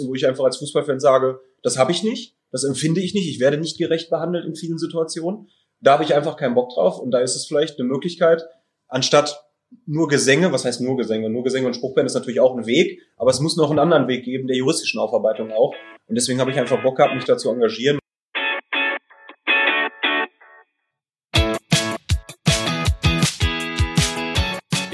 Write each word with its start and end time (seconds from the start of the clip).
wo 0.00 0.14
ich 0.14 0.26
einfach 0.26 0.44
als 0.44 0.56
Fußballfan 0.58 1.00
sage, 1.00 1.40
das 1.62 1.78
habe 1.78 1.92
ich 1.92 2.02
nicht, 2.02 2.36
das 2.50 2.64
empfinde 2.64 3.00
ich 3.00 3.14
nicht, 3.14 3.28
ich 3.28 3.40
werde 3.40 3.58
nicht 3.58 3.78
gerecht 3.78 4.10
behandelt 4.10 4.44
in 4.44 4.54
vielen 4.54 4.78
Situationen. 4.78 5.48
Da 5.80 5.92
habe 5.92 6.04
ich 6.04 6.14
einfach 6.14 6.36
keinen 6.36 6.54
Bock 6.54 6.70
drauf 6.74 6.98
und 6.98 7.10
da 7.10 7.18
ist 7.18 7.36
es 7.36 7.46
vielleicht 7.46 7.78
eine 7.78 7.88
Möglichkeit, 7.88 8.44
anstatt 8.88 9.44
nur 9.86 10.08
Gesänge, 10.08 10.52
was 10.52 10.64
heißt 10.64 10.80
nur 10.80 10.96
Gesänge? 10.96 11.30
Nur 11.30 11.42
Gesänge 11.42 11.66
und 11.66 11.74
Spruchband 11.74 12.06
ist 12.06 12.14
natürlich 12.14 12.40
auch 12.40 12.56
ein 12.56 12.66
Weg, 12.66 13.00
aber 13.16 13.30
es 13.30 13.40
muss 13.40 13.56
noch 13.56 13.70
einen 13.70 13.78
anderen 13.78 14.08
Weg 14.08 14.24
geben, 14.24 14.46
der 14.46 14.56
juristischen 14.56 15.00
Aufarbeitung 15.00 15.50
auch. 15.52 15.74
Und 16.06 16.14
deswegen 16.14 16.40
habe 16.40 16.50
ich 16.50 16.58
einfach 16.58 16.82
Bock 16.82 16.96
gehabt, 16.96 17.14
mich 17.14 17.24
da 17.24 17.36
zu 17.36 17.50
engagieren. 17.50 17.98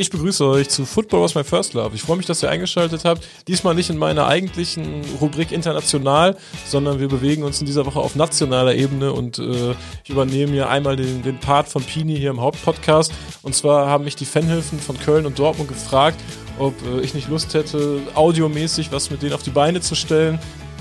Ich 0.01 0.09
begrüße 0.09 0.46
euch 0.46 0.71
zu 0.71 0.87
Football 0.87 1.21
was 1.21 1.35
my 1.35 1.45
first 1.45 1.75
love. 1.75 1.95
Ich 1.95 2.00
freue 2.00 2.17
mich, 2.17 2.25
dass 2.25 2.43
ihr 2.43 2.49
eingeschaltet 2.49 3.05
habt. 3.05 3.23
Diesmal 3.49 3.75
nicht 3.75 3.91
in 3.91 3.99
meiner 3.99 4.27
eigentlichen 4.27 5.03
Rubrik 5.21 5.53
international, 5.53 6.39
sondern 6.67 7.00
wir 7.00 7.09
bewegen 7.09 7.43
uns 7.43 7.61
in 7.61 7.67
dieser 7.67 7.85
Woche 7.85 8.00
auf 8.00 8.17
nationaler 8.17 8.75
Ebene 8.75 9.13
und 9.13 9.39
äh, 9.39 9.75
ich 10.03 10.09
übernehme 10.09 10.53
hier 10.53 10.71
einmal 10.71 10.96
den, 10.96 11.23
den 11.23 11.39
Part 11.39 11.68
von 11.68 11.85
Pini 11.85 12.17
hier 12.17 12.31
im 12.31 12.40
Hauptpodcast. 12.40 13.13
Und 13.43 13.54
zwar 13.54 13.89
haben 13.89 14.04
mich 14.04 14.17
die 14.17 14.25
Fanhilfen 14.25 14.81
von 14.81 14.99
Köln 14.99 15.26
und 15.26 15.39
Dortmund 15.39 15.68
gefragt, 15.68 16.18
ob 16.59 16.73
äh, 16.87 17.03
ich 17.03 17.12
nicht 17.12 17.29
Lust 17.29 17.53
hätte, 17.53 18.01
audiomäßig 18.14 18.93
was 18.93 19.11
mit 19.11 19.21
denen 19.21 19.35
auf 19.35 19.43
die 19.43 19.51
Beine 19.51 19.82
zu 19.82 19.95
stellen. 19.95 20.39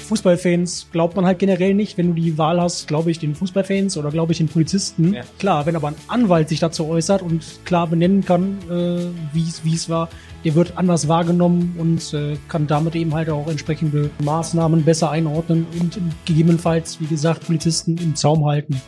Fußballfans 0.10 0.88
glaubt 0.92 1.16
man 1.16 1.26
halt 1.28 1.38
generell 1.38 1.76
nicht, 1.76 2.00
wenn 2.00 2.08
du 2.08 2.14
die 2.14 2.36
Wahl 2.40 2.60
hast, 2.60 2.88
glaube 2.88 3.12
ich 3.12 3.20
den 3.20 3.36
Fußballfans 3.36 3.96
oder 3.96 4.10
glaube 4.10 4.32
ich 4.32 4.40
den 4.40 4.48
Polizisten. 4.48 5.14
Ja. 5.14 5.22
Klar, 5.38 5.68
wenn 5.68 5.76
aber 5.76 5.90
ein 5.90 5.96
Anwalt 6.08 6.50
sich 6.50 6.60
dazu 6.60 6.88
äußert 6.88 7.22
und 7.22 7.46
klar 7.64 7.86
benennen 7.86 8.26
kann, 8.26 8.58
äh, 8.70 9.06
wie 9.34 9.74
es 9.74 9.88
war, 9.88 10.10
der 10.44 10.56
wird 10.56 10.78
anders 10.78 11.08
wahrgenommen 11.08 11.76
und 11.78 12.12
äh, 12.16 12.38
kann 12.48 12.66
damit 12.66 12.96
eben 12.96 13.14
halt 13.14 13.30
auch 13.30 13.48
entsprechende 13.48 14.10
Maßnahmen 14.24 14.84
besser 14.84 15.12
einordnen 15.12 15.68
und 15.80 16.00
gegebenenfalls, 16.26 17.00
wie 17.00 17.06
gesagt, 17.06 17.46
Polizisten 17.46 17.98
im 17.98 18.16
Zaum 18.16 18.46
halten. 18.46 18.82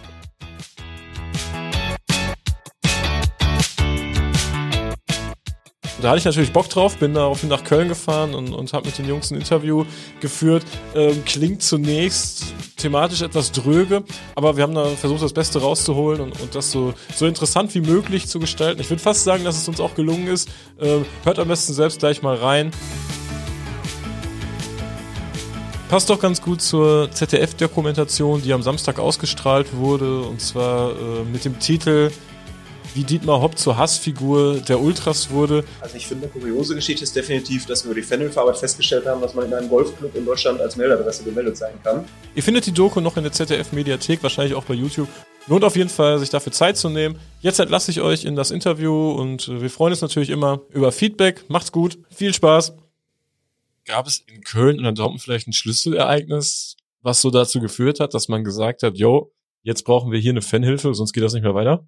Da 6.02 6.10
hatte 6.10 6.18
ich 6.18 6.26
natürlich 6.26 6.52
Bock 6.52 6.68
drauf, 6.68 6.98
bin 6.98 7.14
daraufhin 7.14 7.50
nach 7.50 7.64
Köln 7.64 7.88
gefahren 7.88 8.34
und, 8.34 8.54
und 8.54 8.74
habe 8.74 8.88
mit 8.88 8.98
den 8.98 9.08
Jungs 9.08 9.30
ein 9.30 9.36
Interview 9.36 9.86
geführt. 10.20 10.64
Ähm, 10.96 11.24
klingt 11.26 11.62
zunächst 11.62 12.56
thematisch 12.78 13.22
etwas 13.22 13.52
dröge, 13.52 14.04
aber 14.34 14.58
wir 14.58 14.64
haben 14.64 14.74
da 14.74 14.86
versucht, 14.86 15.22
das 15.22 15.34
Beste 15.34 15.62
rauszuholen 15.62 16.22
und, 16.22 16.42
und 16.42 16.56
das 16.56 16.72
so, 16.72 16.96
so 17.16 17.28
interessant 17.28 17.76
wie 17.76 17.82
möglich 17.82 18.28
zu 18.28 18.40
gestalten. 18.40 18.82
Ich 18.82 18.90
würde 18.90 19.04
fast 19.04 19.24
sagen, 19.24 19.44
dass 19.44 19.58
es 19.58 19.68
uns 19.68 19.80
auch 19.80 19.94
gelungen 19.94 20.28
ist. 20.28 20.50
Ähm, 20.80 21.06
hört 21.24 21.38
am 21.38 21.48
besten 21.48 21.74
selbst 21.74 22.00
gleich 22.00 22.24
mal 22.24 22.36
rein. 22.36 22.72
Passt 25.88 26.10
doch 26.10 26.20
ganz 26.20 26.42
gut 26.42 26.64
zur 26.64 27.12
ZDF-Dokumentation, 27.12 28.42
die 28.42 28.54
am 28.54 28.64
Samstag 28.64 28.98
ausgestrahlt 28.98 29.76
wurde, 29.76 30.22
und 30.22 30.42
zwar 30.42 30.92
äh, 30.92 31.24
mit 31.32 31.46
dem 31.46 31.60
Titel 31.60 32.10
wie 32.94 33.04
Dietmar 33.04 33.42
Hopp 33.42 33.58
zur 33.58 33.78
Hassfigur 33.78 34.56
der 34.60 34.80
Ultras 34.80 35.30
wurde. 35.30 35.64
Also 35.80 35.96
ich 35.96 36.08
finde, 36.08 36.26
eine 36.26 36.34
kuriose 36.34 36.76
Geschichte 36.76 37.04
ist 37.04 37.16
definitiv, 37.16 37.66
dass 37.66 37.84
wir 37.84 37.92
über 37.92 38.02
die 38.02 38.06
Fanhilfearbeit 38.06 38.58
festgestellt 38.58 39.06
haben, 39.06 39.22
dass 39.22 39.34
man 39.34 39.46
in 39.46 39.54
einem 39.54 39.70
Golfclub 39.70 40.16
in 40.16 40.26
Deutschland 40.26 40.60
als 40.60 40.76
Meldadresse 40.76 41.24
gemeldet 41.24 41.58
sein 41.58 41.74
kann. 41.84 42.06
Ihr 42.36 42.44
findet 42.44 42.66
die 42.66 42.72
Doku 42.72 43.00
noch 43.00 43.18
in 43.18 43.24
der 43.24 43.32
ZDF-Mediathek, 43.32 44.22
wahrscheinlich 44.24 44.56
auch 44.56 44.66
bei 44.66 44.74
YouTube. 44.74 45.08
Lohnt 45.48 45.64
auf 45.64 45.76
jeden 45.76 45.90
Fall, 45.90 46.20
sich 46.20 46.30
dafür 46.30 46.52
Zeit 46.52 46.78
zu 46.78 46.90
nehmen. 46.90 47.18
Jetzt 47.40 47.60
entlasse 47.60 47.92
ich 47.92 48.02
euch 48.02 48.26
in 48.26 48.36
das 48.36 48.52
Interview 48.52 49.12
und 49.12 49.48
wir 49.48 49.70
freuen 49.70 49.92
uns 49.92 50.02
natürlich 50.02 50.30
immer 50.30 50.62
über 50.70 50.92
Feedback. 50.92 51.46
Macht's 51.48 51.72
gut, 51.72 51.98
viel 52.10 52.34
Spaß. 52.34 52.74
Gab 53.86 54.06
es 54.06 54.24
in 54.28 54.42
Köln 54.42 54.78
und 54.78 54.86
in 54.86 54.96
Dortmund 54.96 55.22
vielleicht 55.22 55.48
ein 55.48 55.54
Schlüsselereignis, 55.54 56.78
was 57.02 57.22
so 57.22 57.32
dazu 57.32 57.60
geführt 57.60 58.00
hat, 58.00 58.14
dass 58.14 58.28
man 58.28 58.44
gesagt 58.44 58.84
hat, 58.84 58.98
yo, 58.98 59.32
jetzt 59.64 59.84
brauchen 59.84 60.12
wir 60.12 60.20
hier 60.20 60.32
eine 60.32 60.44
Fanhilfe, 60.44 60.94
sonst 60.94 61.14
geht 61.14 61.24
das 61.24 61.34
nicht 61.34 61.44
mehr 61.44 61.56
weiter? 61.56 61.88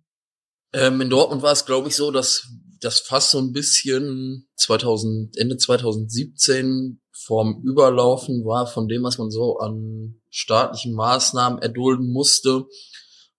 Ähm, 0.73 1.01
in 1.01 1.09
Dortmund 1.09 1.41
war 1.41 1.51
es, 1.51 1.65
glaube 1.65 1.87
ich, 1.87 1.95
so, 1.95 2.11
dass 2.11 2.47
das 2.81 2.99
fast 2.99 3.31
so 3.31 3.39
ein 3.39 3.53
bisschen 3.53 4.47
2000, 4.55 5.37
Ende 5.37 5.57
2017 5.57 6.99
vorm 7.11 7.61
Überlaufen 7.63 8.43
war 8.43 8.67
von 8.67 8.87
dem, 8.87 9.03
was 9.03 9.17
man 9.17 9.31
so 9.31 9.57
an 9.59 10.15
staatlichen 10.29 10.93
Maßnahmen 10.93 11.61
erdulden 11.61 12.11
musste. 12.11 12.55
Und 12.55 12.69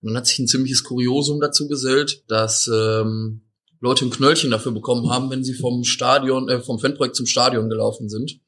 dann 0.03 0.17
hat 0.17 0.27
sich 0.27 0.39
ein 0.39 0.47
ziemliches 0.47 0.85
Kuriosum 0.85 1.41
dazu 1.41 1.69
gesellt, 1.69 2.25
dass 2.29 2.71
ähm, 2.73 3.43
Leute 3.81 4.07
ein 4.07 4.11
Knöllchen 4.11 4.51
dafür 4.51 4.73
bekommen 4.73 5.11
haben, 5.11 5.29
wenn 5.31 5.45
sie 5.45 5.55
vom 5.55 5.85
Stadion, 5.85 6.49
äh, 6.49 6.61
vom 6.61 6.79
Fanprojekt 6.79 7.17
zum 7.17 7.27
Stadion 7.27 7.69
gelaufen 7.69 8.09
sind. 8.09 8.41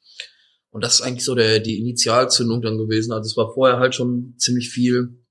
Und 0.70 0.84
das 0.84 0.94
ist 0.94 1.00
eigentlich 1.02 1.24
so 1.24 1.34
der, 1.34 1.58
die 1.60 1.78
Initialzündung 1.78 2.62
dann 2.62 2.78
gewesen. 2.78 3.12
Also 3.12 3.28
es 3.28 3.36
war 3.36 3.52
vorher 3.52 3.78
halt 3.78 3.94
schon 3.94 4.34
ziemlich 4.38 4.70
viel, 4.70 5.24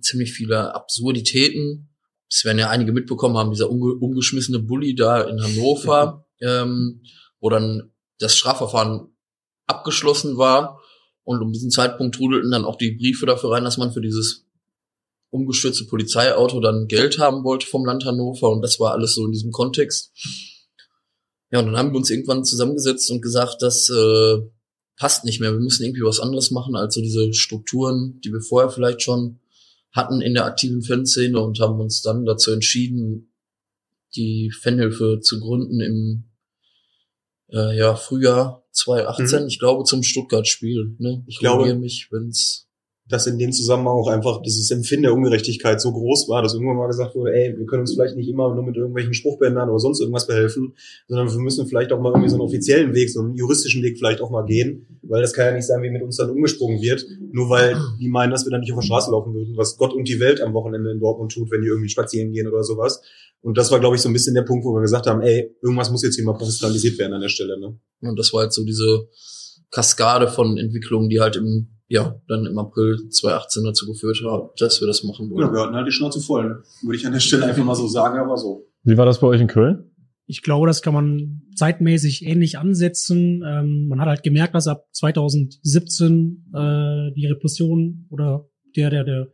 ziemlich 0.00 0.32
viele 0.32 0.74
Absurditäten 0.74 1.87
das 2.30 2.44
werden 2.44 2.58
ja 2.58 2.70
einige 2.70 2.92
mitbekommen 2.92 3.36
haben, 3.36 3.50
dieser 3.50 3.70
umge 3.70 3.94
umgeschmissene 3.94 4.58
Bully 4.58 4.94
da 4.94 5.22
in 5.22 5.42
Hannover, 5.42 6.26
ähm, 6.40 7.02
wo 7.40 7.48
dann 7.48 7.92
das 8.18 8.36
Strafverfahren 8.36 9.08
abgeschlossen 9.66 10.36
war 10.36 10.80
und 11.24 11.42
um 11.42 11.52
diesen 11.52 11.70
Zeitpunkt 11.70 12.14
trudelten 12.14 12.50
dann 12.50 12.64
auch 12.64 12.76
die 12.76 12.92
Briefe 12.92 13.26
dafür 13.26 13.52
rein, 13.52 13.64
dass 13.64 13.76
man 13.76 13.92
für 13.92 14.00
dieses 14.00 14.46
umgestürzte 15.30 15.84
Polizeiauto 15.84 16.60
dann 16.60 16.88
Geld 16.88 17.18
haben 17.18 17.44
wollte 17.44 17.66
vom 17.66 17.84
Land 17.84 18.04
Hannover 18.04 18.50
und 18.50 18.62
das 18.62 18.80
war 18.80 18.92
alles 18.92 19.14
so 19.14 19.26
in 19.26 19.32
diesem 19.32 19.52
Kontext. 19.52 20.12
Ja, 21.50 21.60
und 21.60 21.66
dann 21.66 21.76
haben 21.76 21.92
wir 21.92 21.98
uns 21.98 22.10
irgendwann 22.10 22.44
zusammengesetzt 22.44 23.10
und 23.10 23.22
gesagt, 23.22 23.56
das 23.60 23.88
äh, 23.90 24.38
passt 24.96 25.24
nicht 25.24 25.40
mehr. 25.40 25.52
Wir 25.52 25.60
müssen 25.60 25.84
irgendwie 25.84 26.02
was 26.02 26.20
anderes 26.20 26.50
machen 26.50 26.76
als 26.76 26.94
so 26.94 27.00
diese 27.00 27.32
Strukturen, 27.32 28.20
die 28.22 28.32
wir 28.32 28.40
vorher 28.40 28.70
vielleicht 28.70 29.02
schon 29.02 29.40
hatten 29.98 30.22
in 30.22 30.34
der 30.34 30.46
aktiven 30.46 30.80
Fanszene 30.82 31.38
und 31.40 31.60
haben 31.60 31.80
uns 31.80 32.00
dann 32.00 32.24
dazu 32.24 32.52
entschieden, 32.52 33.34
die 34.16 34.50
Fanhilfe 34.50 35.20
zu 35.20 35.40
gründen 35.40 35.80
im 35.80 36.30
äh, 37.50 37.76
ja, 37.76 37.94
Frühjahr 37.94 38.64
2018, 38.72 39.42
mhm. 39.42 39.48
ich 39.48 39.58
glaube 39.58 39.84
zum 39.84 40.02
Stuttgart-Spiel. 40.02 40.96
Ne? 40.98 41.24
Ich, 41.26 41.34
ich 41.34 41.38
glaube 41.40 41.74
mich, 41.74 42.08
wenn's 42.10 42.67
dass 43.08 43.26
in 43.26 43.38
dem 43.38 43.52
Zusammenhang 43.52 43.94
auch 43.94 44.08
einfach 44.08 44.42
dieses 44.42 44.70
Empfinden 44.70 45.04
der 45.04 45.14
Ungerechtigkeit 45.14 45.80
so 45.80 45.92
groß 45.92 46.28
war, 46.28 46.42
dass 46.42 46.54
irgendwann 46.54 46.76
mal 46.76 46.88
gesagt 46.88 47.14
wurde, 47.14 47.32
ey, 47.32 47.56
wir 47.56 47.64
können 47.64 47.80
uns 47.80 47.94
vielleicht 47.94 48.16
nicht 48.16 48.28
immer 48.28 48.54
nur 48.54 48.62
mit 48.62 48.76
irgendwelchen 48.76 49.14
Spruchbändern 49.14 49.68
oder 49.68 49.78
sonst 49.78 50.00
irgendwas 50.00 50.26
behelfen, 50.26 50.74
sondern 51.06 51.30
wir 51.30 51.38
müssen 51.38 51.66
vielleicht 51.66 51.92
auch 51.92 52.00
mal 52.00 52.10
irgendwie 52.10 52.28
so 52.28 52.36
einen 52.36 52.42
offiziellen 52.42 52.94
Weg, 52.94 53.10
so 53.10 53.20
einen 53.20 53.34
juristischen 53.34 53.82
Weg 53.82 53.96
vielleicht 53.96 54.20
auch 54.20 54.30
mal 54.30 54.44
gehen, 54.44 54.86
weil 55.02 55.22
das 55.22 55.32
kann 55.32 55.46
ja 55.46 55.52
nicht 55.54 55.66
sein, 55.66 55.82
wie 55.82 55.90
mit 55.90 56.02
uns 56.02 56.16
dann 56.16 56.30
umgesprungen 56.30 56.82
wird, 56.82 57.06
nur 57.32 57.48
weil 57.48 57.76
die 57.98 58.08
meinen, 58.08 58.30
dass 58.30 58.44
wir 58.44 58.50
dann 58.50 58.60
nicht 58.60 58.72
auf 58.72 58.78
der 58.78 58.86
Straße 58.86 59.10
laufen 59.10 59.32
würden, 59.32 59.56
was 59.56 59.78
Gott 59.78 59.94
und 59.94 60.06
die 60.06 60.20
Welt 60.20 60.42
am 60.42 60.52
Wochenende 60.52 60.90
in 60.90 61.00
Dortmund 61.00 61.32
tut, 61.32 61.50
wenn 61.50 61.62
die 61.62 61.68
irgendwie 61.68 61.88
spazieren 61.88 62.32
gehen 62.32 62.46
oder 62.46 62.62
sowas. 62.62 63.00
Und 63.40 63.56
das 63.56 63.70
war, 63.70 63.80
glaube 63.80 63.96
ich, 63.96 64.02
so 64.02 64.08
ein 64.08 64.12
bisschen 64.12 64.34
der 64.34 64.42
Punkt, 64.42 64.64
wo 64.64 64.74
wir 64.74 64.82
gesagt 64.82 65.06
haben, 65.06 65.22
ey, 65.22 65.54
irgendwas 65.62 65.90
muss 65.90 66.02
jetzt 66.02 66.16
hier 66.16 66.24
mal 66.24 66.36
professionalisiert 66.36 66.98
werden 66.98 67.14
an 67.14 67.20
der 67.20 67.28
Stelle. 67.28 67.58
Ne? 67.58 67.78
Und 68.02 68.18
das 68.18 68.32
war 68.32 68.42
halt 68.42 68.52
so 68.52 68.64
diese 68.64 69.08
Kaskade 69.70 70.28
von 70.28 70.58
Entwicklungen, 70.58 71.08
die 71.08 71.20
halt 71.20 71.36
im 71.36 71.77
ja, 71.88 72.20
dann 72.28 72.44
im 72.46 72.58
April 72.58 73.08
2018 73.08 73.64
dazu 73.64 73.86
geführt 73.86 74.22
hat, 74.24 74.60
dass 74.60 74.80
wir 74.80 74.86
das 74.86 75.02
machen 75.04 75.30
wollen. 75.30 75.46
Ja, 75.46 75.52
wir 75.52 75.60
hatten 75.62 75.74
halt 75.74 75.86
die 75.86 75.92
Schnauze 75.92 76.20
voll, 76.20 76.48
ne? 76.48 76.62
würde 76.82 76.96
ich 76.96 77.06
an 77.06 77.12
der 77.12 77.20
Stelle 77.20 77.46
einfach 77.46 77.64
mal 77.64 77.74
so 77.74 77.86
sagen, 77.88 78.18
aber 78.18 78.36
so. 78.36 78.66
Wie 78.84 78.96
war 78.96 79.06
das 79.06 79.20
bei 79.20 79.26
euch 79.26 79.40
in 79.40 79.46
Köln? 79.46 79.90
Ich 80.26 80.42
glaube, 80.42 80.66
das 80.66 80.82
kann 80.82 80.92
man 80.92 81.42
zeitmäßig 81.56 82.24
ähnlich 82.26 82.58
ansetzen. 82.58 83.42
Ähm, 83.46 83.88
man 83.88 84.00
hat 84.00 84.08
halt 84.08 84.22
gemerkt, 84.22 84.54
dass 84.54 84.68
ab 84.68 84.84
2017 84.92 86.52
äh, 86.54 87.14
die 87.14 87.26
Repression 87.26 88.06
oder 88.10 88.46
der, 88.76 88.90
der, 88.90 89.04
der 89.04 89.28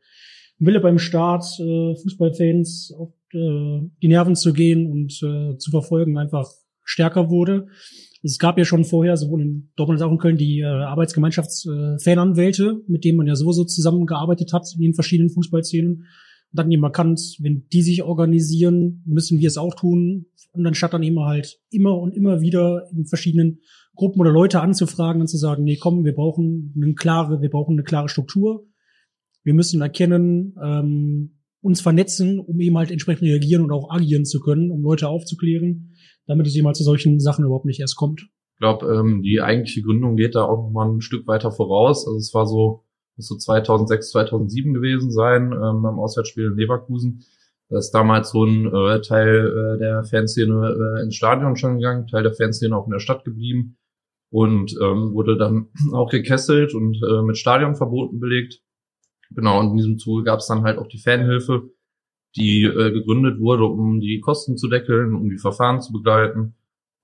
Wille 0.59 0.79
beim 0.79 0.99
Staat, 0.99 1.45
äh, 1.59 1.97
Fußballfans 1.97 2.95
auf 2.97 3.13
äh, 3.33 3.91
die 4.03 4.09
Nerven 4.09 4.37
zu 4.37 4.53
gehen 4.53 4.91
und 4.91 5.13
äh, 5.23 5.59
zu 5.59 5.73
verfolgen, 5.73 6.17
einfach 6.17 6.49
stärker 6.85 7.29
wurde. 7.29 7.67
Es 8.25 8.39
gab 8.39 8.57
ja 8.57 8.65
schon 8.65 8.87
vorher, 8.87 9.19
sowohl 9.19 9.43
in 9.43 9.69
Dortmund 9.77 10.01
als 10.01 10.09
auch 10.09 10.13
in 10.13 10.19
Köln, 10.19 10.39
die 10.39 10.61
äh, 10.61 10.65
Arbeitsgemeinschaftsfananwälte, 10.65 12.65
äh, 12.65 12.91
mit 12.91 13.05
denen 13.05 13.19
man 13.19 13.27
ja 13.27 13.37
sowieso 13.37 13.65
zusammengearbeitet 13.65 14.55
hat 14.55 14.67
in 14.75 14.81
den 14.81 14.95
verschiedenen 14.95 15.29
Fußballszenen. 15.29 15.97
Und 15.97 16.07
dann 16.51 16.71
eben 16.71 16.85
erkannt, 16.85 17.21
wenn 17.41 17.67
die 17.71 17.83
sich 17.83 18.03
organisieren, 18.03 19.03
müssen 19.05 19.41
wir 19.41 19.49
es 19.49 19.59
auch 19.59 19.75
tun. 19.75 20.25
Und 20.53 20.67
anstatt 20.67 20.95
dann 20.95 21.03
eben 21.03 21.21
halt 21.21 21.61
immer 21.71 22.01
und 22.01 22.15
immer 22.15 22.41
wieder 22.41 22.89
in 22.97 23.05
verschiedenen 23.05 23.59
Gruppen 23.95 24.21
oder 24.21 24.33
Leute 24.33 24.63
anzufragen 24.63 25.21
und 25.21 25.29
zu 25.29 25.37
sagen, 25.37 25.63
nee, 25.63 25.77
komm, 25.77 26.07
wir 26.07 26.15
brauchen 26.15 26.73
eine 26.77 26.95
klare, 26.95 27.43
wir 27.43 27.51
brauchen 27.51 27.75
eine 27.75 27.83
klare 27.83 28.09
Struktur. 28.09 28.67
Wir 29.43 29.53
müssen 29.53 29.83
erkennen, 29.83 30.55
ähm, 30.65 31.41
uns 31.61 31.83
vernetzen, 31.83 32.41
um 32.41 32.59
eben 32.59 32.79
halt 32.79 32.91
entsprechend 32.91 33.29
reagieren 33.29 33.65
und 33.65 33.73
auch 33.73 33.91
agieren 33.91 34.25
zu 34.25 34.41
können, 34.41 34.71
um 34.71 34.83
Leute 34.83 35.09
aufzuklären 35.09 35.91
damit 36.27 36.47
es 36.47 36.55
jemals 36.55 36.79
zu 36.79 36.85
solchen 36.85 37.21
Sachen 37.21 37.45
überhaupt 37.45 37.67
nicht 37.67 37.81
erst 37.81 37.97
kommt. 37.97 38.29
Ich 38.55 38.59
glaube, 38.61 38.87
ähm, 38.87 39.23
die 39.23 39.41
eigentliche 39.41 39.83
Gründung 39.83 40.17
geht 40.17 40.35
da 40.35 40.45
auch 40.45 40.63
noch 40.65 40.71
mal 40.71 40.89
ein 40.89 41.01
Stück 41.01 41.27
weiter 41.27 41.51
voraus. 41.51 42.07
Also 42.07 42.19
es 42.19 42.33
war 42.35 42.47
so, 42.47 42.85
muss 43.17 43.29
so 43.29 43.37
2006, 43.37 44.11
2007 44.11 44.75
gewesen 44.75 45.11
sein 45.11 45.53
ähm, 45.53 45.83
beim 45.83 45.99
Auswärtsspiel 45.99 46.47
in 46.47 46.57
Leverkusen. 46.57 47.25
Da 47.69 47.79
ist 47.79 47.91
damals 47.91 48.31
so 48.31 48.45
ein 48.45 48.67
äh, 48.67 49.01
Teil 49.01 49.49
äh, 49.49 49.79
der 49.79 50.05
Fanszene 50.05 50.99
äh, 50.99 51.03
ins 51.03 51.17
Stadion 51.17 51.57
schon 51.57 51.77
gegangen, 51.79 52.07
Teil 52.07 52.23
der 52.23 52.35
Fanszene 52.35 52.77
auch 52.77 52.87
in 52.87 52.93
der 52.93 53.01
Stadt 53.01 53.25
geblieben. 53.25 53.77
und 54.31 54.73
ähm, 54.83 55.15
wurde 55.15 55.37
dann 55.37 55.69
auch 55.93 56.11
gekesselt 56.11 56.75
und 56.75 56.97
äh, 57.03 57.23
mit 57.23 57.39
Stadionverboten 57.39 58.21
belegt. 58.21 58.61
Genau, 59.31 59.59
und 59.61 59.71
in 59.71 59.77
diesem 59.77 59.99
Zuge 59.99 60.25
gab 60.25 60.39
es 60.41 60.47
dann 60.47 60.63
halt 60.63 60.79
auch 60.79 60.87
die 60.87 60.99
Fanhilfe, 61.01 61.71
die 62.37 62.65
äh, 62.65 62.93
gegründet 62.93 63.41
wurde, 63.41 63.65
um 63.65 64.01
die 64.01 64.21
Kosten 64.21 64.57
zu 64.57 64.69
deckeln, 64.69 65.15
um 65.15 65.29
die 65.29 65.39
Verfahren 65.39 65.81
zu 65.81 65.93
begleiten 65.93 66.55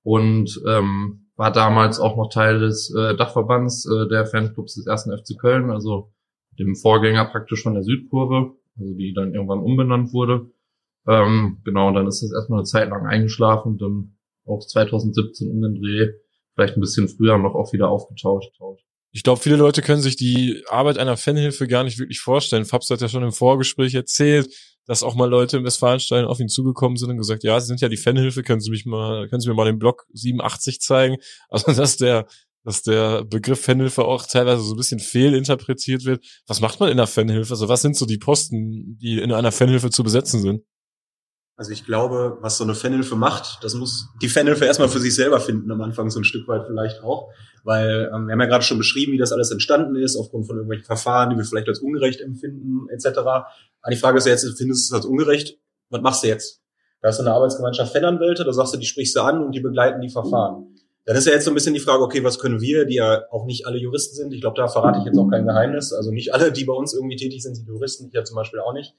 und 0.02 0.60
ähm, 0.66 1.26
war 1.36 1.52
damals 1.52 2.00
auch 2.00 2.16
noch 2.16 2.28
Teil 2.28 2.58
des 2.58 2.94
äh, 2.94 3.16
Dachverbands 3.16 3.86
äh, 3.86 4.08
der 4.08 4.26
Fanclubs 4.26 4.74
des 4.74 4.86
ersten 4.86 5.16
FC 5.16 5.38
Köln, 5.38 5.70
also 5.70 6.12
dem 6.58 6.76
Vorgänger 6.76 7.24
praktisch 7.26 7.62
von 7.62 7.74
der 7.74 7.82
Südkurve, 7.82 8.56
also 8.78 8.94
die 8.94 9.14
dann 9.14 9.34
irgendwann 9.34 9.60
umbenannt 9.60 10.12
wurde. 10.12 10.50
Ähm, 11.06 11.62
genau, 11.64 11.88
und 11.88 11.94
dann 11.94 12.06
ist 12.06 12.22
das 12.22 12.32
erstmal 12.32 12.58
eine 12.58 12.66
Zeit 12.66 12.90
lang 12.90 13.06
eingeschlafen, 13.06 13.78
dann 13.78 14.16
auch 14.44 14.60
2017 14.66 15.50
um 15.50 15.62
den 15.62 15.80
Dreh 15.80 16.08
vielleicht 16.54 16.76
ein 16.76 16.80
bisschen 16.80 17.08
früher 17.08 17.38
noch 17.38 17.54
auch 17.54 17.72
wieder 17.72 17.88
aufgetaucht. 17.88 18.52
Ich 19.12 19.22
glaube, 19.22 19.40
viele 19.40 19.56
Leute 19.56 19.82
können 19.82 20.02
sich 20.02 20.16
die 20.16 20.62
Arbeit 20.68 20.98
einer 20.98 21.16
Fanhilfe 21.16 21.66
gar 21.66 21.84
nicht 21.84 21.98
wirklich 21.98 22.20
vorstellen. 22.20 22.64
Fabs 22.64 22.90
hat 22.90 23.00
ja 23.00 23.08
schon 23.08 23.24
im 23.24 23.32
Vorgespräch 23.32 23.94
erzählt, 23.94 24.54
dass 24.86 25.02
auch 25.02 25.14
mal 25.14 25.28
Leute 25.28 25.56
im 25.56 25.64
Westfalenstein 25.64 26.24
auf 26.24 26.40
ihn 26.40 26.48
zugekommen 26.48 26.96
sind 26.96 27.10
und 27.10 27.18
gesagt, 27.18 27.44
ja, 27.44 27.58
Sie 27.60 27.66
sind 27.66 27.80
ja 27.80 27.88
die 27.88 27.96
Fanhilfe, 27.96 28.42
können 28.42 28.60
Sie 28.60 28.70
mich 28.70 28.86
mal, 28.86 29.28
können 29.28 29.40
Sie 29.40 29.48
mir 29.48 29.54
mal 29.54 29.66
den 29.66 29.78
Blog 29.78 30.06
87 30.12 30.80
zeigen? 30.80 31.16
Also, 31.48 31.72
dass 31.72 31.96
der, 31.96 32.26
dass 32.64 32.82
der 32.82 33.24
Begriff 33.24 33.60
Fanhilfe 33.60 34.04
auch 34.04 34.26
teilweise 34.26 34.62
so 34.62 34.74
ein 34.74 34.76
bisschen 34.76 35.00
fehlinterpretiert 35.00 36.04
wird. 36.04 36.24
Was 36.46 36.60
macht 36.60 36.80
man 36.80 36.90
in 36.90 36.98
einer 36.98 37.06
Fanhilfe? 37.06 37.52
Also, 37.52 37.68
was 37.68 37.82
sind 37.82 37.96
so 37.96 38.06
die 38.06 38.18
Posten, 38.18 38.98
die 38.98 39.20
in 39.20 39.32
einer 39.32 39.52
Fanhilfe 39.52 39.90
zu 39.90 40.02
besetzen 40.02 40.40
sind? 40.40 40.62
Also 41.60 41.72
ich 41.72 41.84
glaube, 41.84 42.38
was 42.40 42.56
so 42.56 42.64
eine 42.64 42.74
Fanhilfe 42.74 43.16
macht, 43.16 43.62
das 43.62 43.74
muss 43.74 44.08
die 44.22 44.30
Fanhilfe 44.30 44.64
erstmal 44.64 44.88
für 44.88 44.98
sich 44.98 45.14
selber 45.14 45.40
finden, 45.40 45.70
am 45.70 45.82
Anfang 45.82 46.08
so 46.08 46.18
ein 46.18 46.24
Stück 46.24 46.48
weit 46.48 46.66
vielleicht 46.66 47.02
auch. 47.02 47.28
Weil 47.64 48.10
ähm, 48.14 48.26
wir 48.26 48.32
haben 48.32 48.40
ja 48.40 48.46
gerade 48.46 48.64
schon 48.64 48.78
beschrieben, 48.78 49.12
wie 49.12 49.18
das 49.18 49.30
alles 49.30 49.50
entstanden 49.50 49.94
ist, 49.94 50.16
aufgrund 50.16 50.46
von 50.46 50.56
irgendwelchen 50.56 50.86
Verfahren, 50.86 51.28
die 51.28 51.36
wir 51.36 51.44
vielleicht 51.44 51.68
als 51.68 51.80
ungerecht 51.80 52.22
empfinden, 52.22 52.88
etc. 52.88 53.44
Aber 53.82 53.90
die 53.92 54.00
Frage 54.00 54.18
ist 54.18 54.26
ja 54.26 54.32
jetzt, 54.32 54.42
findest 54.42 54.90
du 54.90 54.94
es 54.94 55.02
als 55.02 55.06
ungerecht? 55.06 55.58
Was 55.90 56.00
machst 56.02 56.22
du 56.22 56.28
jetzt? 56.28 56.60
Da 57.00 57.08
hast 57.08 57.18
du 57.18 57.24
eine 57.24 57.34
Arbeitsgemeinschaft 57.34 57.92
Fananwälte, 57.92 58.44
da 58.44 58.52
sagst 58.52 58.74
du, 58.74 58.78
die 58.78 58.86
sprichst 58.86 59.16
du 59.16 59.22
an 59.22 59.42
und 59.42 59.52
die 59.52 59.60
begleiten 59.60 60.00
die 60.00 60.10
Verfahren. 60.10 60.76
Dann 61.06 61.16
ist 61.16 61.26
ja 61.26 61.32
jetzt 61.32 61.46
so 61.46 61.50
ein 61.50 61.54
bisschen 61.54 61.72
die 61.72 61.80
Frage, 61.80 62.02
okay, 62.02 62.22
was 62.22 62.38
können 62.38 62.60
wir, 62.60 62.84
die 62.84 62.96
ja 62.96 63.22
auch 63.30 63.46
nicht 63.46 63.66
alle 63.66 63.78
Juristen 63.78 64.14
sind, 64.14 64.34
ich 64.34 64.40
glaube, 64.42 64.56
da 64.56 64.68
verrate 64.68 64.98
ich 64.98 65.06
jetzt 65.06 65.18
auch 65.18 65.28
kein 65.28 65.46
Geheimnis, 65.46 65.92
also 65.92 66.12
nicht 66.12 66.34
alle, 66.34 66.52
die 66.52 66.64
bei 66.64 66.74
uns 66.74 66.92
irgendwie 66.92 67.16
tätig 67.16 67.42
sind, 67.42 67.54
sind 67.54 67.66
Juristen, 67.66 68.06
ich 68.06 68.12
ja 68.12 68.22
zum 68.22 68.36
Beispiel 68.36 68.60
auch 68.60 68.74
nicht. 68.74 68.94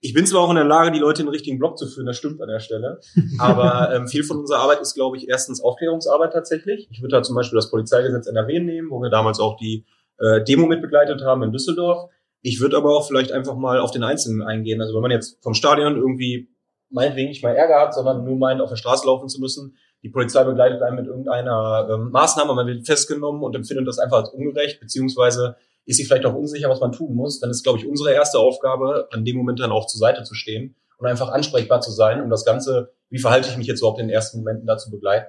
Ich 0.00 0.12
bin 0.12 0.26
zwar 0.26 0.42
auch 0.42 0.50
in 0.50 0.56
der 0.56 0.64
Lage, 0.64 0.90
die 0.90 0.98
Leute 0.98 1.22
in 1.22 1.26
den 1.26 1.32
richtigen 1.32 1.58
Blog 1.58 1.78
zu 1.78 1.86
führen, 1.86 2.06
das 2.06 2.16
stimmt 2.16 2.42
an 2.42 2.48
der 2.48 2.58
Stelle. 2.58 3.00
Aber 3.38 3.94
ähm, 3.94 4.08
viel 4.08 4.24
von 4.24 4.38
unserer 4.38 4.58
Arbeit 4.58 4.80
ist, 4.80 4.94
glaube 4.94 5.16
ich, 5.16 5.28
erstens 5.28 5.62
Aufklärungsarbeit 5.62 6.32
tatsächlich. 6.32 6.88
Ich 6.90 7.00
würde 7.00 7.16
da 7.16 7.22
zum 7.22 7.34
Beispiel 7.34 7.56
das 7.56 7.70
Polizeigesetz 7.70 8.26
NRW 8.26 8.60
nehmen, 8.60 8.90
wo 8.90 9.00
wir 9.00 9.08
damals 9.08 9.40
auch 9.40 9.56
die 9.56 9.86
äh, 10.18 10.42
Demo 10.44 10.66
mitbegleitet 10.66 11.22
haben 11.22 11.42
in 11.42 11.52
Düsseldorf. 11.52 12.10
Ich 12.48 12.60
würde 12.60 12.76
aber 12.76 12.96
auch 12.96 13.08
vielleicht 13.08 13.32
einfach 13.32 13.56
mal 13.56 13.80
auf 13.80 13.90
den 13.90 14.04
Einzelnen 14.04 14.40
eingehen. 14.40 14.80
Also 14.80 14.94
wenn 14.94 15.02
man 15.02 15.10
jetzt 15.10 15.42
vom 15.42 15.52
Stadion 15.52 15.96
irgendwie 15.96 16.48
meinetwegen 16.90 17.28
nicht 17.28 17.42
mal 17.42 17.56
Ärger 17.56 17.80
hat, 17.80 17.92
sondern 17.92 18.24
nur 18.24 18.36
meint, 18.36 18.60
auf 18.60 18.68
der 18.68 18.76
Straße 18.76 19.04
laufen 19.04 19.28
zu 19.28 19.40
müssen, 19.40 19.76
die 20.04 20.10
Polizei 20.10 20.44
begleitet 20.44 20.80
einen 20.80 20.94
mit 20.94 21.06
irgendeiner 21.06 21.88
ähm, 21.90 22.10
Maßnahme, 22.12 22.54
man 22.54 22.68
wird 22.68 22.86
festgenommen 22.86 23.42
und 23.42 23.56
empfindet 23.56 23.88
das 23.88 23.98
einfach 23.98 24.18
als 24.18 24.28
ungerecht, 24.28 24.78
beziehungsweise 24.78 25.56
ist 25.86 25.96
sie 25.96 26.04
vielleicht 26.04 26.24
auch 26.24 26.36
unsicher, 26.36 26.68
was 26.68 26.78
man 26.78 26.92
tun 26.92 27.16
muss, 27.16 27.40
dann 27.40 27.50
ist, 27.50 27.64
glaube 27.64 27.80
ich, 27.80 27.86
unsere 27.88 28.12
erste 28.12 28.38
Aufgabe, 28.38 29.08
an 29.10 29.24
dem 29.24 29.36
Moment 29.36 29.58
dann 29.58 29.72
auch 29.72 29.88
zur 29.88 29.98
Seite 29.98 30.22
zu 30.22 30.36
stehen 30.36 30.76
und 30.98 31.08
einfach 31.08 31.30
ansprechbar 31.30 31.80
zu 31.80 31.90
sein, 31.90 32.22
um 32.22 32.30
das 32.30 32.44
Ganze, 32.44 32.92
wie 33.10 33.18
verhalte 33.18 33.48
ich 33.48 33.56
mich 33.56 33.66
jetzt 33.66 33.80
überhaupt 33.80 33.98
in 33.98 34.06
den 34.06 34.14
ersten 34.14 34.38
Momenten 34.38 34.68
dazu 34.68 34.88
begleiten. 34.92 35.26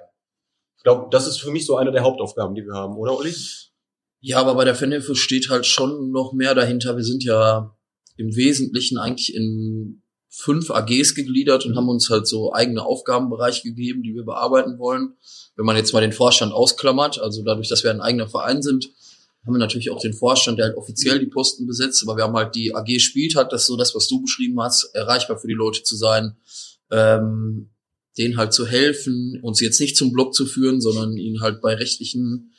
Ich 0.76 0.84
glaube, 0.84 1.08
das 1.10 1.26
ist 1.26 1.38
für 1.40 1.50
mich 1.50 1.66
so 1.66 1.78
eine 1.78 1.90
der 1.90 2.04
Hauptaufgaben, 2.04 2.54
die 2.54 2.64
wir 2.64 2.74
haben, 2.74 2.96
oder 2.96 3.18
Uli? 3.18 3.34
Ja, 4.20 4.40
aber 4.40 4.54
bei 4.54 4.64
der 4.64 4.74
Fanhilfe 4.74 5.14
steht 5.14 5.48
halt 5.48 5.66
schon 5.66 6.10
noch 6.10 6.32
mehr 6.32 6.54
dahinter. 6.54 6.96
Wir 6.96 7.04
sind 7.04 7.22
ja 7.22 7.76
im 8.16 8.34
Wesentlichen 8.34 8.98
eigentlich 8.98 9.34
in 9.34 10.02
fünf 10.28 10.70
AGs 10.70 11.14
gegliedert 11.14 11.66
und 11.66 11.76
haben 11.76 11.88
uns 11.88 12.10
halt 12.10 12.26
so 12.26 12.52
eigene 12.52 12.84
Aufgabenbereiche 12.84 13.62
gegeben, 13.62 14.02
die 14.02 14.14
wir 14.14 14.24
bearbeiten 14.24 14.78
wollen. 14.78 15.14
Wenn 15.56 15.66
man 15.66 15.76
jetzt 15.76 15.92
mal 15.92 16.00
den 16.00 16.12
Vorstand 16.12 16.52
ausklammert, 16.52 17.20
also 17.20 17.42
dadurch, 17.42 17.68
dass 17.68 17.82
wir 17.82 17.90
ein 17.90 18.00
eigener 18.00 18.28
Verein 18.28 18.62
sind, 18.62 18.90
haben 19.44 19.54
wir 19.54 19.58
natürlich 19.58 19.90
auch 19.90 20.00
den 20.00 20.12
Vorstand, 20.12 20.58
der 20.58 20.66
halt 20.66 20.76
offiziell 20.76 21.18
die 21.18 21.26
Posten 21.26 21.66
besetzt, 21.66 22.02
aber 22.02 22.16
wir 22.16 22.24
haben 22.24 22.36
halt 22.36 22.54
die 22.54 22.74
AG 22.74 23.00
spielt 23.00 23.34
halt 23.34 23.52
das 23.52 23.66
so 23.66 23.76
das, 23.76 23.94
was 23.94 24.06
du 24.08 24.20
beschrieben 24.20 24.60
hast, 24.60 24.94
erreichbar 24.94 25.38
für 25.38 25.48
die 25.48 25.54
Leute 25.54 25.82
zu 25.82 25.96
sein, 25.96 26.36
ähm, 26.90 27.70
denen 28.18 28.36
halt 28.36 28.52
zu 28.52 28.66
helfen, 28.66 29.38
uns 29.42 29.60
jetzt 29.60 29.80
nicht 29.80 29.96
zum 29.96 30.12
Block 30.12 30.34
zu 30.34 30.44
führen, 30.44 30.80
sondern 30.80 31.16
ihnen 31.16 31.40
halt 31.40 31.62
bei 31.62 31.74
rechtlichen 31.74 32.52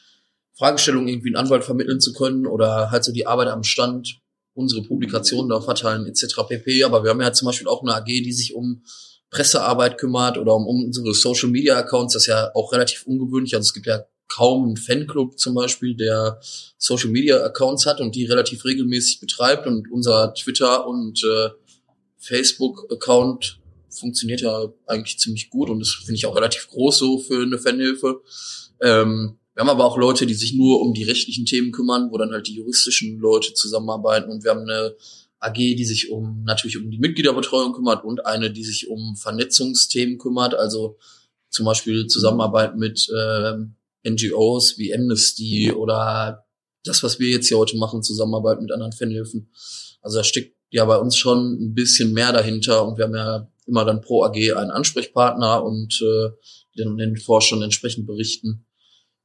Fragestellungen 0.59 1.07
irgendwie 1.07 1.29
einen 1.29 1.37
Anwalt 1.37 1.63
vermitteln 1.63 2.01
zu 2.01 2.13
können 2.13 2.45
oder 2.45 2.91
halt 2.91 3.05
so 3.05 3.13
die 3.13 3.25
Arbeit 3.25 3.47
am 3.47 3.63
Stand, 3.63 4.19
unsere 4.53 4.83
Publikationen 4.83 5.49
da 5.49 5.61
verteilen 5.61 6.05
etc. 6.05 6.35
pp. 6.47 6.83
Aber 6.83 7.03
wir 7.03 7.11
haben 7.11 7.21
ja 7.21 7.31
zum 7.31 7.45
Beispiel 7.45 7.67
auch 7.69 7.81
eine 7.81 7.95
AG, 7.95 8.05
die 8.05 8.33
sich 8.33 8.53
um 8.53 8.83
Pressearbeit 9.29 9.97
kümmert 9.97 10.37
oder 10.37 10.53
um, 10.55 10.67
um 10.67 10.83
unsere 10.83 11.13
Social 11.13 11.49
Media 11.49 11.77
Accounts. 11.77 12.13
Das 12.13 12.23
ist 12.23 12.27
ja 12.27 12.51
auch 12.55 12.73
relativ 12.73 13.05
ungewöhnlich. 13.07 13.55
Also 13.55 13.67
es 13.67 13.73
gibt 13.73 13.85
ja 13.85 14.03
kaum 14.27 14.65
einen 14.65 14.77
Fanclub 14.77 15.39
zum 15.39 15.55
Beispiel, 15.55 15.95
der 15.95 16.39
Social 16.77 17.09
Media 17.09 17.41
Accounts 17.41 17.85
hat 17.85 18.01
und 18.01 18.13
die 18.15 18.25
relativ 18.25 18.65
regelmäßig 18.65 19.21
betreibt 19.21 19.65
und 19.65 19.89
unser 19.89 20.33
Twitter 20.33 20.85
und 20.85 21.23
äh, 21.23 21.49
Facebook 22.17 22.91
Account 22.91 23.59
funktioniert 23.89 24.41
ja 24.41 24.67
eigentlich 24.87 25.19
ziemlich 25.19 25.49
gut 25.49 25.69
und 25.69 25.79
das 25.79 25.89
finde 25.89 26.15
ich 26.15 26.25
auch 26.25 26.35
relativ 26.35 26.67
groß 26.67 26.97
so 26.97 27.17
für 27.17 27.41
eine 27.41 27.57
Fanhilfe. 27.57 28.21
Ähm, 28.81 29.38
wir 29.59 29.63
haben 29.65 29.71
aber 29.71 29.83
auch 29.83 29.97
Leute, 29.97 30.25
die 30.25 30.35
sich 30.35 30.53
nur 30.53 30.79
um 30.79 30.93
die 30.93 31.03
rechtlichen 31.03 31.45
Themen 31.45 31.73
kümmern, 31.73 32.11
wo 32.11 32.17
dann 32.17 32.31
halt 32.31 32.47
die 32.47 32.55
juristischen 32.55 33.19
Leute 33.19 33.53
zusammenarbeiten 33.53 34.31
und 34.31 34.45
wir 34.45 34.51
haben 34.51 34.61
eine 34.61 34.95
AG, 35.41 35.55
die 35.55 35.83
sich 35.83 36.11
um 36.11 36.45
natürlich 36.45 36.77
um 36.77 36.89
die 36.89 36.97
Mitgliederbetreuung 36.97 37.73
kümmert 37.73 38.05
und 38.05 38.25
eine, 38.25 38.51
die 38.51 38.63
sich 38.63 38.87
um 38.87 39.17
Vernetzungsthemen 39.17 40.17
kümmert, 40.17 40.55
also 40.55 40.97
zum 41.49 41.65
Beispiel 41.65 42.07
Zusammenarbeit 42.07 42.77
mit 42.77 43.09
ähm, 43.13 43.75
NGOs 44.07 44.77
wie 44.77 44.95
Amnesty 44.95 45.73
oder 45.73 46.45
das, 46.85 47.03
was 47.03 47.19
wir 47.19 47.29
jetzt 47.29 47.49
hier 47.49 47.57
heute 47.57 47.75
machen, 47.75 48.01
Zusammenarbeit 48.01 48.61
mit 48.61 48.71
anderen 48.71 48.93
Fanhilfen. 48.93 49.51
Also 50.01 50.19
da 50.19 50.23
steckt 50.23 50.55
ja 50.69 50.85
bei 50.85 50.95
uns 50.95 51.17
schon 51.17 51.61
ein 51.61 51.73
bisschen 51.73 52.13
mehr 52.13 52.31
dahinter 52.31 52.87
und 52.87 52.97
wir 52.97 53.03
haben 53.03 53.15
ja 53.15 53.51
immer 53.65 53.83
dann 53.83 53.99
pro 53.99 54.23
AG 54.23 54.37
einen 54.37 54.71
Ansprechpartner 54.71 55.65
und 55.65 56.01
äh, 56.01 56.29
den, 56.77 56.95
den 56.95 57.17
Forschern 57.17 57.61
entsprechend 57.61 58.07
berichten. 58.07 58.65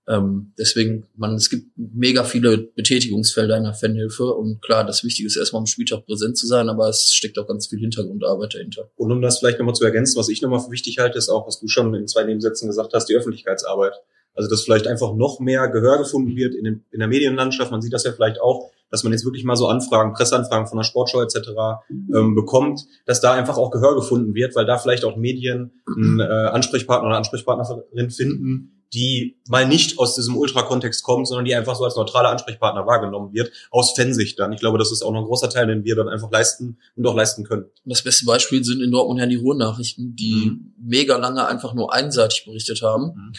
Ähm, 0.06 0.52
deswegen, 0.58 1.06
man, 1.16 1.34
es 1.34 1.48
gibt 1.48 1.68
mega 1.76 2.24
viele 2.24 2.58
Betätigungsfelder 2.58 3.56
in 3.56 3.64
der 3.64 3.72
Fanhilfe 3.72 4.26
und 4.34 4.60
klar, 4.60 4.84
das 4.84 5.02
Wichtige 5.02 5.26
ist 5.26 5.36
erstmal 5.36 5.60
am 5.60 5.66
Spieltag 5.66 6.04
präsent 6.04 6.36
zu 6.36 6.46
sein, 6.46 6.68
aber 6.68 6.88
es 6.88 7.14
steckt 7.14 7.38
auch 7.38 7.46
ganz 7.46 7.68
viel 7.68 7.78
Hintergrundarbeit 7.78 8.54
dahinter. 8.54 8.90
Und 8.96 9.12
um 9.12 9.22
das 9.22 9.38
vielleicht 9.38 9.58
nochmal 9.58 9.74
zu 9.74 9.84
ergänzen, 9.84 10.18
was 10.18 10.28
ich 10.28 10.42
nochmal 10.42 10.60
für 10.60 10.70
wichtig 10.70 10.98
halte, 10.98 11.16
ist 11.16 11.30
auch, 11.30 11.46
was 11.46 11.58
du 11.58 11.68
schon 11.68 11.94
in 11.94 12.06
zwei 12.06 12.24
Nebensätzen 12.24 12.68
gesagt 12.68 12.92
hast, 12.92 13.08
die 13.08 13.16
Öffentlichkeitsarbeit. 13.16 13.94
Also 14.34 14.50
dass 14.50 14.62
vielleicht 14.62 14.86
einfach 14.88 15.14
noch 15.14 15.38
mehr 15.40 15.68
Gehör 15.68 15.98
gefunden 15.98 16.36
wird 16.36 16.54
in, 16.54 16.64
den, 16.64 16.84
in 16.90 16.98
der 16.98 17.08
Medienlandschaft. 17.08 17.70
Man 17.70 17.80
sieht 17.80 17.92
das 17.92 18.04
ja 18.04 18.12
vielleicht 18.12 18.40
auch, 18.40 18.70
dass 18.90 19.04
man 19.04 19.12
jetzt 19.12 19.24
wirklich 19.24 19.44
mal 19.44 19.56
so 19.56 19.68
Anfragen, 19.68 20.12
Presseanfragen 20.12 20.66
von 20.66 20.76
der 20.76 20.84
Sportschau 20.84 21.22
etc. 21.22 21.50
Ähm, 21.90 22.34
bekommt, 22.34 22.80
dass 23.06 23.20
da 23.20 23.32
einfach 23.32 23.56
auch 23.56 23.70
Gehör 23.70 23.94
gefunden 23.94 24.34
wird, 24.34 24.54
weil 24.56 24.66
da 24.66 24.76
vielleicht 24.76 25.04
auch 25.04 25.16
Medien 25.16 25.72
einen 25.86 26.20
äh, 26.20 26.24
Ansprechpartner 26.24 27.08
oder 27.08 27.16
Ansprechpartnerin 27.16 28.10
finden, 28.10 28.83
die 28.94 29.36
mal 29.48 29.66
nicht 29.66 29.98
aus 29.98 30.14
diesem 30.14 30.36
Ultra-Kontext 30.36 31.02
kommt, 31.02 31.28
sondern 31.28 31.44
die 31.44 31.54
einfach 31.54 31.74
so 31.74 31.84
als 31.84 31.96
neutraler 31.96 32.30
Ansprechpartner 32.30 32.86
wahrgenommen 32.86 33.34
wird, 33.34 33.50
aus 33.70 33.92
Fansicht 33.94 34.38
dann. 34.38 34.52
Ich 34.52 34.60
glaube, 34.60 34.78
das 34.78 34.92
ist 34.92 35.02
auch 35.02 35.12
noch 35.12 35.20
ein 35.20 35.26
großer 35.26 35.50
Teil, 35.50 35.66
den 35.66 35.84
wir 35.84 35.96
dann 35.96 36.08
einfach 36.08 36.30
leisten 36.30 36.78
und 36.96 37.06
auch 37.06 37.16
leisten 37.16 37.44
können. 37.44 37.66
Das 37.84 38.02
beste 38.02 38.24
Beispiel 38.24 38.64
sind 38.64 38.80
in 38.80 38.92
Dortmund 38.92 39.20
ja 39.20 39.26
die 39.26 39.36
Ruhrnachrichten, 39.36 40.14
die 40.16 40.52
mhm. 40.52 40.74
mega 40.78 41.16
lange 41.16 41.46
einfach 41.46 41.74
nur 41.74 41.92
einseitig 41.92 42.44
berichtet 42.46 42.80
haben. 42.82 43.12
Mhm 43.14 43.32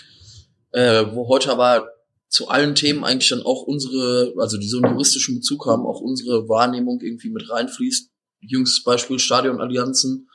äh, 0.76 1.06
wo 1.14 1.30
heute 1.30 1.52
aber 1.52 1.88
zu 2.28 2.50
allen 2.50 2.76
Themen 2.76 3.06
eigentlich 3.06 3.30
dann 3.30 3.44
auch 3.44 3.64
unsere, 3.64 4.34
also 4.38 4.58
die 4.58 4.68
so 4.68 4.82
einen 4.82 4.92
juristischen 4.92 5.36
Bezug 5.36 5.66
haben, 5.68 5.86
auch 5.86 6.02
unsere 6.02 6.50
Wahrnehmung 6.50 7.00
irgendwie 7.02 7.30
mit 7.30 7.50
reinfließt. 7.50 8.12
Jüngstes 8.42 8.84
Beispiel 8.84 9.18
Stadionallianzen. 9.18 10.30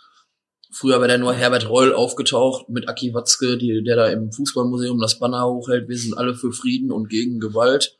Früher 0.70 1.00
wäre 1.00 1.08
da 1.08 1.18
nur 1.18 1.34
Herbert 1.34 1.68
Reul 1.68 1.92
aufgetaucht 1.92 2.68
mit 2.68 2.88
Aki 2.88 3.12
Watzke, 3.12 3.58
die, 3.58 3.82
der 3.82 3.96
da 3.96 4.06
im 4.06 4.30
Fußballmuseum 4.30 5.00
das 5.00 5.18
Banner 5.18 5.46
hochhält. 5.46 5.88
Wir 5.88 5.98
sind 5.98 6.16
alle 6.16 6.34
für 6.34 6.52
Frieden 6.52 6.92
und 6.92 7.08
gegen 7.08 7.40
Gewalt. 7.40 7.98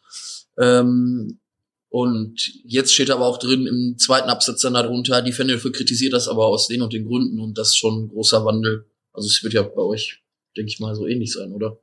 Ähm, 0.57 1.41
und 1.89 2.53
jetzt 2.65 2.95
steht 2.95 3.11
aber 3.11 3.27
auch 3.27 3.39
drin 3.39 3.67
im 3.67 3.99
zweiten 3.99 4.29
Absatz 4.29 4.61
dann 4.61 4.75
darunter, 4.75 5.23
die 5.23 5.33
Fanhilfe 5.33 5.73
kritisiert 5.73 6.13
das 6.13 6.29
aber 6.29 6.47
aus 6.47 6.69
den 6.69 6.83
und 6.83 6.93
den 6.93 7.05
Gründen 7.05 7.41
und 7.41 7.59
das 7.59 7.69
ist 7.69 7.79
schon 7.79 8.05
ein 8.05 8.09
großer 8.09 8.45
Wandel. 8.45 8.87
Also 9.13 9.27
es 9.27 9.43
wird 9.43 9.55
ja 9.55 9.63
bei 9.63 9.83
euch, 9.83 10.23
denke 10.57 10.71
ich 10.71 10.79
mal, 10.79 10.95
so 10.95 11.09
ähnlich 11.09 11.33
sein, 11.33 11.53
oder? 11.53 11.81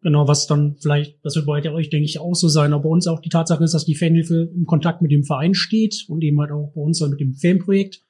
Genau, 0.00 0.26
was 0.26 0.46
dann 0.46 0.76
vielleicht, 0.80 1.18
das 1.22 1.36
wird 1.36 1.46
bei 1.46 1.70
euch, 1.70 1.90
denke 1.90 2.06
ich, 2.06 2.18
auch 2.18 2.34
so 2.34 2.48
sein. 2.48 2.72
Aber 2.72 2.84
bei 2.84 2.88
uns 2.88 3.06
auch 3.06 3.20
die 3.20 3.28
Tatsache 3.28 3.62
ist, 3.62 3.74
dass 3.74 3.84
die 3.84 3.94
Fanhilfe 3.94 4.50
im 4.52 4.66
Kontakt 4.66 5.02
mit 5.02 5.12
dem 5.12 5.24
Verein 5.24 5.54
steht 5.54 6.06
und 6.08 6.24
eben 6.24 6.40
halt 6.40 6.50
auch 6.50 6.72
bei 6.74 6.80
uns 6.80 6.98
dann 6.98 7.10
mit 7.10 7.20
dem 7.20 7.34
Fanprojekt. 7.34 8.02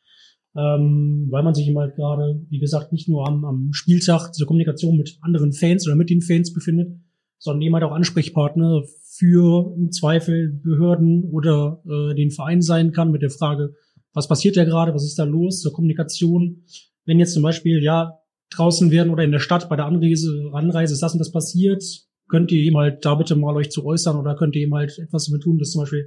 Ähm, 0.55 1.29
weil 1.31 1.43
man 1.43 1.55
sich 1.55 1.67
eben 1.67 1.79
halt 1.79 1.95
gerade, 1.97 2.45
wie 2.51 2.59
gesagt, 2.59 2.93
nicht 2.93 3.09
nur 3.09 3.27
am, 3.27 3.45
am 3.45 3.73
Spieltag 3.73 4.35
zur 4.35 4.47
Kommunikation 4.47 4.97
mit 4.97 5.19
anderen 5.23 5.53
Fans 5.53 5.87
oder 5.87 5.97
mit 5.97 6.11
den 6.11 6.21
Fans 6.21 6.53
befindet, 6.53 6.95
sondern 7.39 7.61
nehmen 7.61 7.75
halt 7.75 7.85
auch 7.85 7.93
Ansprechpartner 7.93 8.83
für 9.17 9.75
im 9.77 9.91
Zweifel 9.93 10.51
Behörden 10.63 11.25
oder 11.25 11.83
äh, 11.87 12.15
den 12.15 12.31
Verein 12.31 12.61
sein 12.61 12.93
kann 12.93 13.11
mit 13.11 13.23
der 13.23 13.31
Frage, 13.31 13.75
was 14.13 14.29
passiert 14.29 14.57
da 14.57 14.65
gerade, 14.65 14.95
was 14.95 15.05
ist 15.05 15.19
da 15.19 15.25
los 15.25 15.61
zur 15.61 15.73
Kommunikation. 15.73 16.65
Wenn 17.07 17.19
jetzt 17.19 17.33
zum 17.33 17.43
Beispiel, 17.43 17.83
ja, 17.83 18.19
draußen 18.51 18.91
werden 18.91 19.11
oder 19.11 19.25
in 19.25 19.33
der 19.33 19.39
Stadt 19.39 19.69
bei 19.69 19.77
der 19.77 19.87
Anreise, 19.87 20.51
Anreise 20.53 20.93
ist 20.93 21.03
das 21.03 21.15
und 21.15 21.19
das 21.19 21.33
passiert, 21.33 21.83
könnt 22.29 22.53
ihr 22.53 22.63
ihm 22.63 22.77
halt 22.77 23.05
da 23.05 23.15
bitte 23.15 23.35
mal 23.35 23.57
euch 23.57 23.71
zu 23.71 23.85
äußern 23.85 24.17
oder 24.17 24.37
könnt 24.37 24.55
ihr 24.57 24.63
ihm 24.63 24.75
halt 24.75 24.99
etwas 24.99 25.27
damit 25.27 25.43
tun, 25.43 25.59
dass 25.59 25.71
zum 25.71 25.83
Beispiel 25.83 26.07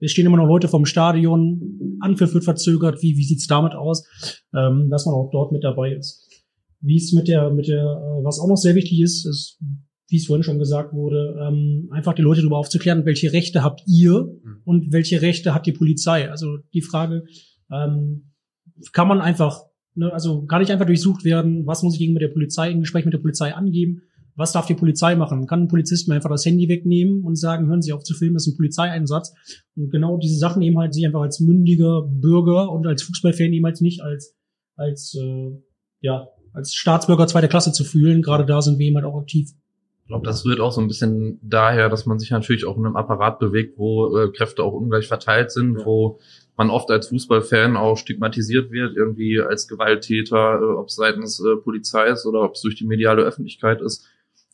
es 0.00 0.10
stehen 0.10 0.26
immer 0.26 0.36
noch 0.36 0.46
Leute 0.46 0.68
vom 0.68 0.84
Stadion, 0.84 1.98
Anpfiff 2.00 2.34
wird 2.34 2.44
verzögert, 2.44 3.02
wie, 3.02 3.16
wie 3.16 3.24
sieht's 3.24 3.46
damit 3.46 3.74
aus, 3.74 4.06
ähm, 4.54 4.88
dass 4.90 5.06
man 5.06 5.14
auch 5.14 5.30
dort 5.30 5.52
mit 5.52 5.64
dabei 5.64 5.94
ist. 5.94 6.28
Wie 6.80 6.96
es 6.96 7.12
mit 7.12 7.28
der, 7.28 7.50
mit 7.50 7.68
der, 7.68 7.82
äh, 7.82 8.24
was 8.24 8.40
auch 8.40 8.48
noch 8.48 8.56
sehr 8.56 8.74
wichtig 8.74 9.00
ist, 9.00 9.24
ist, 9.24 9.58
wie 10.08 10.16
es 10.16 10.26
vorhin 10.26 10.42
schon 10.42 10.58
gesagt 10.58 10.92
wurde, 10.92 11.36
ähm, 11.40 11.88
einfach 11.90 12.12
die 12.12 12.22
Leute 12.22 12.40
darüber 12.40 12.58
aufzuklären, 12.58 13.06
welche 13.06 13.32
Rechte 13.32 13.62
habt 13.62 13.82
ihr 13.86 14.24
mhm. 14.42 14.60
und 14.64 14.92
welche 14.92 15.22
Rechte 15.22 15.54
hat 15.54 15.66
die 15.66 15.72
Polizei. 15.72 16.30
Also 16.30 16.58
die 16.74 16.82
Frage, 16.82 17.24
ähm, 17.70 18.32
kann 18.92 19.08
man 19.08 19.20
einfach, 19.20 19.62
ne, 19.94 20.12
also 20.12 20.44
gar 20.44 20.58
nicht 20.58 20.70
einfach 20.70 20.86
durchsucht 20.86 21.24
werden, 21.24 21.66
was 21.66 21.82
muss 21.82 21.94
ich 21.94 22.00
gegenüber 22.00 22.20
der 22.20 22.32
Polizei, 22.32 22.70
im 22.70 22.80
Gespräch 22.80 23.04
mit 23.04 23.14
der 23.14 23.18
Polizei 23.18 23.54
angeben, 23.54 24.02
was 24.36 24.52
darf 24.52 24.66
die 24.66 24.74
Polizei 24.74 25.14
machen? 25.14 25.46
Kann 25.46 25.62
ein 25.62 25.68
Polizist 25.68 26.08
mir 26.08 26.14
einfach 26.14 26.30
das 26.30 26.44
Handy 26.44 26.68
wegnehmen 26.68 27.24
und 27.24 27.36
sagen, 27.36 27.68
hören 27.68 27.82
Sie 27.82 27.92
auf 27.92 28.02
zu 28.02 28.14
filmen, 28.14 28.34
das 28.34 28.46
ist 28.46 28.54
ein 28.54 28.56
Polizeieinsatz. 28.56 29.32
Und 29.76 29.90
genau 29.90 30.18
diese 30.18 30.36
Sachen 30.36 30.62
eben 30.62 30.78
halt 30.78 30.94
sich 30.94 31.06
einfach 31.06 31.20
als 31.20 31.40
mündiger 31.40 32.02
Bürger 32.02 32.70
und 32.70 32.86
als 32.86 33.02
Fußballfan 33.02 33.52
eben 33.52 33.64
halt 33.64 33.80
nicht 33.80 34.02
als, 34.02 34.34
als, 34.76 35.16
äh, 35.20 35.52
ja, 36.00 36.28
als 36.52 36.74
Staatsbürger 36.74 37.26
zweiter 37.26 37.48
Klasse 37.48 37.72
zu 37.72 37.84
fühlen. 37.84 38.22
Gerade 38.22 38.44
da 38.44 38.60
sind 38.60 38.78
wir 38.78 38.86
eben 38.86 38.96
halt 38.96 39.06
auch 39.06 39.20
aktiv. 39.20 39.50
Ich 40.04 40.08
glaube, 40.08 40.26
das 40.26 40.44
rührt 40.44 40.60
auch 40.60 40.72
so 40.72 40.82
ein 40.82 40.88
bisschen 40.88 41.38
daher, 41.42 41.88
dass 41.88 42.04
man 42.04 42.18
sich 42.18 42.30
natürlich 42.30 42.66
auch 42.66 42.76
in 42.76 42.84
einem 42.84 42.96
Apparat 42.96 43.38
bewegt, 43.38 43.78
wo 43.78 44.18
äh, 44.18 44.30
Kräfte 44.30 44.62
auch 44.62 44.74
ungleich 44.74 45.08
verteilt 45.08 45.50
sind, 45.50 45.78
ja. 45.78 45.86
wo 45.86 46.20
man 46.56 46.68
oft 46.68 46.90
als 46.90 47.08
Fußballfan 47.08 47.76
auch 47.76 47.96
stigmatisiert 47.96 48.70
wird, 48.70 48.96
irgendwie 48.96 49.40
als 49.40 49.66
Gewalttäter, 49.66 50.60
äh, 50.60 50.64
ob 50.76 50.88
es 50.88 50.96
seitens 50.96 51.40
äh, 51.40 51.56
Polizei 51.56 52.08
ist 52.08 52.26
oder 52.26 52.42
ob 52.42 52.54
es 52.54 52.60
durch 52.60 52.74
die 52.74 52.86
mediale 52.86 53.22
Öffentlichkeit 53.22 53.80
ist. 53.80 54.06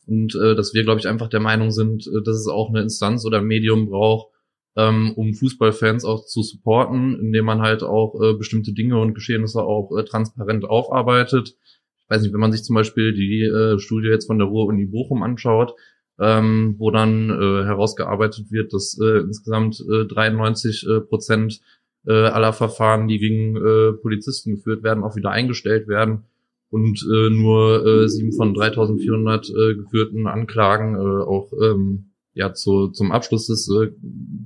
Und 0.07 0.35
äh, 0.35 0.55
dass 0.55 0.73
wir, 0.73 0.83
glaube 0.83 0.99
ich, 0.99 1.07
einfach 1.07 1.27
der 1.27 1.39
Meinung 1.39 1.71
sind, 1.71 2.07
äh, 2.07 2.21
dass 2.23 2.37
es 2.37 2.47
auch 2.47 2.69
eine 2.69 2.81
Instanz 2.81 3.25
oder 3.25 3.39
ein 3.39 3.45
Medium 3.45 3.87
braucht, 3.87 4.31
ähm, 4.75 5.13
um 5.15 5.33
Fußballfans 5.33 6.05
auch 6.05 6.25
zu 6.25 6.43
supporten, 6.43 7.19
indem 7.19 7.45
man 7.45 7.61
halt 7.61 7.83
auch 7.83 8.19
äh, 8.21 8.33
bestimmte 8.33 8.73
Dinge 8.73 8.99
und 8.99 9.13
Geschehnisse 9.13 9.63
auch 9.63 9.95
äh, 9.97 10.03
transparent 10.03 10.65
aufarbeitet. 10.65 11.55
Ich 12.03 12.09
weiß 12.09 12.21
nicht, 12.23 12.33
wenn 12.33 12.39
man 12.39 12.51
sich 12.51 12.63
zum 12.63 12.75
Beispiel 12.75 13.13
die 13.13 13.43
äh, 13.43 13.79
Studie 13.79 14.09
jetzt 14.09 14.27
von 14.27 14.39
der 14.39 14.47
Ruhr-Uni 14.47 14.85
Bochum 14.85 15.23
anschaut, 15.23 15.75
ähm, 16.19 16.75
wo 16.77 16.91
dann 16.91 17.29
äh, 17.29 17.65
herausgearbeitet 17.65 18.51
wird, 18.51 18.73
dass 18.73 18.97
äh, 18.99 19.19
insgesamt 19.19 19.83
äh, 19.89 20.05
93 20.05 20.87
äh, 20.87 21.01
Prozent 21.01 21.61
äh, 22.05 22.13
aller 22.13 22.53
Verfahren, 22.53 23.07
die 23.07 23.19
gegen 23.19 23.55
äh, 23.55 23.93
Polizisten 23.93 24.55
geführt 24.55 24.83
werden, 24.83 25.03
auch 25.03 25.15
wieder 25.15 25.31
eingestellt 25.31 25.87
werden 25.87 26.25
und 26.71 27.05
äh, 27.13 27.29
nur 27.29 27.85
äh, 27.85 28.09
sieben 28.09 28.31
von 28.31 28.53
3400 28.53 29.49
äh, 29.49 29.75
geführten 29.75 30.25
Anklagen 30.25 30.95
äh, 30.95 31.23
auch 31.23 31.51
ähm, 31.61 32.11
ja 32.33 32.53
zu, 32.53 32.87
zum 32.87 33.11
Abschluss 33.11 33.47
des 33.47 33.69
äh, 33.69 33.91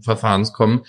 Verfahrens 0.02 0.52
kommen, 0.52 0.82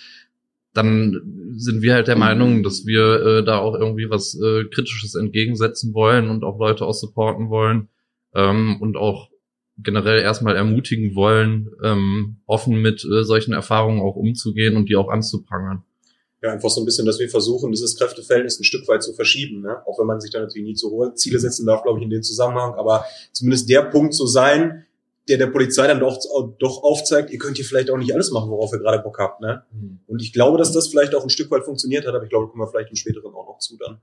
dann 0.73 1.53
sind 1.57 1.83
wir 1.83 1.95
halt 1.95 2.09
der 2.09 2.17
Meinung, 2.17 2.63
dass 2.63 2.87
wir 2.87 3.23
äh, 3.23 3.45
da 3.45 3.59
auch 3.59 3.75
irgendwie 3.75 4.11
was 4.11 4.35
äh, 4.41 4.65
Kritisches 4.65 5.15
entgegensetzen 5.15 5.95
wollen 5.95 6.29
und 6.31 6.43
auch 6.43 6.59
Leute 6.59 6.85
auch 6.87 6.95
supporten 6.95 7.51
wollen 7.51 7.89
ähm, 8.35 8.79
und 8.81 8.97
auch 8.97 9.31
generell 9.79 10.21
erstmal 10.21 10.57
ermutigen 10.57 11.15
wollen, 11.15 11.71
ähm, 11.83 12.37
offen 12.47 12.81
mit 12.81 13.05
äh, 13.05 13.25
solchen 13.25 13.53
Erfahrungen 13.53 14.01
auch 14.01 14.17
umzugehen 14.17 14.77
und 14.77 14.89
die 14.89 14.97
auch 14.97 15.09
anzuprangern 15.09 15.85
ja, 16.43 16.53
einfach 16.53 16.69
so 16.69 16.81
ein 16.81 16.85
bisschen, 16.85 17.07
dass 17.07 17.19
wir 17.19 17.29
versuchen, 17.29 17.73
dieses 17.73 17.97
Kräfteverhältnis 17.97 18.61
ein 18.61 18.65
Stück 18.65 18.87
weit 18.89 19.03
zu 19.03 19.15
verschieben. 19.15 19.63
Ne? 19.63 19.79
Auch 19.87 19.99
wenn 19.99 20.07
man 20.07 20.21
sich 20.21 20.31
da 20.31 20.41
natürlich 20.41 20.67
nie 20.67 20.75
zu 20.75 20.91
hohe 20.91 21.15
Ziele 21.15 21.39
setzen 21.39 21.67
darf, 21.67 21.83
glaube 21.83 21.99
ich, 21.99 22.05
in 22.05 22.11
dem 22.11 22.23
Zusammenhang. 22.23 22.75
Aber 22.75 23.07
zumindest 23.33 23.69
der 23.71 23.83
Punkt 23.83 24.15
zu 24.15 24.27
sein, 24.27 24.85
der 25.29 25.39
der 25.39 25.49
Polizei 25.49 25.87
dann 25.87 25.99
doch, 25.99 26.19
doch 26.59 26.83
aufzeigt, 26.83 27.31
ihr 27.31 27.39
könnt 27.39 27.57
hier 27.57 27.65
vielleicht 27.65 27.91
auch 27.91 27.97
nicht 27.97 28.15
alles 28.15 28.31
machen, 28.31 28.51
worauf 28.51 28.73
ihr 28.73 28.79
gerade 28.79 29.03
Bock 29.03 29.19
habt. 29.19 29.41
Ne? 29.41 29.65
Mhm. 29.73 30.01
Und 30.07 30.23
ich 30.23 30.33
glaube, 30.33 30.59
dass 30.59 30.73
das 30.73 30.89
vielleicht 30.89 31.15
auch 31.15 31.23
ein 31.23 31.31
Stück 31.31 31.51
weit 31.51 31.65
funktioniert 31.65 32.07
hat, 32.07 32.15
aber 32.15 32.25
ich 32.25 32.31
glaube, 32.31 32.49
kommen 32.49 32.63
wir 32.63 32.69
vielleicht 32.69 32.91
im 32.91 32.97
späteren 32.97 33.35
auch 33.35 33.47
noch 33.47 33.59
zu 33.59 33.77
dann. 33.77 34.01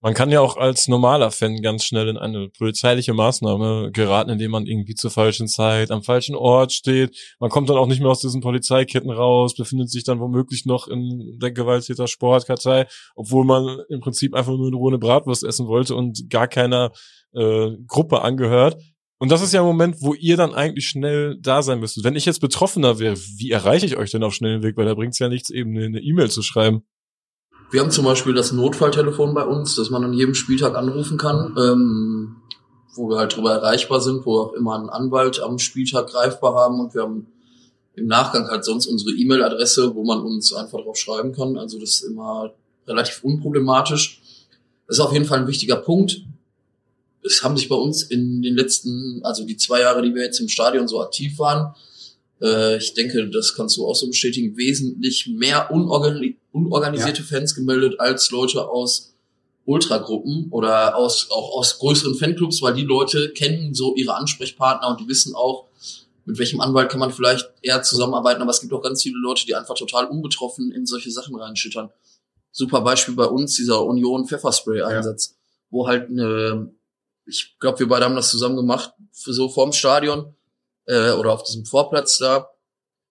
Man 0.00 0.14
kann 0.14 0.30
ja 0.30 0.40
auch 0.40 0.56
als 0.56 0.86
normaler 0.86 1.32
Fan 1.32 1.60
ganz 1.60 1.84
schnell 1.84 2.06
in 2.06 2.16
eine 2.16 2.50
polizeiliche 2.50 3.14
Maßnahme 3.14 3.90
geraten, 3.92 4.30
indem 4.30 4.52
man 4.52 4.66
irgendwie 4.66 4.94
zur 4.94 5.10
falschen 5.10 5.48
Zeit 5.48 5.90
am 5.90 6.04
falschen 6.04 6.36
Ort 6.36 6.72
steht. 6.72 7.16
Man 7.40 7.50
kommt 7.50 7.68
dann 7.68 7.76
auch 7.76 7.88
nicht 7.88 8.00
mehr 8.00 8.10
aus 8.10 8.20
diesen 8.20 8.40
Polizeiketten 8.40 9.10
raus, 9.10 9.56
befindet 9.56 9.90
sich 9.90 10.04
dann 10.04 10.20
womöglich 10.20 10.66
noch 10.66 10.86
in 10.86 11.38
der 11.42 11.50
Gewalttäter 11.50 12.06
Sportkartei, 12.06 12.86
obwohl 13.16 13.44
man 13.44 13.80
im 13.88 13.98
Prinzip 13.98 14.34
einfach 14.34 14.52
nur 14.52 14.68
eine 14.68 14.76
rohe 14.76 14.98
Bratwurst 14.98 15.42
essen 15.42 15.66
wollte 15.66 15.96
und 15.96 16.30
gar 16.30 16.46
keiner 16.46 16.92
äh, 17.34 17.70
Gruppe 17.88 18.22
angehört. 18.22 18.76
Und 19.18 19.32
das 19.32 19.42
ist 19.42 19.52
ja 19.52 19.62
ein 19.62 19.66
Moment, 19.66 19.96
wo 20.00 20.14
ihr 20.14 20.36
dann 20.36 20.54
eigentlich 20.54 20.86
schnell 20.86 21.36
da 21.40 21.62
sein 21.62 21.80
müsstet. 21.80 22.04
Wenn 22.04 22.14
ich 22.14 22.24
jetzt 22.24 22.40
Betroffener 22.40 23.00
wäre, 23.00 23.16
wie 23.16 23.50
erreiche 23.50 23.84
ich 23.84 23.96
euch 23.96 24.12
denn 24.12 24.22
auf 24.22 24.32
schnellen 24.32 24.62
Weg? 24.62 24.76
Weil 24.76 24.86
da 24.86 24.94
bringt 24.94 25.14
es 25.14 25.18
ja 25.18 25.28
nichts, 25.28 25.50
eben 25.50 25.76
eine 25.76 25.98
E-Mail 25.98 26.30
zu 26.30 26.42
schreiben. 26.42 26.84
Wir 27.70 27.82
haben 27.82 27.90
zum 27.90 28.06
Beispiel 28.06 28.32
das 28.32 28.52
Notfalltelefon 28.52 29.34
bei 29.34 29.44
uns, 29.44 29.76
das 29.76 29.90
man 29.90 30.02
an 30.02 30.14
jedem 30.14 30.34
Spieltag 30.34 30.74
anrufen 30.74 31.18
kann, 31.18 31.54
ähm, 31.58 32.36
wo 32.94 33.10
wir 33.10 33.18
halt 33.18 33.36
drüber 33.36 33.52
erreichbar 33.52 34.00
sind, 34.00 34.24
wo 34.24 34.32
wir 34.32 34.40
auch 34.40 34.52
immer 34.54 34.74
einen 34.74 34.88
Anwalt 34.88 35.40
am 35.40 35.58
Spieltag 35.58 36.08
greifbar 36.08 36.54
haben 36.54 36.80
und 36.80 36.94
wir 36.94 37.02
haben 37.02 37.26
im 37.94 38.06
Nachgang 38.06 38.48
halt 38.48 38.64
sonst 38.64 38.86
unsere 38.86 39.10
E-Mail-Adresse, 39.10 39.94
wo 39.94 40.02
man 40.02 40.20
uns 40.20 40.54
einfach 40.54 40.80
drauf 40.80 40.96
schreiben 40.96 41.32
kann. 41.32 41.58
Also 41.58 41.78
das 41.78 41.90
ist 41.90 42.02
immer 42.02 42.54
relativ 42.86 43.22
unproblematisch. 43.22 44.22
Das 44.86 44.96
ist 44.96 45.00
auf 45.00 45.12
jeden 45.12 45.26
Fall 45.26 45.40
ein 45.40 45.46
wichtiger 45.46 45.76
Punkt. 45.76 46.22
Es 47.22 47.42
haben 47.44 47.56
sich 47.58 47.68
bei 47.68 47.76
uns 47.76 48.02
in 48.02 48.40
den 48.40 48.54
letzten, 48.54 49.20
also 49.24 49.44
die 49.44 49.58
zwei 49.58 49.80
Jahre, 49.80 50.00
die 50.00 50.14
wir 50.14 50.22
jetzt 50.22 50.40
im 50.40 50.48
Stadion 50.48 50.88
so 50.88 51.02
aktiv 51.02 51.38
waren, 51.38 51.74
äh, 52.40 52.76
ich 52.78 52.94
denke, 52.94 53.28
das 53.30 53.54
kannst 53.54 53.76
du 53.76 53.86
auch 53.86 53.94
so 53.94 54.06
bestätigen, 54.06 54.56
wesentlich 54.56 55.26
mehr 55.26 55.70
unorgan 55.70 56.34
unorganisierte 56.52 57.22
ja. 57.22 57.26
Fans 57.26 57.54
gemeldet 57.54 58.00
als 58.00 58.30
Leute 58.30 58.68
aus 58.68 59.14
Ultragruppen 59.64 60.48
oder 60.50 60.96
aus, 60.96 61.28
auch 61.30 61.58
aus 61.58 61.78
größeren 61.78 62.14
Fanclubs, 62.14 62.62
weil 62.62 62.74
die 62.74 62.84
Leute 62.84 63.30
kennen 63.32 63.74
so 63.74 63.94
ihre 63.94 64.14
Ansprechpartner 64.14 64.88
und 64.88 65.00
die 65.00 65.08
wissen 65.08 65.34
auch, 65.34 65.66
mit 66.24 66.38
welchem 66.38 66.60
Anwalt 66.60 66.90
kann 66.90 67.00
man 67.00 67.12
vielleicht 67.12 67.50
eher 67.62 67.82
zusammenarbeiten, 67.82 68.42
aber 68.42 68.50
es 68.50 68.60
gibt 68.60 68.72
auch 68.72 68.82
ganz 68.82 69.02
viele 69.02 69.18
Leute, 69.18 69.46
die 69.46 69.54
einfach 69.54 69.74
total 69.74 70.06
unbetroffen 70.06 70.72
in 70.72 70.86
solche 70.86 71.10
Sachen 71.10 71.36
reinschüttern. 71.36 71.90
Super 72.50 72.80
Beispiel 72.80 73.14
bei 73.14 73.26
uns, 73.26 73.56
dieser 73.56 73.84
Union 73.84 74.26
Pfefferspray-Einsatz, 74.26 75.30
ja. 75.30 75.36
wo 75.70 75.86
halt 75.86 76.08
eine, 76.08 76.72
ich 77.26 77.56
glaube, 77.58 77.78
wir 77.80 77.88
beide 77.88 78.06
haben 78.06 78.16
das 78.16 78.30
zusammen 78.30 78.56
gemacht, 78.56 78.92
so 79.12 79.48
vorm 79.48 79.72
Stadion, 79.72 80.34
äh, 80.88 81.12
oder 81.12 81.32
auf 81.32 81.44
diesem 81.44 81.64
Vorplatz 81.64 82.18
da, 82.18 82.50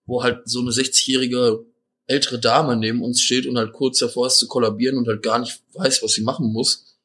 wo 0.04 0.22
halt 0.22 0.48
so 0.48 0.60
eine 0.60 0.70
60-jährige 0.70 1.64
ältere 2.06 2.38
Dame 2.38 2.76
neben 2.76 3.02
uns 3.02 3.20
steht 3.20 3.46
und 3.46 3.56
halt 3.56 3.72
kurz 3.72 3.98
davor 3.98 4.26
ist 4.26 4.38
zu 4.38 4.48
kollabieren 4.48 4.98
und 4.98 5.06
halt 5.08 5.22
gar 5.22 5.38
nicht 5.38 5.62
weiß, 5.74 6.02
was 6.02 6.12
sie 6.12 6.22
machen 6.22 6.52
muss. 6.52 6.96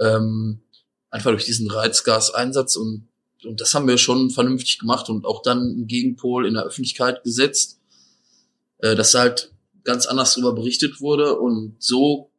Ähm, 0.00 0.62
einfach 1.10 1.30
durch 1.30 1.44
diesen 1.44 1.70
Reizgaseinsatz 1.70 2.76
und, 2.76 3.08
und 3.44 3.60
das 3.60 3.74
haben 3.74 3.86
wir 3.86 3.98
schon 3.98 4.30
vernünftig 4.30 4.78
gemacht 4.78 5.10
und 5.10 5.26
auch 5.26 5.42
dann 5.42 5.58
einen 5.58 5.86
Gegenpol 5.86 6.46
in 6.46 6.54
der 6.54 6.64
Öffentlichkeit 6.64 7.22
gesetzt, 7.24 7.80
äh, 8.78 8.94
dass 8.94 9.14
halt 9.14 9.52
ganz 9.84 10.06
anders 10.06 10.34
darüber 10.34 10.54
berichtet 10.54 11.00
wurde 11.00 11.38
und 11.38 11.76
so, 11.78 12.30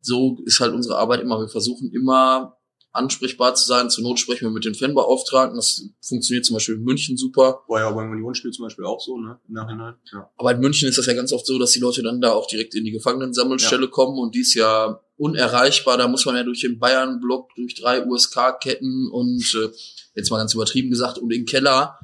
so 0.00 0.38
ist 0.44 0.60
halt 0.60 0.74
unsere 0.74 0.98
Arbeit 0.98 1.20
immer. 1.20 1.40
Wir 1.40 1.48
versuchen 1.48 1.90
immer 1.90 2.58
ansprechbar 2.92 3.54
zu 3.54 3.64
sein. 3.66 3.90
Zur 3.90 4.04
Not 4.04 4.20
sprechen 4.20 4.46
wir 4.46 4.50
mit 4.50 4.64
den 4.64 4.74
Fanbeauftragten. 4.74 5.56
Das 5.56 5.88
funktioniert 6.00 6.44
zum 6.44 6.54
Beispiel 6.54 6.76
in 6.76 6.84
München 6.84 7.16
super. 7.16 7.62
War 7.68 7.80
ja 7.80 7.90
beim 7.90 8.10
Unionsspiel 8.10 8.50
zum 8.50 8.66
Beispiel 8.66 8.84
auch 8.84 9.00
so, 9.00 9.18
ne? 9.18 9.38
Im 9.48 9.54
Nachhinein. 9.54 9.94
Ja. 10.12 10.30
Aber 10.36 10.52
in 10.52 10.60
München 10.60 10.88
ist 10.88 10.98
das 10.98 11.06
ja 11.06 11.14
ganz 11.14 11.32
oft 11.32 11.46
so, 11.46 11.58
dass 11.58 11.70
die 11.70 11.80
Leute 11.80 12.02
dann 12.02 12.20
da 12.20 12.32
auch 12.32 12.46
direkt 12.46 12.74
in 12.74 12.84
die 12.84 12.90
Gefangenensammelstelle 12.90 13.84
ja. 13.84 13.90
kommen 13.90 14.18
und 14.18 14.34
die 14.34 14.40
ist 14.40 14.54
ja 14.54 15.00
unerreichbar. 15.16 15.96
Da 15.96 16.06
muss 16.06 16.26
man 16.26 16.36
ja 16.36 16.42
durch 16.42 16.60
den 16.60 16.78
Bayern-Block, 16.78 17.54
durch 17.56 17.74
drei 17.74 18.04
USK-Ketten 18.06 19.10
und 19.10 19.54
äh, 19.54 19.70
jetzt 20.14 20.30
mal 20.30 20.38
ganz 20.38 20.54
übertrieben 20.54 20.90
gesagt, 20.90 21.18
um 21.18 21.28
den 21.28 21.46
Keller, 21.46 21.98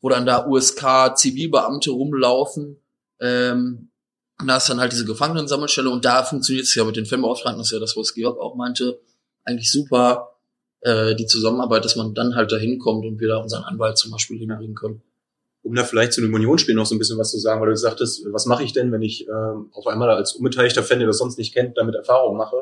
wo 0.00 0.08
dann 0.08 0.24
da 0.24 0.46
USK-Zivilbeamte 0.46 1.90
rumlaufen. 1.90 2.78
Ähm, 3.20 3.90
und 4.40 4.48
da 4.48 4.56
ist 4.56 4.68
dann 4.68 4.80
halt 4.80 4.92
diese 4.92 5.04
Gefangenensammelstelle 5.04 5.90
und 5.90 6.04
da 6.04 6.24
funktioniert 6.24 6.66
es 6.66 6.74
ja 6.74 6.84
mit 6.84 6.96
den 6.96 7.06
Fanbeauftragten, 7.06 7.58
das 7.58 7.68
ist 7.68 7.72
ja 7.72 7.78
das, 7.78 7.96
was 7.96 8.14
Georg 8.14 8.40
auch 8.40 8.56
meinte, 8.56 8.98
eigentlich 9.44 9.70
super 9.70 10.36
äh, 10.80 11.14
die 11.14 11.26
Zusammenarbeit, 11.26 11.84
dass 11.84 11.96
man 11.96 12.14
dann 12.14 12.34
halt 12.34 12.52
dahin 12.52 12.78
kommt 12.78 13.04
und 13.04 13.20
wir 13.20 13.28
da 13.28 13.38
unseren 13.38 13.64
Anwalt 13.64 13.98
zum 13.98 14.10
Beispiel 14.10 14.38
hinbringen 14.38 14.74
können. 14.74 15.02
Um 15.62 15.74
da 15.74 15.84
vielleicht 15.84 16.12
zu 16.12 16.20
dem 16.20 16.34
Unionsspiel 16.34 16.74
noch 16.74 16.86
so 16.86 16.94
ein 16.94 16.98
bisschen 16.98 17.18
was 17.18 17.30
zu 17.30 17.38
sagen, 17.38 17.60
weil 17.60 17.68
du 17.68 17.76
sagtest, 17.76 18.26
was 18.32 18.46
mache 18.46 18.64
ich 18.64 18.72
denn, 18.72 18.90
wenn 18.90 19.02
ich 19.02 19.28
äh, 19.28 19.32
auf 19.72 19.86
einmal 19.86 20.10
als 20.10 20.32
unbeteiligter 20.32 20.82
Fan, 20.82 20.98
der 20.98 21.06
das 21.06 21.18
sonst 21.18 21.38
nicht 21.38 21.54
kennt, 21.54 21.78
damit 21.78 21.94
Erfahrung 21.94 22.36
mache? 22.36 22.56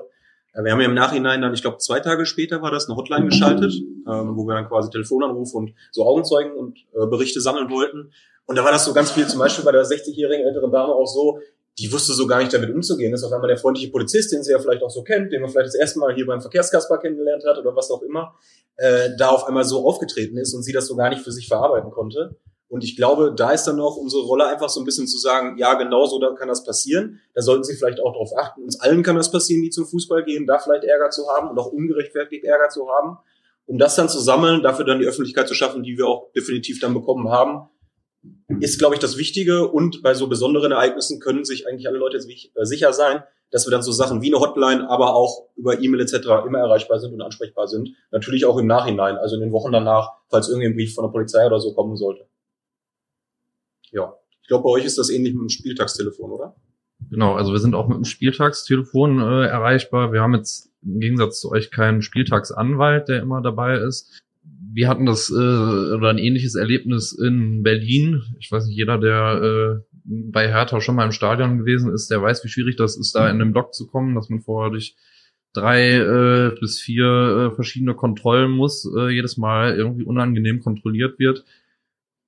Äh, 0.53 0.65
Wir 0.65 0.73
haben 0.73 0.81
ja 0.81 0.87
im 0.87 0.95
Nachhinein 0.95 1.41
dann, 1.41 1.55
ich 1.55 1.63
glaube, 1.63 1.79
zwei 1.79 2.01
Tage 2.01 2.27
später 2.27 2.61
war 2.61 2.71
das 2.71 2.89
eine 2.89 2.97
Hotline 2.97 3.25
geschaltet, 3.27 3.73
ähm, 3.75 4.37
wo 4.37 4.47
wir 4.47 4.55
dann 4.55 4.69
quasi 4.69 4.91
Telefonanrufe 4.91 5.57
und 5.57 5.75
so 5.91 6.05
Augenzeugen 6.05 6.53
und 6.53 6.79
äh, 6.93 7.07
Berichte 7.07 7.41
sammeln 7.41 7.71
wollten. 7.71 8.13
Und 8.45 8.57
da 8.57 8.65
war 8.65 8.73
das 8.73 8.85
so 8.85 8.93
ganz 8.93 9.13
viel, 9.13 9.27
zum 9.29 9.39
Beispiel 9.39 9.65
bei 9.65 9.73
der 9.73 9.85
60-jährigen 9.85 10.47
älteren 10.47 10.73
Dame 10.73 10.93
auch 10.93 11.07
so, 11.07 11.39
die 11.79 11.93
wusste 11.93 12.13
so 12.13 12.27
gar 12.27 12.39
nicht 12.39 12.53
damit 12.53 12.71
umzugehen. 12.71 13.13
Das 13.13 13.21
ist 13.21 13.27
auf 13.27 13.33
einmal 13.33 13.49
der 13.49 13.57
freundliche 13.57 13.91
Polizist, 13.91 14.33
den 14.33 14.43
sie 14.43 14.53
ja 14.53 14.59
vielleicht 14.59 14.83
auch 14.83 14.91
so 14.91 15.03
kennt, 15.03 15.33
den 15.33 15.41
man 15.41 15.51
vielleicht 15.51 15.69
das 15.69 15.75
erste 15.75 15.99
Mal 15.99 16.15
hier 16.15 16.27
beim 16.27 16.41
Verkehrskasper 16.41 16.99
kennengelernt 16.99 17.45
hat 17.47 17.59
oder 17.59 17.75
was 17.75 17.91
auch 17.91 18.03
immer, 18.03 18.35
äh, 18.77 19.11
da 19.17 19.29
auf 19.31 19.45
einmal 19.45 19.65
so 19.65 19.87
aufgetreten 19.87 20.37
ist 20.37 20.55
und 20.55 20.63
sie 20.63 20.73
das 20.73 20.87
so 20.87 20.97
gar 20.97 21.09
nicht 21.09 21.23
für 21.23 21.33
sich 21.33 21.49
verarbeiten 21.49 21.91
konnte. 21.91 22.37
Und 22.71 22.85
ich 22.85 22.97
glaube, 22.97 23.35
da 23.35 23.51
ist 23.51 23.65
dann 23.65 23.81
auch 23.81 23.97
unsere 23.97 24.23
Rolle 24.23 24.47
einfach 24.47 24.69
so 24.69 24.81
ein 24.81 24.85
bisschen 24.85 25.09
zu 25.09 25.19
sagen, 25.19 25.59
ja, 25.59 25.75
genau 25.75 26.07
so 26.07 26.21
da 26.21 26.33
kann 26.35 26.47
das 26.47 26.63
passieren. 26.63 27.21
Da 27.35 27.43
sollten 27.43 27.65
Sie 27.65 27.75
vielleicht 27.75 27.99
auch 27.99 28.13
darauf 28.13 28.31
achten. 28.39 28.63
Uns 28.63 28.81
allen 28.81 29.03
kann 29.03 29.17
das 29.17 29.33
passieren, 29.33 29.61
die 29.63 29.71
zum 29.71 29.87
Fußball 29.87 30.23
gehen, 30.25 30.47
da 30.47 30.61
vielleicht 30.61 30.85
Ärger 30.85 31.11
zu 31.11 31.29
haben 31.29 31.51
und 31.51 31.59
auch 31.59 31.73
ungerechtfertigt 31.73 32.45
Ärger 32.45 32.69
zu 32.69 32.89
haben. 32.89 33.19
Um 33.67 33.77
das 33.77 33.97
dann 33.97 34.09
zu 34.09 34.21
sammeln, 34.21 34.63
dafür 34.63 34.85
dann 34.85 35.01
die 35.01 35.07
Öffentlichkeit 35.07 35.49
zu 35.49 35.55
schaffen, 35.55 35.83
die 35.83 35.99
wir 35.99 36.07
auch 36.07 36.31
definitiv 36.33 36.79
dann 36.79 36.95
bekommen 36.95 37.29
haben, 37.29 37.69
ist, 38.59 38.79
glaube 38.79 38.95
ich, 38.95 39.01
das 39.01 39.17
Wichtige. 39.17 39.69
Und 39.69 40.03
bei 40.03 40.15
so 40.15 40.27
besonderen 40.27 40.73
Ereignissen 40.73 41.21
können 41.21 41.45
sich 41.45 41.69
eigentlich 41.69 41.87
alle 41.87 41.99
Leute 41.99 42.17
äh, 42.19 42.65
sicher 42.65 42.93
sein, 42.93 43.23
dass 43.51 43.67
wir 43.67 43.71
dann 43.71 43.83
so 43.83 43.93
Sachen 43.93 44.23
wie 44.23 44.33
eine 44.33 44.41
Hotline, 44.41 44.89
aber 44.89 45.15
auch 45.15 45.49
über 45.57 45.81
E-Mail 45.81 46.01
etc. 46.01 46.47
immer 46.47 46.59
erreichbar 46.59 46.99
sind 46.99 47.13
und 47.13 47.21
ansprechbar 47.21 47.69
sind. 47.69 47.91
Natürlich 48.11 48.45
auch 48.45 48.59
im 48.59 48.67
Nachhinein, 48.67 49.17
also 49.17 49.37
in 49.37 49.41
den 49.43 49.53
Wochen 49.53 49.73
danach, 49.73 50.11
falls 50.29 50.49
irgendwie 50.49 50.69
ein 50.69 50.75
Brief 50.75 50.95
von 50.95 51.05
der 51.05 51.13
Polizei 51.13 51.47
oder 51.47 51.61
so 51.61 51.75
kommen 51.75 51.97
sollte. 51.97 52.27
Ja, 53.91 54.15
ich 54.43 54.49
glaube, 54.49 54.65
bei 54.65 54.71
euch 54.71 54.85
ist 54.85 54.99
das 54.99 55.11
ähnlich 55.11 55.35
mit 55.35 55.43
dem 55.43 55.49
Spieltagstelefon, 55.49 56.31
oder? 56.31 56.57
Genau, 57.09 57.35
also 57.35 57.53
wir 57.53 57.59
sind 57.59 57.75
auch 57.75 57.89
mit 57.89 57.97
dem 57.97 58.05
Spieltagstelefon 58.05 59.21
äh, 59.21 59.47
erreichbar. 59.47 60.13
Wir 60.13 60.21
haben 60.21 60.35
jetzt 60.35 60.71
im 60.83 61.01
Gegensatz 61.01 61.41
zu 61.41 61.51
euch 61.51 61.71
keinen 61.71 62.03
Spieltagsanwalt, 62.03 63.09
der 63.09 63.21
immer 63.21 63.43
dabei 63.43 63.79
ist. 63.79 64.23
Wir 64.73 64.89
hatten 64.89 65.07
das 65.07 65.31
äh, 65.31 65.35
oder 65.35 66.11
ein 66.11 66.19
ähnliches 66.19 66.55
Erlebnis 66.55 67.13
in 67.13 67.63
Berlin. 67.63 68.23
Ich 68.39 68.51
weiß 68.53 68.67
nicht, 68.67 68.77
jeder, 68.77 68.99
der 68.99 69.83
äh, 69.83 69.91
bei 70.05 70.49
Hertha 70.49 70.81
schon 70.81 70.97
mal 70.97 71.05
im 71.05 71.13
Stadion 71.13 71.59
gewesen 71.59 71.93
ist, 71.93 72.11
der 72.11 72.23
weiß, 72.23 72.45
wie 72.45 72.49
schwierig 72.49 72.77
das 72.77 72.97
ist, 72.97 73.15
da 73.15 73.29
in 73.29 73.39
den 73.39 73.53
Block 73.53 73.75
zu 73.75 73.87
kommen, 73.87 74.15
dass 74.15 74.29
man 74.29 74.41
vorher 74.41 74.71
durch 74.71 74.97
drei 75.53 75.97
äh, 75.97 76.55
bis 76.61 76.81
vier 76.81 77.07
äh, 77.51 77.55
verschiedene 77.55 77.95
Kontrollen 77.95 78.51
muss, 78.51 78.89
äh, 78.97 79.09
jedes 79.11 79.37
Mal 79.37 79.75
irgendwie 79.75 80.05
unangenehm 80.05 80.61
kontrolliert 80.61 81.19
wird. 81.19 81.45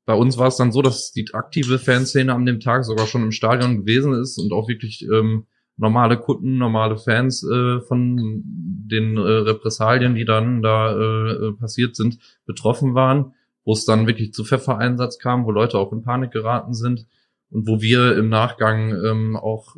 Bei 0.04 0.14
uns 0.14 0.37
war 0.37 0.49
es 0.49 0.56
dann 0.56 0.72
so, 0.72 0.82
dass 0.82 1.12
die 1.12 1.32
aktive 1.32 1.78
Fanszene 1.78 2.34
an 2.34 2.44
dem 2.44 2.58
Tag 2.58 2.84
sogar 2.84 3.06
schon 3.06 3.22
im 3.22 3.30
Stadion 3.30 3.78
gewesen 3.78 4.14
ist 4.14 4.38
und 4.38 4.52
auch 4.52 4.68
wirklich 4.68 5.06
ähm, 5.08 5.46
normale 5.82 6.16
Kunden, 6.16 6.58
normale 6.58 6.96
Fans 6.96 7.42
äh, 7.42 7.80
von 7.80 8.42
den 8.44 9.16
äh, 9.16 9.20
Repressalien, 9.20 10.14
die 10.14 10.24
dann 10.24 10.62
da 10.62 10.94
äh, 10.94 11.52
passiert 11.58 11.96
sind, 11.96 12.18
betroffen 12.46 12.94
waren, 12.94 13.34
wo 13.64 13.72
es 13.72 13.84
dann 13.84 14.06
wirklich 14.06 14.32
zu 14.32 14.44
Pfeffereinsatz 14.44 15.18
kam, 15.18 15.44
wo 15.44 15.50
Leute 15.50 15.78
auch 15.78 15.92
in 15.92 16.02
Panik 16.02 16.30
geraten 16.30 16.72
sind 16.72 17.06
und 17.50 17.66
wo 17.66 17.82
wir 17.82 18.16
im 18.16 18.28
Nachgang 18.28 18.94
ähm, 19.04 19.36
auch 19.36 19.74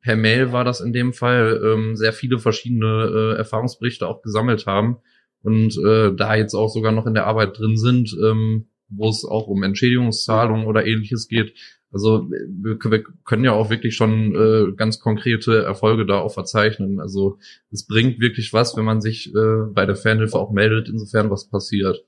per 0.00 0.14
Mail 0.14 0.52
war 0.52 0.64
das 0.64 0.80
in 0.80 0.92
dem 0.92 1.12
Fall 1.12 1.60
ähm, 1.64 1.96
sehr 1.96 2.12
viele 2.12 2.38
verschiedene 2.38 3.34
äh, 3.34 3.38
Erfahrungsberichte 3.38 4.06
auch 4.06 4.22
gesammelt 4.22 4.66
haben 4.66 4.98
und 5.42 5.76
äh, 5.84 6.14
da 6.14 6.36
jetzt 6.36 6.54
auch 6.54 6.68
sogar 6.68 6.92
noch 6.92 7.06
in 7.06 7.14
der 7.14 7.26
Arbeit 7.26 7.58
drin 7.58 7.76
sind, 7.76 8.16
ähm, 8.22 8.66
wo 8.88 9.08
es 9.08 9.24
auch 9.24 9.48
um 9.48 9.64
Entschädigungszahlungen 9.64 10.66
oder 10.66 10.86
ähnliches 10.86 11.26
geht. 11.26 11.54
Also 11.94 12.28
wir, 12.28 12.76
wir 12.76 13.04
können 13.24 13.44
ja 13.44 13.52
auch 13.52 13.70
wirklich 13.70 13.94
schon 13.94 14.34
äh, 14.34 14.72
ganz 14.72 14.98
konkrete 14.98 15.62
Erfolge 15.62 16.04
da 16.04 16.18
auch 16.18 16.34
verzeichnen. 16.34 17.00
Also 17.00 17.38
es 17.70 17.86
bringt 17.86 18.18
wirklich 18.18 18.52
was, 18.52 18.76
wenn 18.76 18.84
man 18.84 19.00
sich 19.00 19.32
äh, 19.32 19.62
bei 19.72 19.86
der 19.86 19.94
Fanhilfe 19.94 20.36
auch 20.36 20.50
meldet, 20.50 20.88
insofern 20.88 21.30
was 21.30 21.44
passiert. 21.44 22.04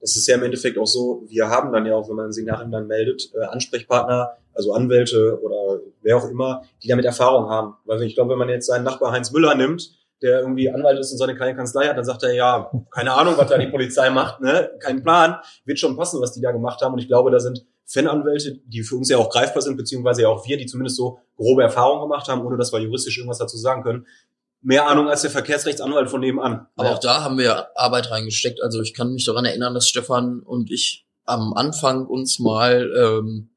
Es 0.00 0.16
ist 0.16 0.28
ja 0.28 0.36
im 0.36 0.42
Endeffekt 0.42 0.76
auch 0.76 0.86
so, 0.86 1.24
wir 1.28 1.48
haben 1.48 1.72
dann 1.72 1.86
ja 1.86 1.94
auch, 1.94 2.10
wenn 2.10 2.16
man 2.16 2.30
sich 2.30 2.44
nachher 2.44 2.66
dann 2.66 2.86
meldet, 2.86 3.32
äh, 3.34 3.46
Ansprechpartner, 3.46 4.32
also 4.52 4.74
Anwälte 4.74 5.40
oder 5.42 5.80
wer 6.02 6.18
auch 6.18 6.28
immer, 6.28 6.64
die 6.82 6.88
damit 6.88 7.06
Erfahrung 7.06 7.48
haben. 7.48 7.76
Weil 7.86 8.02
ich 8.02 8.14
glaube, 8.14 8.32
wenn 8.32 8.38
man 8.38 8.50
jetzt 8.50 8.66
seinen 8.66 8.84
Nachbar 8.84 9.12
Heinz 9.12 9.32
Müller 9.32 9.54
nimmt, 9.54 9.96
der 10.24 10.40
irgendwie 10.40 10.70
Anwalt 10.70 10.98
ist 10.98 11.12
und 11.12 11.18
seine 11.18 11.36
kleine 11.36 11.54
Kanzlei 11.54 11.86
hat, 11.86 11.96
dann 11.96 12.04
sagt 12.04 12.22
er, 12.24 12.32
ja, 12.34 12.70
keine 12.90 13.12
Ahnung, 13.12 13.34
was 13.36 13.48
da 13.48 13.58
die 13.58 13.68
Polizei 13.68 14.10
macht, 14.10 14.40
ne? 14.40 14.70
Kein 14.80 15.02
Plan. 15.02 15.36
Wird 15.64 15.78
schon 15.78 15.96
passen, 15.96 16.20
was 16.20 16.32
die 16.32 16.40
da 16.40 16.50
gemacht 16.50 16.80
haben. 16.82 16.94
Und 16.94 16.98
ich 16.98 17.06
glaube, 17.08 17.30
da 17.30 17.38
sind 17.38 17.64
Fananwälte, 17.86 18.58
die 18.66 18.82
für 18.82 18.96
uns 18.96 19.10
ja 19.10 19.18
auch 19.18 19.28
greifbar 19.28 19.62
sind, 19.62 19.76
beziehungsweise 19.76 20.22
ja 20.22 20.28
auch 20.28 20.46
wir, 20.46 20.56
die 20.56 20.66
zumindest 20.66 20.96
so 20.96 21.18
grobe 21.36 21.62
Erfahrungen 21.62 22.00
gemacht 22.02 22.26
haben, 22.28 22.44
ohne 22.44 22.56
dass 22.56 22.72
wir 22.72 22.80
juristisch 22.80 23.18
irgendwas 23.18 23.38
dazu 23.38 23.56
sagen 23.58 23.82
können. 23.82 24.06
Mehr 24.62 24.86
Ahnung 24.88 25.08
als 25.10 25.20
der 25.20 25.30
Verkehrsrechtsanwalt 25.30 26.08
von 26.08 26.20
nebenan. 26.20 26.66
Aber 26.76 26.88
Ja. 26.88 26.94
auch 26.94 26.98
da 26.98 27.22
haben 27.22 27.36
wir 27.36 27.68
Arbeit 27.78 28.10
reingesteckt. 28.10 28.62
Also 28.62 28.80
ich 28.80 28.94
kann 28.94 29.12
mich 29.12 29.26
daran 29.26 29.44
erinnern, 29.44 29.74
dass 29.74 29.86
Stefan 29.88 30.40
und 30.40 30.70
ich 30.70 31.06
am 31.26 31.52
Anfang 31.54 32.06
uns 32.06 32.38
mal 32.38 32.90
ähm, 32.98 33.50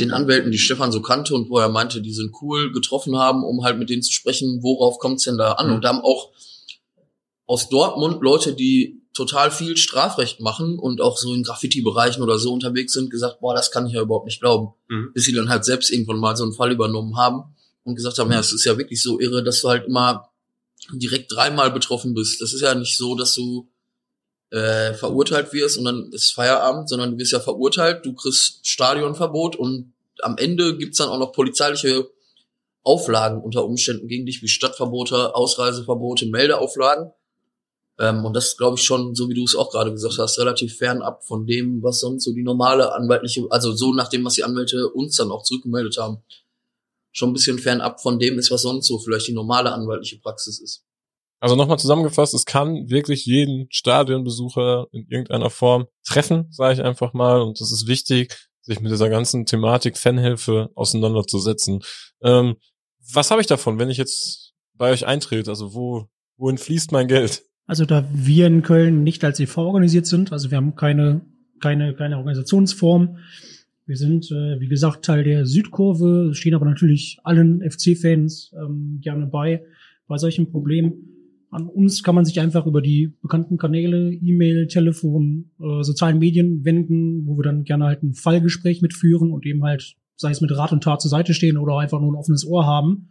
den 0.00 0.12
Anwälten, 0.12 0.50
die 0.50 0.58
Stefan 0.58 0.92
so 0.92 1.02
kannte 1.02 1.34
und 1.34 1.50
wo 1.50 1.58
er 1.58 1.68
meinte, 1.68 2.00
die 2.00 2.12
sind 2.12 2.34
cool, 2.42 2.72
getroffen 2.72 3.16
haben, 3.16 3.44
um 3.44 3.62
halt 3.62 3.78
mit 3.78 3.90
denen 3.90 4.02
zu 4.02 4.12
sprechen, 4.12 4.62
worauf 4.62 4.98
kommt's 4.98 5.24
denn 5.24 5.38
da 5.38 5.52
an? 5.52 5.68
Mhm. 5.68 5.74
Und 5.74 5.84
da 5.84 5.90
haben 5.90 6.00
auch 6.00 6.30
aus 7.46 7.68
Dortmund 7.68 8.22
Leute, 8.22 8.54
die 8.54 9.00
total 9.12 9.50
viel 9.50 9.76
Strafrecht 9.76 10.40
machen 10.40 10.78
und 10.78 11.00
auch 11.00 11.18
so 11.18 11.34
in 11.34 11.42
Graffiti-Bereichen 11.42 12.22
oder 12.22 12.38
so 12.38 12.52
unterwegs 12.52 12.92
sind, 12.92 13.10
gesagt, 13.10 13.40
boah, 13.40 13.54
das 13.54 13.70
kann 13.70 13.86
ich 13.86 13.92
ja 13.92 14.02
überhaupt 14.02 14.26
nicht 14.26 14.40
glauben. 14.40 14.74
Mhm. 14.88 15.10
Bis 15.14 15.24
sie 15.24 15.32
dann 15.32 15.48
halt 15.48 15.64
selbst 15.64 15.90
irgendwann 15.90 16.18
mal 16.18 16.36
so 16.36 16.44
einen 16.44 16.52
Fall 16.52 16.72
übernommen 16.72 17.16
haben 17.16 17.54
und 17.84 17.96
gesagt 17.96 18.18
haben, 18.18 18.30
ja, 18.30 18.38
es 18.38 18.52
ist 18.52 18.64
ja 18.64 18.78
wirklich 18.78 19.02
so 19.02 19.20
irre, 19.20 19.42
dass 19.42 19.60
du 19.60 19.68
halt 19.68 19.86
immer 19.86 20.30
direkt 20.92 21.32
dreimal 21.32 21.70
betroffen 21.70 22.14
bist. 22.14 22.40
Das 22.40 22.52
ist 22.52 22.60
ja 22.60 22.74
nicht 22.74 22.96
so, 22.96 23.14
dass 23.14 23.34
du 23.34 23.68
äh, 24.50 24.94
verurteilt 24.94 25.52
wirst 25.52 25.78
und 25.78 25.84
dann 25.84 26.10
ist 26.12 26.32
Feierabend, 26.32 26.88
sondern 26.88 27.12
du 27.12 27.18
wirst 27.18 27.32
ja 27.32 27.40
verurteilt, 27.40 28.04
du 28.04 28.14
kriegst 28.14 28.66
Stadionverbot 28.66 29.56
und 29.56 29.92
am 30.22 30.36
Ende 30.36 30.76
gibt's 30.76 30.98
dann 30.98 31.08
auch 31.08 31.18
noch 31.18 31.32
polizeiliche 31.32 32.10
Auflagen 32.82 33.40
unter 33.42 33.64
Umständen 33.64 34.08
gegen 34.08 34.26
dich, 34.26 34.42
wie 34.42 34.48
Stadtverbote, 34.48 35.34
Ausreiseverbote, 35.34 36.26
Meldeauflagen. 36.26 37.12
Ähm, 37.98 38.24
und 38.24 38.34
das 38.34 38.56
glaube 38.56 38.78
ich, 38.78 38.84
schon, 38.84 39.14
so 39.14 39.28
wie 39.28 39.34
du 39.34 39.44
es 39.44 39.54
auch 39.54 39.70
gerade 39.70 39.92
gesagt 39.92 40.18
hast, 40.18 40.38
relativ 40.38 40.76
fernab 40.76 41.22
von 41.24 41.46
dem, 41.46 41.82
was 41.82 42.00
sonst 42.00 42.24
so 42.24 42.32
die 42.32 42.42
normale 42.42 42.92
anwaltliche, 42.92 43.46
also 43.50 43.72
so 43.72 43.92
nach 43.92 44.08
dem, 44.08 44.24
was 44.24 44.34
die 44.34 44.44
Anwälte 44.44 44.88
uns 44.88 45.16
dann 45.16 45.30
auch 45.30 45.42
zurückgemeldet 45.42 45.98
haben, 45.98 46.22
schon 47.12 47.30
ein 47.30 47.34
bisschen 47.34 47.58
fernab 47.58 48.00
von 48.00 48.18
dem 48.18 48.38
ist, 48.38 48.50
was 48.50 48.62
sonst 48.62 48.86
so 48.86 48.98
vielleicht 48.98 49.28
die 49.28 49.32
normale 49.32 49.72
anwaltliche 49.72 50.18
Praxis 50.18 50.58
ist. 50.58 50.84
Also 51.40 51.56
nochmal 51.56 51.78
zusammengefasst, 51.78 52.34
es 52.34 52.44
kann 52.44 52.90
wirklich 52.90 53.24
jeden 53.24 53.66
Stadionbesucher 53.70 54.86
in 54.92 55.06
irgendeiner 55.08 55.48
Form 55.48 55.86
treffen, 56.06 56.46
sage 56.50 56.74
ich 56.74 56.82
einfach 56.82 57.14
mal. 57.14 57.40
Und 57.40 57.60
es 57.60 57.72
ist 57.72 57.88
wichtig, 57.88 58.36
sich 58.60 58.80
mit 58.80 58.92
dieser 58.92 59.08
ganzen 59.08 59.46
Thematik 59.46 59.96
Fanhilfe 59.96 60.70
auseinanderzusetzen. 60.74 61.80
Ähm, 62.22 62.56
was 63.12 63.30
habe 63.30 63.40
ich 63.40 63.46
davon, 63.46 63.78
wenn 63.78 63.88
ich 63.88 63.96
jetzt 63.96 64.52
bei 64.74 64.90
euch 64.90 65.06
eintrete? 65.06 65.50
Also 65.50 65.74
wo, 65.74 66.06
wohin 66.36 66.58
fließt 66.58 66.92
mein 66.92 67.08
Geld? 67.08 67.42
Also 67.66 67.86
da 67.86 68.06
wir 68.12 68.46
in 68.46 68.62
Köln 68.62 69.02
nicht 69.02 69.24
als 69.24 69.40
e.V. 69.40 69.64
organisiert 69.64 70.06
sind, 70.06 70.32
also 70.32 70.50
wir 70.50 70.58
haben 70.58 70.74
keine, 70.74 71.22
keine, 71.60 71.94
keine 71.94 72.18
Organisationsform. 72.18 73.16
Wir 73.86 73.96
sind, 73.96 74.30
äh, 74.30 74.60
wie 74.60 74.68
gesagt, 74.68 75.06
Teil 75.06 75.24
der 75.24 75.46
Südkurve, 75.46 76.34
stehen 76.34 76.54
aber 76.54 76.66
natürlich 76.66 77.18
allen 77.24 77.62
FC-Fans 77.62 78.52
ähm, 78.54 78.98
gerne 79.00 79.26
bei, 79.26 79.64
bei 80.06 80.18
solchen 80.18 80.50
Problemen. 80.50 81.19
An 81.50 81.66
uns 81.66 82.02
kann 82.04 82.14
man 82.14 82.24
sich 82.24 82.38
einfach 82.40 82.66
über 82.66 82.80
die 82.80 83.12
bekannten 83.22 83.58
Kanäle, 83.58 84.12
E-Mail, 84.12 84.68
Telefon, 84.68 85.50
äh, 85.58 85.82
sozialen 85.82 86.18
Medien 86.18 86.64
wenden, 86.64 87.26
wo 87.26 87.36
wir 87.36 87.42
dann 87.42 87.64
gerne 87.64 87.86
halt 87.86 88.02
ein 88.02 88.14
Fallgespräch 88.14 88.82
mitführen 88.82 89.32
und 89.32 89.44
eben 89.46 89.64
halt, 89.64 89.96
sei 90.16 90.30
es 90.30 90.40
mit 90.40 90.56
Rat 90.56 90.72
und 90.72 90.84
Tat 90.84 91.00
zur 91.00 91.10
Seite 91.10 91.34
stehen 91.34 91.58
oder 91.58 91.78
einfach 91.78 92.00
nur 92.00 92.12
ein 92.12 92.18
offenes 92.18 92.46
Ohr 92.46 92.66
haben 92.66 93.10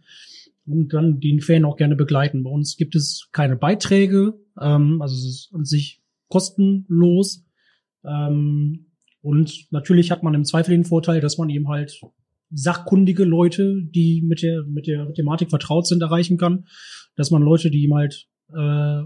und 0.65 0.93
dann 0.93 1.19
den 1.19 1.41
Fan 1.41 1.65
auch 1.65 1.75
gerne 1.75 1.97
begleiten. 1.97 2.43
Bei 2.43 2.49
uns 2.49 2.78
gibt 2.78 2.95
es 2.95 3.28
keine 3.34 3.58
Beiträge, 3.58 4.36
ähm, 4.62 5.02
also 5.02 5.15
es 5.15 5.25
ist 5.25 5.49
an 5.54 5.65
sich 5.65 6.02
kostenlos. 6.30 7.45
Ähm, 8.06 8.86
und 9.21 9.67
natürlich 9.71 10.12
hat 10.12 10.23
man 10.23 10.34
im 10.34 10.45
Zweifel 10.45 10.71
den 10.71 10.86
Vorteil, 10.86 11.19
dass 11.19 11.38
man 11.38 11.49
eben 11.49 11.67
halt 11.67 11.99
sachkundige 12.52 13.25
Leute, 13.25 13.75
die 13.84 14.21
mit 14.25 14.41
der 14.41 14.63
mit 14.63 14.88
der 14.88 15.13
Thematik 15.13 15.49
vertraut 15.49 15.88
sind, 15.88 16.02
erreichen 16.02 16.38
kann. 16.38 16.65
Dass 17.15 17.32
man 17.32 17.41
Leute, 17.41 17.69
die 17.69 17.84
ihm 17.84 17.93
halt 17.93 18.28
äh, 18.54 19.04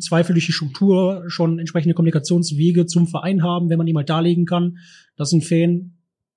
Zweifel 0.00 0.34
durch 0.34 0.46
die 0.46 0.52
Struktur 0.52 1.24
schon 1.28 1.58
entsprechende 1.58 1.94
Kommunikationswege 1.94 2.86
zum 2.86 3.06
Verein 3.06 3.42
haben, 3.42 3.70
wenn 3.70 3.78
man 3.78 3.86
ihm 3.86 3.96
halt 3.96 4.10
darlegen 4.10 4.44
kann, 4.44 4.78
dass 5.16 5.32
ein 5.32 5.40
Fan 5.40 5.94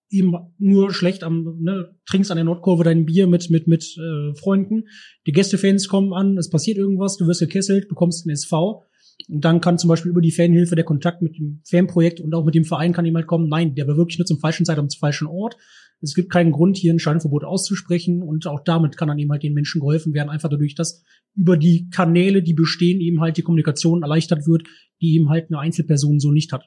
ihm 0.10 0.38
nur 0.58 0.94
schlecht 0.94 1.24
am, 1.24 1.58
ne, 1.62 1.96
trinkst 2.06 2.32
an 2.32 2.38
der 2.38 2.44
Nordkurve 2.44 2.84
dein 2.84 3.06
Bier 3.06 3.28
mit, 3.28 3.50
mit, 3.50 3.68
mit 3.68 3.98
äh, 3.98 4.36
Freunden. 4.36 4.84
Die 5.26 5.32
Gästefans 5.32 5.88
kommen 5.88 6.14
an, 6.14 6.38
es 6.38 6.50
passiert 6.50 6.78
irgendwas, 6.78 7.18
du 7.18 7.28
wirst 7.28 7.40
gekesselt, 7.40 7.88
bekommst 7.88 8.26
einen 8.26 8.34
SV. 8.34 8.84
Und 9.30 9.46
dann 9.46 9.62
kann 9.62 9.78
zum 9.78 9.88
Beispiel 9.88 10.12
über 10.12 10.22
die 10.22 10.32
Fanhilfe 10.32 10.76
der 10.76 10.84
Kontakt 10.84 11.22
mit 11.22 11.38
dem 11.38 11.62
Fanprojekt 11.66 12.20
und 12.20 12.34
auch 12.34 12.44
mit 12.44 12.56
dem 12.56 12.66
Verein 12.66 12.92
kann 12.92 13.14
halt 13.16 13.28
kommen, 13.28 13.48
nein, 13.48 13.76
der 13.76 13.88
war 13.88 13.96
wirklich 13.96 14.18
nur 14.18 14.26
zum 14.26 14.40
falschen 14.40 14.66
Zeit 14.66 14.78
am 14.78 14.90
falschen 14.90 15.28
Ort. 15.28 15.56
Es 16.02 16.16
gibt 16.16 16.32
keinen 16.32 16.52
Grund, 16.52 16.78
hier 16.78 16.94
ein 16.94 17.00
Scheinverbot 17.00 17.44
auszusprechen 17.44 18.24
und 18.24 18.48
auch 18.48 18.62
damit 18.64 18.98
kann 18.98 19.08
dann 19.08 19.20
eben 19.20 19.32
halt 19.32 19.44
den 19.44 19.54
Menschen 19.54 19.82
geholfen 19.82 20.14
werden, 20.14 20.30
einfach 20.30 20.50
dadurch, 20.50 20.76
dass 20.76 21.04
über 21.36 21.58
die 21.58 21.90
Kanäle, 21.90 22.42
die 22.42 22.54
bestehen, 22.54 23.00
eben 23.02 23.22
halt 23.22 23.38
die 23.38 23.44
Kommunikation 23.44 24.02
erleichtert 24.02 24.48
wird, 24.48 24.64
die 25.02 25.16
eben 25.16 25.30
halt 25.30 25.50
eine 25.50 25.60
Einzelperson 25.60 26.20
so 26.20 26.32
nicht 26.32 26.52
hat. 26.52 26.66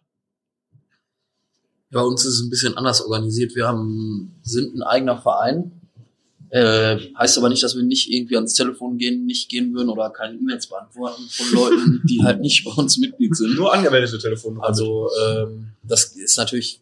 Bei 1.90 2.00
uns 2.00 2.24
ist 2.24 2.34
es 2.34 2.42
ein 2.42 2.50
bisschen 2.50 2.76
anders 2.76 3.02
organisiert. 3.02 3.54
Wir 3.54 3.68
haben, 3.68 4.34
sind 4.42 4.74
ein 4.74 4.82
eigener 4.82 5.16
Verein. 5.16 5.72
Äh, 6.50 6.98
heißt 7.18 7.38
aber 7.38 7.48
nicht, 7.48 7.62
dass 7.62 7.74
wir 7.74 7.82
nicht 7.82 8.12
irgendwie 8.12 8.36
ans 8.36 8.54
Telefon 8.54 8.98
gehen, 8.98 9.26
nicht 9.26 9.48
gehen 9.48 9.74
würden 9.74 9.88
oder 9.88 10.10
keine 10.10 10.36
E-Mails 10.36 10.68
beantworten 10.68 11.22
von 11.28 11.52
Leuten, 11.52 12.02
die 12.08 12.22
halt 12.22 12.40
nicht 12.40 12.64
bei 12.64 12.70
uns 12.72 12.98
Mitglied 12.98 13.34
sind. 13.34 13.56
Nur 13.56 13.74
angemeldete 13.74 14.18
Telefone. 14.18 14.62
Also 14.62 15.08
ähm, 15.24 15.70
das 15.82 16.16
ist 16.16 16.36
natürlich, 16.36 16.80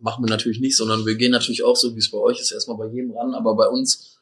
machen 0.00 0.24
wir 0.24 0.30
natürlich 0.30 0.60
nicht, 0.60 0.76
sondern 0.76 1.06
wir 1.06 1.14
gehen 1.14 1.32
natürlich 1.32 1.64
auch 1.64 1.76
so, 1.76 1.94
wie 1.94 1.98
es 1.98 2.10
bei 2.10 2.18
euch 2.18 2.40
ist, 2.40 2.52
erstmal 2.52 2.76
bei 2.76 2.86
jedem 2.86 3.12
ran, 3.12 3.34
aber 3.34 3.54
bei 3.56 3.68
uns 3.68 4.18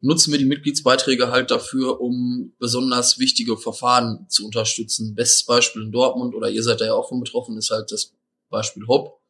nutzen 0.00 0.32
wir 0.32 0.38
die 0.38 0.46
Mitgliedsbeiträge 0.46 1.30
halt 1.30 1.50
dafür, 1.50 2.00
um 2.00 2.52
besonders 2.58 3.18
wichtige 3.18 3.56
Verfahren 3.56 4.26
zu 4.28 4.46
unterstützen. 4.46 5.14
Bestes 5.14 5.44
Beispiel 5.44 5.82
in 5.82 5.92
Dortmund, 5.92 6.34
oder 6.34 6.48
ihr 6.48 6.62
seid 6.62 6.80
da 6.80 6.86
ja 6.86 6.94
auch 6.94 7.08
von 7.08 7.20
betroffen, 7.20 7.56
ist 7.58 7.70
halt 7.70 7.92
das 7.92 8.14
Beispiel 8.48 8.86
Hopp 8.86 9.20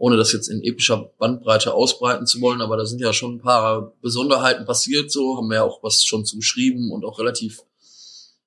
ohne 0.00 0.16
das 0.16 0.32
jetzt 0.32 0.48
in 0.48 0.62
epischer 0.62 1.12
Bandbreite 1.18 1.74
ausbreiten 1.74 2.26
zu 2.26 2.40
wollen, 2.40 2.62
aber 2.62 2.78
da 2.78 2.86
sind 2.86 3.02
ja 3.02 3.12
schon 3.12 3.34
ein 3.34 3.40
paar 3.40 3.92
Besonderheiten 4.00 4.64
passiert, 4.64 5.12
so 5.12 5.36
haben 5.36 5.48
wir 5.48 5.56
ja 5.56 5.62
auch 5.62 5.82
was 5.82 6.06
schon 6.06 6.24
zu 6.24 6.36
geschrieben 6.36 6.90
und 6.90 7.04
auch 7.04 7.18
relativ 7.18 7.62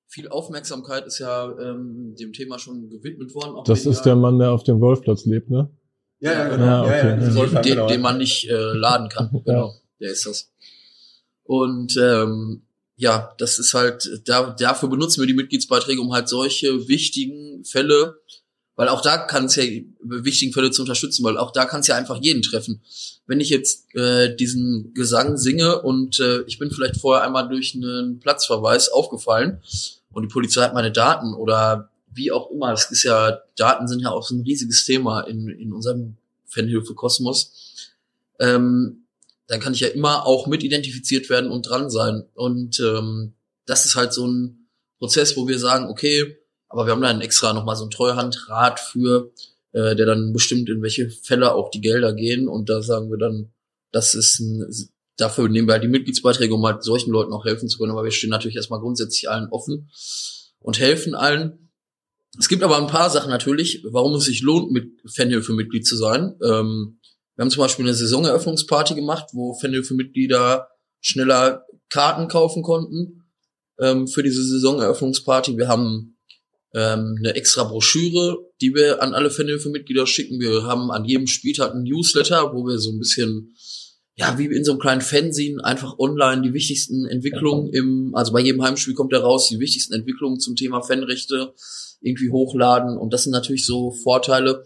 viel 0.08 0.28
Aufmerksamkeit 0.30 1.06
ist 1.06 1.20
ja 1.20 1.56
ähm, 1.60 2.16
dem 2.20 2.34
Thema 2.34 2.58
schon 2.58 2.90
gewidmet 2.90 3.36
worden. 3.36 3.64
Das 3.66 3.86
ist 3.86 4.02
der 4.02 4.16
Mann, 4.16 4.40
der 4.40 4.52
auf 4.52 4.64
dem 4.64 4.80
Golfplatz 4.80 5.26
lebt, 5.26 5.52
ne? 5.52 5.70
Ja, 6.24 6.32
ja, 6.32 6.48
genau. 6.50 6.66
Ja, 6.66 6.84
okay. 6.84 6.92
ja, 6.98 7.10
ja, 7.10 7.62
Den- 7.62 7.62
den, 7.78 7.88
den 7.88 8.02
man 8.02 8.18
nicht 8.18 8.50
äh, 8.50 8.54
laden 8.54 9.10
kann. 9.10 9.30
Genau, 9.46 9.76
der 10.00 10.12
ist 10.12 10.26
das. 10.26 10.50
Und 11.44 11.98
ähm, 11.98 12.62
ja, 12.96 13.34
das 13.38 13.60
ist 13.60 13.74
halt, 13.74 14.22
da, 14.26 14.52
dafür 14.58 14.88
benutzen 14.90 15.20
wir 15.22 15.28
die 15.28 15.34
Mitgliedsbeiträge, 15.34 16.00
um 16.02 16.14
halt 16.14 16.30
solche 16.30 16.88
wichtigen 16.88 17.66
Fälle, 17.66 18.16
weil 18.76 18.88
auch 18.88 19.02
da 19.02 19.18
kann 19.18 19.46
es 19.46 19.56
ja 19.58 19.64
wichtigen 20.02 20.54
Fälle 20.54 20.72
zu 20.72 20.82
unterstützen, 20.84 21.24
weil 21.26 21.38
auch 21.38 21.52
da 21.52 21.66
kann 21.66 21.82
es 21.82 21.88
ja 21.88 21.96
einfach 21.96 22.18
jeden 22.22 22.42
treffen. 22.42 22.82
Wenn 23.28 23.40
ich 23.42 23.50
jetzt 23.50 23.94
äh, 23.96 24.36
diesen 24.36 24.94
Gesang 24.94 25.38
singe 25.38 25.82
und 25.82 26.20
äh, 26.20 26.42
ich 26.44 26.58
bin 26.60 26.72
vielleicht 26.72 26.98
vorher 26.98 27.24
einmal 27.26 27.50
durch 27.50 27.76
einen 27.76 28.20
Platzverweis 28.20 28.90
aufgefallen 28.90 29.62
und 30.12 30.24
die 30.24 30.30
Polizei 30.34 30.62
hat 30.62 30.74
meine 30.74 30.92
Daten 30.92 31.34
oder 31.34 31.90
wie 32.16 32.32
auch 32.32 32.52
immer, 32.52 32.72
das 32.72 32.92
ist 32.92 33.04
ja, 33.04 33.40
Daten 33.56 33.88
sind 33.88 34.02
ja 34.02 34.10
auch 34.10 34.24
so 34.24 34.36
ein 34.36 34.42
riesiges 34.42 34.86
Thema 34.86 35.22
in, 35.22 35.50
in 35.50 35.74
unserem 35.74 36.18
Fanhilfe-Kosmos, 36.48 37.94
ähm, 38.40 39.06
dann 39.48 39.60
kann 39.60 39.74
ich 39.74 39.82
ja 39.82 39.90
immer 39.90 40.26
auch 40.26 40.48
mit 40.48 40.64
identifiziert 40.64 41.30
werden 41.30 41.52
und 41.52 41.68
dran 41.68 41.90
sein. 41.90 42.24
Und 42.34 42.80
ähm, 42.80 43.34
das 43.66 43.86
ist 43.86 43.96
halt 43.96 44.14
so 44.14 44.26
ein 44.26 44.68
Prozess, 45.00 45.36
wo 45.36 45.48
wir 45.48 45.60
sagen, 45.60 45.88
okay, 45.90 46.38
aber 46.70 46.86
wir 46.86 46.94
haben 46.94 47.02
da 47.02 47.10
einen 47.10 47.22
extra 47.22 47.54
nochmal 47.54 47.76
so 47.76 47.84
einen 47.84 47.92
Treuhandrat 47.92 48.80
für, 48.80 49.32
äh, 49.74 49.96
der 49.96 50.06
dann 50.06 50.34
bestimmt, 50.34 50.70
in 50.70 50.82
welche 50.82 51.10
Fälle 51.10 51.54
auch 51.54 51.70
die 51.70 51.82
Gelder 51.82 52.14
gehen. 52.14 52.48
Und 52.48 52.70
da 52.70 52.82
sagen 52.82 53.12
wir 53.12 53.18
dann, 53.18 53.52
das 53.92 54.16
ist 54.16 54.40
ein, 54.40 54.66
dafür 55.18 55.50
nehmen 55.50 55.68
wir 55.68 55.74
halt 55.74 55.84
die 55.84 55.90
Mitgliedsbeiträge, 55.90 56.54
um 56.56 56.66
halt 56.66 56.84
solchen 56.84 57.12
Leuten 57.12 57.34
auch 57.34 57.46
helfen 57.46 57.70
zu 57.70 57.78
können. 57.78 57.92
Aber 57.92 58.04
wir 58.04 58.12
stehen 58.12 58.30
natürlich 58.30 58.56
erstmal 58.56 58.80
grundsätzlich 58.80 59.30
allen 59.30 59.50
offen 59.50 59.90
und 60.60 60.80
helfen 60.80 61.16
allen. 61.16 61.63
Es 62.40 62.48
gibt 62.48 62.64
aber 62.64 62.78
ein 62.78 62.88
paar 62.88 63.10
Sachen 63.10 63.30
natürlich, 63.30 63.84
warum 63.92 64.16
es 64.16 64.26
sich 64.26 64.42
lohnt, 64.42 64.72
mit 64.72 64.90
Fanhilfe-Mitglied 65.08 65.86
zu 65.86 65.96
sein. 65.96 66.36
Ähm, 66.44 67.00
wir 67.36 67.44
haben 67.44 67.52
zum 67.52 67.62
Beispiel 67.62 67.86
eine 67.86 67.94
Saisoneröffnungsparty 67.94 68.96
gemacht, 68.96 69.30
wo 69.34 69.54
Fanhilfe-Mitglieder 69.60 70.68
schneller 71.00 71.66
Karten 71.90 72.28
kaufen 72.28 72.64
konnten 72.64 73.24
ähm, 73.80 74.08
für 74.08 74.24
diese 74.24 74.44
Saisoneröffnungsparty. 74.46 75.58
Wir 75.58 75.68
haben 75.68 76.18
ähm, 76.74 77.18
eine 77.20 77.36
extra 77.36 77.64
Broschüre, 77.64 78.38
die 78.62 78.74
wir 78.74 79.02
an 79.02 79.14
alle 79.14 79.30
Fanhilfe-Mitglieder 79.30 80.08
schicken. 80.08 80.40
Wir 80.40 80.64
haben 80.64 80.92
an 80.92 81.06
jedem 81.06 81.28
Spieltag 81.28 81.74
ein 81.74 81.84
Newsletter, 81.84 82.54
wo 82.54 82.66
wir 82.66 82.80
so 82.80 82.92
ein 82.92 83.00
bisschen, 83.00 83.56
ja, 84.16 84.38
wie 84.38 84.46
in 84.46 84.64
so 84.64 84.72
einem 84.72 84.80
kleinen 84.80 85.02
Fanzine, 85.02 85.64
einfach 85.64 85.98
online 85.98 86.44
die 86.44 86.54
wichtigsten 86.54 87.06
Entwicklungen 87.06 87.74
im, 87.74 88.12
also 88.14 88.32
bei 88.32 88.42
jedem 88.42 88.62
Heimspiel 88.62 88.94
kommt 88.94 89.12
da 89.12 89.20
raus, 89.20 89.50
die 89.50 89.60
wichtigsten 89.60 89.94
Entwicklungen 89.94 90.40
zum 90.40 90.56
Thema 90.56 90.82
Fanrechte 90.82 91.54
irgendwie 92.02 92.30
hochladen. 92.30 92.98
Und 92.98 93.12
das 93.14 93.24
sind 93.24 93.32
natürlich 93.32 93.66
so 93.66 93.92
Vorteile, 93.92 94.64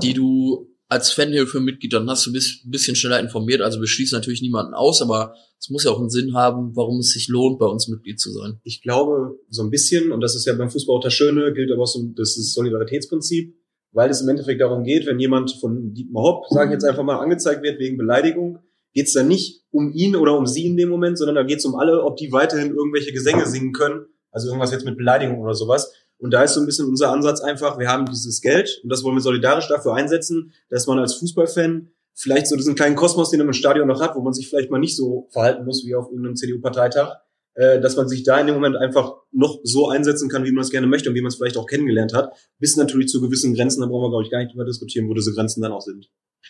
die 0.00 0.14
du 0.14 0.68
als 0.88 1.10
Fanhilfe-Mitglied, 1.10 1.92
dann 1.94 2.08
hast 2.08 2.26
du 2.26 2.32
bist 2.32 2.66
ein 2.66 2.70
bisschen 2.70 2.94
schneller 2.94 3.18
informiert. 3.18 3.62
Also 3.62 3.80
wir 3.80 3.86
schließen 3.88 4.16
natürlich 4.16 4.42
niemanden 4.42 4.74
aus, 4.74 5.00
aber 5.00 5.34
es 5.58 5.70
muss 5.70 5.84
ja 5.84 5.90
auch 5.90 5.98
einen 5.98 6.10
Sinn 6.10 6.34
haben, 6.34 6.76
warum 6.76 6.98
es 6.98 7.12
sich 7.12 7.28
lohnt, 7.28 7.58
bei 7.58 7.66
uns 7.66 7.88
Mitglied 7.88 8.20
zu 8.20 8.30
sein. 8.30 8.60
ich 8.62 8.82
glaube, 8.82 9.38
so 9.48 9.62
ein 9.62 9.70
bisschen, 9.70 10.12
und 10.12 10.20
das 10.20 10.36
ist 10.36 10.44
ja 10.44 10.52
beim 10.52 10.70
Fußball 10.70 10.98
auch 10.98 11.02
das 11.02 11.14
Schöne, 11.14 11.52
gilt 11.54 11.72
aber 11.72 11.84
auch 11.84 11.86
so 11.86 12.02
das 12.14 12.36
ist 12.36 12.52
Solidaritätsprinzip, 12.52 13.56
weil 13.92 14.10
es 14.10 14.20
im 14.20 14.28
Endeffekt 14.28 14.60
darum 14.60 14.84
geht, 14.84 15.06
wenn 15.06 15.18
jemand 15.18 15.52
von 15.60 15.92
Dietmar 15.94 16.22
Hopp, 16.22 16.46
sage 16.48 16.70
ich 16.70 16.72
jetzt 16.72 16.84
einfach 16.84 17.02
mal, 17.02 17.18
angezeigt 17.18 17.62
wird 17.62 17.78
wegen 17.78 17.96
Beleidigung, 17.96 18.58
geht 18.92 19.06
es 19.06 19.12
dann 19.12 19.28
nicht 19.28 19.64
um 19.70 19.92
ihn 19.92 20.16
oder 20.16 20.36
um 20.36 20.46
sie 20.46 20.66
in 20.66 20.76
dem 20.76 20.88
Moment, 20.88 21.18
sondern 21.18 21.36
da 21.36 21.42
geht 21.42 21.58
es 21.58 21.64
um 21.64 21.74
alle, 21.74 22.02
ob 22.02 22.16
die 22.16 22.32
weiterhin 22.32 22.74
irgendwelche 22.74 23.12
Gesänge 23.12 23.46
singen 23.46 23.72
können, 23.72 24.06
also 24.30 24.48
irgendwas 24.48 24.72
jetzt 24.72 24.84
mit 24.84 24.96
Beleidigung 24.96 25.40
oder 25.40 25.54
sowas. 25.54 25.92
Und 26.18 26.32
da 26.32 26.42
ist 26.42 26.54
so 26.54 26.60
ein 26.60 26.66
bisschen 26.66 26.88
unser 26.88 27.10
Ansatz 27.10 27.40
einfach, 27.40 27.78
wir 27.78 27.88
haben 27.88 28.06
dieses 28.06 28.40
Geld 28.40 28.80
und 28.82 28.90
das 28.90 29.02
wollen 29.02 29.16
wir 29.16 29.20
solidarisch 29.20 29.68
dafür 29.68 29.94
einsetzen, 29.94 30.52
dass 30.70 30.86
man 30.86 30.98
als 30.98 31.14
Fußballfan 31.14 31.90
vielleicht 32.14 32.46
so 32.46 32.56
diesen 32.56 32.74
kleinen 32.74 32.96
Kosmos, 32.96 33.30
den 33.30 33.38
man 33.38 33.48
im 33.48 33.52
Stadion 33.52 33.88
noch 33.88 34.00
hat, 34.00 34.14
wo 34.14 34.20
man 34.20 34.32
sich 34.32 34.48
vielleicht 34.48 34.70
mal 34.70 34.78
nicht 34.78 34.96
so 34.96 35.28
verhalten 35.32 35.64
muss 35.64 35.84
wie 35.84 35.94
auf 35.94 36.08
irgendeinem 36.10 36.36
CDU-Parteitag, 36.36 37.16
äh, 37.54 37.80
dass 37.80 37.96
man 37.96 38.08
sich 38.08 38.22
da 38.22 38.40
in 38.40 38.46
dem 38.46 38.54
Moment 38.54 38.76
einfach 38.76 39.14
noch 39.30 39.60
so 39.62 39.88
einsetzen 39.88 40.28
kann, 40.28 40.44
wie 40.44 40.52
man 40.52 40.62
es 40.62 40.70
gerne 40.70 40.86
möchte 40.86 41.08
und 41.10 41.14
wie 41.14 41.20
man 41.20 41.28
es 41.28 41.36
vielleicht 41.36 41.56
auch 41.56 41.66
kennengelernt 41.66 42.14
hat, 42.14 42.32
bis 42.58 42.76
natürlich 42.76 43.08
zu 43.08 43.20
gewissen 43.20 43.54
Grenzen, 43.54 43.80
da 43.80 43.86
brauchen 43.86 44.04
wir, 44.04 44.10
glaube 44.10 44.24
ich, 44.24 44.30
gar 44.30 44.38
nicht 44.38 44.52
drüber 44.52 44.64
diskutieren, 44.64 45.08
wo 45.08 45.14
diese 45.14 45.34
Grenzen 45.34 45.62
dann 45.62 45.72
auch 45.72 45.80
sind. 45.80 46.08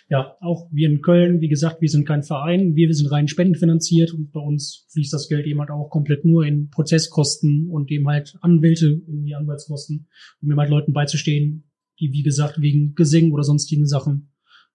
Ja, 0.09 0.37
auch 0.41 0.69
wir 0.73 0.89
in 0.89 1.03
Köln, 1.03 1.41
wie 1.41 1.49
gesagt, 1.49 1.81
wir 1.81 1.89
sind 1.89 2.07
kein 2.07 2.23
Verein, 2.23 2.75
wir 2.75 2.93
sind 2.95 3.11
rein 3.11 3.29
spendenfinanziert 3.29 4.13
und 4.13 4.33
bei 4.33 4.41
uns 4.41 4.87
fließt 4.93 5.13
das 5.13 5.29
Geld 5.29 5.47
eben 5.47 5.61
halt 5.61 5.71
auch 5.71 5.89
komplett 5.91 6.25
nur 6.25 6.45
in 6.45 6.71
Prozesskosten 6.71 7.69
und 7.71 7.91
eben 7.91 8.09
halt 8.09 8.37
Anwälte 8.41 8.87
in 9.07 9.25
die 9.25 9.35
Anwaltskosten, 9.35 10.09
um 10.41 10.51
eben 10.51 10.61
halt 10.61 10.71
Leuten 10.71 10.93
beizustehen, 10.93 11.71
die, 12.01 12.13
wie 12.13 12.23
gesagt, 12.23 12.61
wegen 12.61 12.95
Gesingen 12.95 13.33
oder 13.33 13.43
sonstigen 13.43 13.87
Sachen 13.87 14.33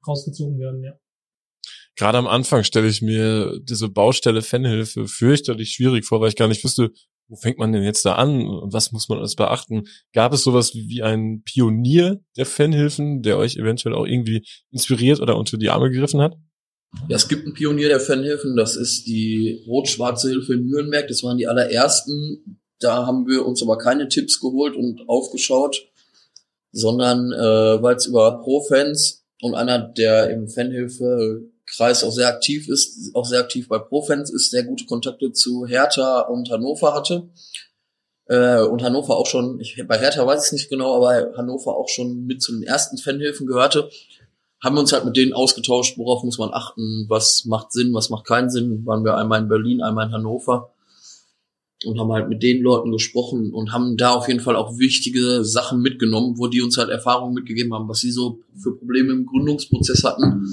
rausgezogen 0.07 0.59
werden, 0.59 0.83
ja. 0.83 0.93
Gerade 1.97 2.19
am 2.19 2.27
Anfang 2.27 2.63
stelle 2.63 2.87
ich 2.87 3.01
mir 3.01 3.59
diese 3.61 3.89
Baustelle 3.89 4.43
Fanhilfe 4.43 5.07
fürchterlich 5.07 5.71
schwierig 5.71 6.05
vor, 6.05 6.21
weil 6.21 6.29
ich 6.29 6.35
gar 6.35 6.47
nicht 6.47 6.63
wüsste, 6.63 6.91
wo 7.27 7.35
fängt 7.35 7.57
man 7.57 7.73
denn 7.73 7.83
jetzt 7.83 8.05
da 8.05 8.13
an 8.13 8.47
und 8.47 8.71
was 8.71 8.91
muss 8.91 9.09
man 9.09 9.17
alles 9.17 9.35
beachten? 9.35 9.85
Gab 10.13 10.31
es 10.31 10.43
sowas 10.43 10.73
wie, 10.73 11.01
einen 11.01 11.43
Pionier 11.43 12.21
der 12.37 12.45
Fanhilfen, 12.45 13.23
der 13.23 13.37
euch 13.37 13.57
eventuell 13.57 13.95
auch 13.95 14.05
irgendwie 14.05 14.45
inspiriert 14.71 15.19
oder 15.19 15.37
unter 15.37 15.57
die 15.57 15.69
Arme 15.69 15.89
gegriffen 15.89 16.21
hat? 16.21 16.35
Ja, 17.09 17.15
es 17.15 17.27
gibt 17.27 17.45
einen 17.45 17.53
Pionier 17.53 17.89
der 17.89 17.99
Fanhilfen, 17.99 18.55
das 18.55 18.75
ist 18.75 19.07
die 19.07 19.63
Rot-Schwarze 19.67 20.29
Hilfe 20.29 20.53
in 20.53 20.67
Nürnberg. 20.67 21.07
Das 21.07 21.23
waren 21.23 21.37
die 21.37 21.47
allerersten. 21.47 22.61
Da 22.79 23.05
haben 23.07 23.27
wir 23.27 23.45
uns 23.45 23.61
aber 23.61 23.77
keine 23.77 24.07
Tipps 24.07 24.39
geholt 24.39 24.75
und 24.75 25.09
aufgeschaut, 25.09 25.89
sondern 26.71 27.31
äh, 27.33 27.81
weil 27.81 27.95
es 27.95 28.05
über 28.05 28.39
Pro-Fans 28.41 29.25
und 29.41 29.55
einer, 29.55 29.79
der 29.79 30.29
im 30.29 30.47
Fanhilfe-Kreis 31.67 32.03
auch 32.03 32.11
sehr 32.11 32.27
aktiv 32.27 32.67
ist, 32.69 33.15
auch 33.15 33.25
sehr 33.25 33.39
aktiv 33.39 33.67
bei 33.67 33.79
Pro-Fans 33.79 34.31
ist, 34.31 34.53
der 34.53 34.63
gute 34.63 34.85
Kontakte 34.85 35.31
zu 35.31 35.65
Hertha 35.65 36.21
und 36.21 36.49
Hannover 36.49 36.93
hatte. 36.93 37.29
Äh, 38.25 38.61
und 38.61 38.83
Hannover 38.83 39.17
auch 39.17 39.27
schon, 39.27 39.59
ich, 39.59 39.81
bei 39.87 39.97
Hertha 39.97 40.25
weiß 40.25 40.41
ich 40.41 40.47
es 40.47 40.53
nicht 40.53 40.69
genau, 40.69 40.95
aber 40.95 41.33
Hannover 41.37 41.75
auch 41.77 41.89
schon 41.89 42.25
mit 42.25 42.41
zu 42.41 42.53
den 42.53 42.63
ersten 42.63 42.97
Fanhilfen 42.97 43.47
gehörte 43.47 43.89
haben 44.59 44.75
wir 44.75 44.79
uns 44.79 44.91
halt 44.91 45.05
mit 45.05 45.15
denen 45.15 45.33
ausgetauscht, 45.33 45.99
worauf 45.99 46.23
muss 46.23 46.39
man 46.39 46.49
achten, 46.51 47.05
was 47.09 47.45
macht 47.45 47.71
Sinn, 47.71 47.93
was 47.93 48.09
macht 48.09 48.25
keinen 48.25 48.49
Sinn. 48.49 48.87
Waren 48.87 49.05
wir 49.05 49.15
einmal 49.15 49.39
in 49.39 49.49
Berlin, 49.49 49.83
einmal 49.83 50.07
in 50.07 50.13
Hannover 50.13 50.73
und 51.85 51.99
haben 51.99 52.11
halt 52.11 52.27
mit 52.27 52.41
den 52.41 52.63
Leuten 52.63 52.91
gesprochen 52.91 53.53
und 53.53 53.71
haben 53.71 53.97
da 53.97 54.15
auf 54.15 54.27
jeden 54.27 54.39
Fall 54.39 54.55
auch 54.55 54.79
wichtige 54.79 55.45
Sachen 55.45 55.79
mitgenommen, 55.81 56.39
wo 56.39 56.47
die 56.47 56.63
uns 56.63 56.75
halt 56.77 56.89
Erfahrungen 56.89 57.35
mitgegeben 57.35 57.71
haben, 57.71 57.87
was 57.87 57.99
sie 57.99 58.09
so 58.09 58.39
für 58.55 58.75
Probleme 58.75 59.13
im 59.13 59.27
Gründungsprozess 59.27 60.03
hatten. 60.03 60.47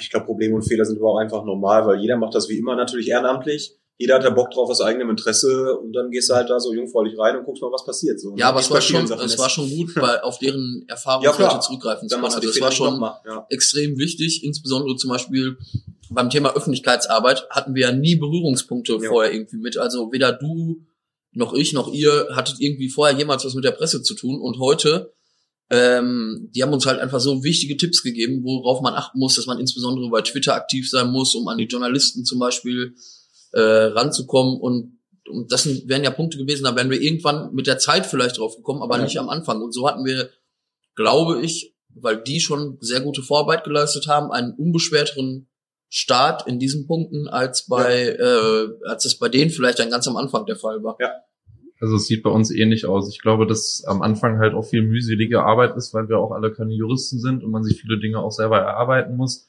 Ich 0.00 0.10
glaube, 0.10 0.26
Probleme 0.26 0.54
und 0.54 0.62
Fehler 0.62 0.84
sind 0.84 0.98
aber 0.98 1.12
auch 1.12 1.18
einfach 1.18 1.44
normal, 1.44 1.86
weil 1.86 2.00
jeder 2.00 2.16
macht 2.16 2.34
das 2.34 2.48
wie 2.48 2.58
immer 2.58 2.76
natürlich 2.76 3.08
ehrenamtlich. 3.08 3.74
Jeder 4.00 4.14
hat 4.14 4.24
da 4.24 4.30
Bock 4.30 4.52
drauf 4.52 4.70
aus 4.70 4.80
eigenem 4.80 5.10
Interesse 5.10 5.76
und 5.78 5.92
dann 5.92 6.10
gehst 6.12 6.30
du 6.30 6.34
halt 6.34 6.48
da 6.48 6.60
so 6.60 6.72
jungfräulich 6.72 7.18
rein 7.18 7.36
und 7.36 7.44
guckst 7.44 7.60
mal, 7.62 7.72
was 7.72 7.84
passiert. 7.84 8.20
So. 8.20 8.36
Ja, 8.36 8.50
aber 8.50 8.60
es 8.60 8.70
war 8.70 8.80
schon, 8.80 9.06
Sachen 9.08 9.24
es 9.26 9.32
ist. 9.32 9.38
war 9.40 9.50
schon 9.50 9.68
gut, 9.70 9.90
weil 9.96 10.20
auf 10.20 10.38
deren 10.38 10.84
Ja, 10.86 10.94
Erfahrungswerte 10.94 11.36
klar. 11.42 11.60
zurückgreifen 11.60 12.08
zu 12.08 12.14
können. 12.14 12.24
Also 12.32 12.40
Fehler 12.40 12.64
war 12.64 12.70
schon. 12.72 13.00
Ja. 13.26 13.46
extrem 13.50 13.98
wichtig, 13.98 14.44
insbesondere 14.44 14.94
zum 14.96 15.10
Beispiel 15.10 15.56
beim 16.10 16.30
Thema 16.30 16.54
Öffentlichkeitsarbeit 16.54 17.48
hatten 17.50 17.74
wir 17.74 17.88
ja 17.88 17.92
nie 17.92 18.14
Berührungspunkte 18.14 18.98
Ja. 19.02 19.08
vorher 19.08 19.32
irgendwie 19.32 19.56
mit. 19.56 19.76
Also 19.78 20.12
weder 20.12 20.32
du 20.32 20.86
noch 21.32 21.52
ich, 21.52 21.72
noch 21.72 21.92
ihr 21.92 22.28
hattet 22.36 22.60
irgendwie 22.60 22.88
vorher 22.88 23.16
jemals 23.18 23.44
was 23.44 23.54
mit 23.54 23.64
der 23.64 23.72
Presse 23.72 24.02
zu 24.02 24.14
tun 24.14 24.40
und 24.40 24.60
heute, 24.60 25.12
ähm, 25.70 26.50
die 26.54 26.62
haben 26.62 26.72
uns 26.72 26.86
halt 26.86 27.00
einfach 27.00 27.20
so 27.20 27.44
wichtige 27.44 27.76
Tipps 27.76 28.02
gegeben, 28.02 28.42
worauf 28.42 28.80
man 28.80 28.94
achten 28.94 29.18
muss, 29.18 29.36
dass 29.36 29.46
man 29.46 29.58
insbesondere 29.58 30.08
bei 30.10 30.22
Twitter 30.22 30.54
aktiv 30.54 30.88
sein 30.88 31.10
muss, 31.10 31.34
um 31.34 31.46
an 31.48 31.58
die 31.58 31.66
Journalisten 31.66 32.24
zum 32.24 32.38
Beispiel 32.38 32.94
äh, 33.52 33.60
ranzukommen 33.60 34.58
und 34.60 34.98
und 35.30 35.52
das 35.52 35.64
sind, 35.64 35.86
wären 35.88 36.04
ja 36.04 36.10
Punkte 36.10 36.38
gewesen, 36.38 36.64
da 36.64 36.74
wären 36.74 36.88
wir 36.88 37.02
irgendwann 37.02 37.52
mit 37.52 37.66
der 37.66 37.78
Zeit 37.78 38.06
vielleicht 38.06 38.38
drauf 38.38 38.56
gekommen, 38.56 38.82
aber 38.82 38.96
Ja. 38.96 39.04
nicht 39.04 39.18
am 39.18 39.28
Anfang. 39.28 39.60
Und 39.60 39.72
so 39.74 39.86
hatten 39.86 40.06
wir, 40.06 40.30
glaube 40.94 41.42
ich, 41.42 41.74
weil 41.94 42.22
die 42.22 42.40
schon 42.40 42.78
sehr 42.80 43.02
gute 43.02 43.22
Vorarbeit 43.22 43.62
geleistet 43.64 44.06
haben, 44.06 44.30
einen 44.32 44.54
unbeschwerteren 44.54 45.48
Start 45.90 46.46
in 46.46 46.58
diesen 46.58 46.86
Punkten 46.86 47.28
als 47.28 47.66
bei, 47.66 48.08
äh, 48.08 48.68
als 48.88 49.04
es 49.04 49.18
bei 49.18 49.28
denen 49.28 49.50
vielleicht 49.50 49.78
dann 49.78 49.90
ganz 49.90 50.06
am 50.08 50.16
Anfang 50.16 50.46
der 50.46 50.56
Fall 50.56 50.82
war. 50.82 50.96
Also 51.80 51.96
es 51.96 52.06
sieht 52.06 52.22
bei 52.22 52.30
uns 52.30 52.50
ähnlich 52.50 52.86
aus. 52.86 53.08
Ich 53.08 53.20
glaube, 53.20 53.46
dass 53.46 53.84
am 53.86 54.02
Anfang 54.02 54.38
halt 54.38 54.54
auch 54.54 54.64
viel 54.64 54.82
mühselige 54.82 55.44
Arbeit 55.44 55.76
ist, 55.76 55.94
weil 55.94 56.08
wir 56.08 56.18
auch 56.18 56.32
alle 56.32 56.52
keine 56.52 56.72
Juristen 56.72 57.20
sind 57.20 57.44
und 57.44 57.50
man 57.50 57.62
sich 57.62 57.80
viele 57.80 57.98
Dinge 57.98 58.18
auch 58.18 58.32
selber 58.32 58.58
erarbeiten 58.58 59.16
muss. 59.16 59.48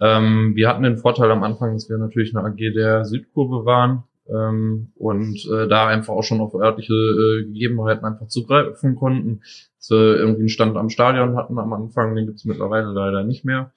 Ähm, 0.00 0.52
wir 0.54 0.68
hatten 0.68 0.82
den 0.82 0.98
Vorteil 0.98 1.30
am 1.30 1.42
Anfang, 1.42 1.74
dass 1.74 1.88
wir 1.88 1.98
natürlich 1.98 2.36
eine 2.36 2.46
AG 2.46 2.56
der 2.56 3.04
Südkurve 3.04 3.64
waren 3.64 4.04
ähm, 4.28 4.92
und 4.94 5.46
äh, 5.52 5.68
da 5.68 5.88
einfach 5.88 6.14
auch 6.14 6.22
schon 6.22 6.40
auf 6.40 6.54
örtliche 6.54 6.94
äh, 6.94 7.44
Gegebenheiten 7.44 8.04
einfach 8.04 8.28
zugreifen 8.28 8.96
konnten. 8.96 9.42
Dass 9.78 9.90
wir 9.90 10.16
irgendwie 10.16 10.40
einen 10.40 10.48
Stand 10.48 10.76
am 10.76 10.90
Stadion 10.90 11.36
hatten 11.36 11.58
am 11.58 11.72
Anfang, 11.72 12.14
den 12.14 12.26
gibt's 12.26 12.44
mittlerweile 12.44 12.92
leider 12.92 13.24
nicht 13.24 13.44
mehr. 13.44 13.72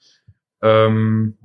Ähm, 0.62 1.38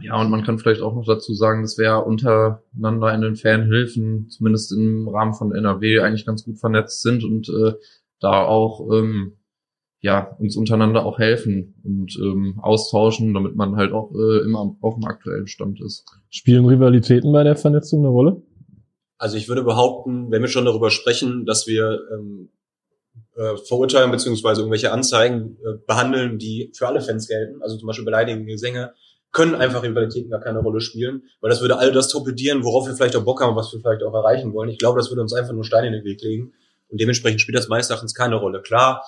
ja, 0.00 0.20
und 0.20 0.30
man 0.30 0.44
kann 0.44 0.58
vielleicht 0.58 0.80
auch 0.80 0.94
noch 0.94 1.04
dazu 1.04 1.34
sagen, 1.34 1.62
dass 1.62 1.76
wir 1.76 2.06
untereinander 2.06 3.12
in 3.14 3.20
den 3.20 3.36
Fanhilfen, 3.36 4.28
zumindest 4.28 4.72
im 4.72 5.08
Rahmen 5.08 5.34
von 5.34 5.54
NRW, 5.54 6.00
eigentlich 6.00 6.26
ganz 6.26 6.44
gut 6.44 6.58
vernetzt 6.58 7.02
sind 7.02 7.24
und 7.24 7.48
äh, 7.48 7.72
da 8.20 8.44
auch 8.44 8.88
ähm, 8.92 9.38
ja 10.00 10.36
uns 10.38 10.56
untereinander 10.56 11.04
auch 11.04 11.18
helfen 11.18 11.74
und 11.82 12.16
ähm, 12.20 12.60
austauschen, 12.60 13.34
damit 13.34 13.56
man 13.56 13.76
halt 13.76 13.92
auch 13.92 14.12
äh, 14.14 14.44
immer 14.44 14.76
auf 14.80 14.94
dem 14.94 15.04
aktuellen 15.04 15.48
Stand 15.48 15.80
ist. 15.80 16.04
Spielen 16.30 16.66
Rivalitäten 16.66 17.32
bei 17.32 17.42
der 17.42 17.56
Vernetzung 17.56 18.00
eine 18.00 18.08
Rolle? 18.08 18.42
Also 19.18 19.36
ich 19.36 19.48
würde 19.48 19.64
behaupten, 19.64 20.30
wenn 20.30 20.42
wir 20.42 20.48
schon 20.48 20.64
darüber 20.64 20.90
sprechen, 20.90 21.44
dass 21.44 21.66
wir 21.66 21.98
ähm, 22.14 22.50
äh, 23.34 23.56
Verurteilungen 23.66 24.12
beziehungsweise 24.12 24.60
irgendwelche 24.60 24.92
Anzeigen 24.92 25.56
äh, 25.64 25.76
behandeln, 25.84 26.38
die 26.38 26.70
für 26.72 26.86
alle 26.86 27.00
Fans 27.00 27.26
gelten, 27.26 27.60
also 27.62 27.76
zum 27.76 27.88
Beispiel 27.88 28.04
beleidigende 28.04 28.52
Gesänge, 28.52 28.92
können 29.32 29.54
einfach 29.54 29.82
Rivalitäten 29.82 30.30
gar 30.30 30.40
keine 30.40 30.60
Rolle 30.60 30.80
spielen, 30.80 31.22
weil 31.40 31.50
das 31.50 31.60
würde 31.60 31.78
all 31.78 31.92
das 31.92 32.08
torpedieren, 32.08 32.64
worauf 32.64 32.86
wir 32.86 32.94
vielleicht 32.94 33.16
auch 33.16 33.24
Bock 33.24 33.42
haben, 33.42 33.56
was 33.56 33.72
wir 33.72 33.80
vielleicht 33.80 34.02
auch 34.02 34.14
erreichen 34.14 34.52
wollen. 34.52 34.70
Ich 34.70 34.78
glaube, 34.78 34.98
das 34.98 35.10
würde 35.10 35.22
uns 35.22 35.34
einfach 35.34 35.52
nur 35.52 35.64
Steine 35.64 35.88
in 35.88 35.92
den 35.92 36.04
Weg 36.04 36.22
legen 36.22 36.52
und 36.88 37.00
dementsprechend 37.00 37.40
spielt 37.40 37.58
das 37.58 37.68
meines 37.68 37.90
Erachtens 37.90 38.14
keine 38.14 38.36
Rolle. 38.36 38.62
Klar, 38.62 39.04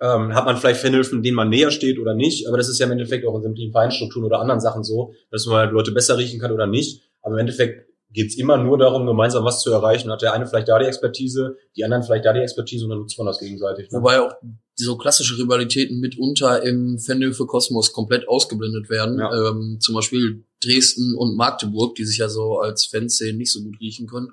ähm, 0.00 0.34
hat 0.34 0.44
man 0.44 0.56
vielleicht 0.56 0.80
Fanhilfen, 0.80 1.22
denen 1.22 1.36
man 1.36 1.48
näher 1.48 1.70
steht 1.70 1.98
oder 1.98 2.14
nicht, 2.14 2.48
aber 2.48 2.56
das 2.56 2.68
ist 2.68 2.78
ja 2.78 2.86
im 2.86 2.92
Endeffekt 2.92 3.26
auch 3.26 3.36
in 3.36 3.42
sämtlichen 3.42 3.72
Vereinsstrukturen 3.72 4.26
oder 4.26 4.40
anderen 4.40 4.60
Sachen 4.60 4.84
so, 4.84 5.14
dass 5.30 5.46
man 5.46 5.56
halt 5.58 5.72
Leute 5.72 5.92
besser 5.92 6.18
riechen 6.18 6.40
kann 6.40 6.52
oder 6.52 6.66
nicht, 6.66 7.02
aber 7.22 7.34
im 7.34 7.40
Endeffekt 7.40 7.88
geht's 8.12 8.36
immer 8.36 8.58
nur 8.58 8.78
darum, 8.78 9.06
gemeinsam 9.06 9.44
was 9.44 9.60
zu 9.60 9.72
erreichen. 9.72 10.10
Hat 10.10 10.22
der 10.22 10.34
eine 10.34 10.46
vielleicht 10.46 10.68
da 10.68 10.78
die 10.78 10.84
Expertise, 10.84 11.56
die 11.76 11.84
anderen 11.84 12.02
vielleicht 12.02 12.24
da 12.24 12.32
die 12.32 12.40
Expertise 12.40 12.84
und 12.84 12.90
dann 12.90 12.98
nutzt 12.98 13.16
man 13.16 13.26
das 13.26 13.38
gegenseitig. 13.38 13.90
Ne? 13.90 13.98
Wobei 13.98 14.20
auch 14.20 14.34
so 14.74 14.96
klassische 14.96 15.38
Rivalitäten 15.38 16.00
mitunter 16.00 16.62
im 16.62 16.98
Fanhilfe 16.98 17.46
Kosmos 17.46 17.92
komplett 17.92 18.28
ausgeblendet 18.28 18.88
werden. 18.88 19.18
Ja. 19.18 19.50
Ähm, 19.50 19.78
zum 19.80 19.94
Beispiel 19.94 20.44
Dresden 20.64 21.14
und 21.14 21.36
Magdeburg, 21.36 21.94
die 21.94 22.04
sich 22.04 22.18
ja 22.18 22.28
so 22.28 22.58
als 22.58 22.86
Fanszenen 22.86 23.36
nicht 23.36 23.52
so 23.52 23.62
gut 23.62 23.78
riechen 23.80 24.06
können, 24.06 24.28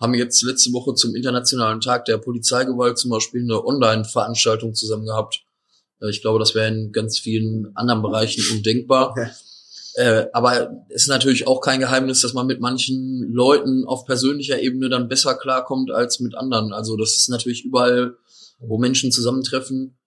haben 0.00 0.14
jetzt 0.14 0.42
letzte 0.42 0.72
Woche 0.72 0.94
zum 0.94 1.14
Internationalen 1.14 1.80
Tag 1.80 2.04
der 2.04 2.18
Polizeigewalt 2.18 2.98
zum 2.98 3.10
Beispiel 3.10 3.42
eine 3.42 3.64
Online-Veranstaltung 3.64 4.74
zusammen 4.74 5.06
gehabt. 5.06 5.44
Äh, 6.00 6.10
Ich 6.10 6.20
glaube, 6.20 6.38
das 6.38 6.54
wäre 6.54 6.68
in 6.68 6.92
ganz 6.92 7.18
vielen 7.18 7.74
anderen 7.74 8.02
Bereichen 8.02 8.44
undenkbar. 8.56 9.14
Ja. 9.16 9.30
Äh, 9.96 10.26
aber 10.34 10.84
es 10.90 11.02
ist 11.02 11.08
natürlich 11.08 11.46
auch 11.46 11.60
kein 11.60 11.80
Geheimnis, 11.80 12.20
dass 12.20 12.34
man 12.34 12.46
mit 12.46 12.60
manchen 12.60 13.32
Leuten 13.32 13.86
auf 13.86 14.04
persönlicher 14.04 14.60
Ebene 14.60 14.90
dann 14.90 15.08
besser 15.08 15.34
klarkommt 15.34 15.90
als 15.90 16.20
mit 16.20 16.34
anderen. 16.34 16.74
Also 16.74 16.98
das 16.98 17.16
ist 17.16 17.30
natürlich 17.30 17.64
überall, 17.64 18.18
wo 18.58 18.78
Menschen 18.78 19.12
zusammentreffen, 19.12 19.98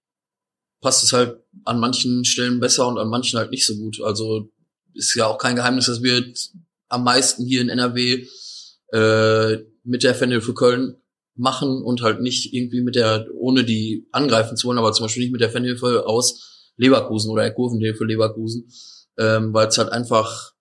passt 0.81 1.03
es 1.03 1.13
halt 1.13 1.43
an 1.65 1.79
manchen 1.79 2.25
Stellen 2.25 2.59
besser 2.59 2.87
und 2.87 2.97
an 2.97 3.09
manchen 3.09 3.37
halt 3.37 3.51
nicht 3.51 3.65
so 3.65 3.75
gut. 3.75 4.01
Also 4.01 4.49
ist 4.93 5.15
ja 5.15 5.27
auch 5.27 5.37
kein 5.37 5.55
Geheimnis, 5.55 5.85
dass 5.85 6.01
wir 6.01 6.33
am 6.87 7.03
meisten 7.03 7.45
hier 7.45 7.61
in 7.61 7.69
NRW 7.69 8.25
äh, 8.91 9.57
mit 9.83 10.03
der 10.03 10.15
Fanhilfe 10.15 10.53
Köln 10.53 10.95
machen 11.35 11.81
und 11.83 12.01
halt 12.01 12.21
nicht 12.21 12.53
irgendwie 12.53 12.81
mit 12.81 12.95
der, 12.95 13.27
ohne 13.33 13.63
die 13.63 14.07
angreifen 14.11 14.57
zu 14.57 14.67
wollen, 14.67 14.77
aber 14.77 14.91
zum 14.91 15.05
Beispiel 15.05 15.23
nicht 15.23 15.31
mit 15.31 15.41
der 15.41 15.51
Fanhilfe 15.51 16.05
aus 16.05 16.71
Leverkusen 16.75 17.31
oder 17.31 17.43
der 17.43 17.53
Kurvenhilfe 17.53 18.03
Leverkusen, 18.05 18.69
ähm, 19.17 19.53
weil 19.53 19.67
es 19.67 19.77
halt 19.77 19.91
einfach, 19.91 20.53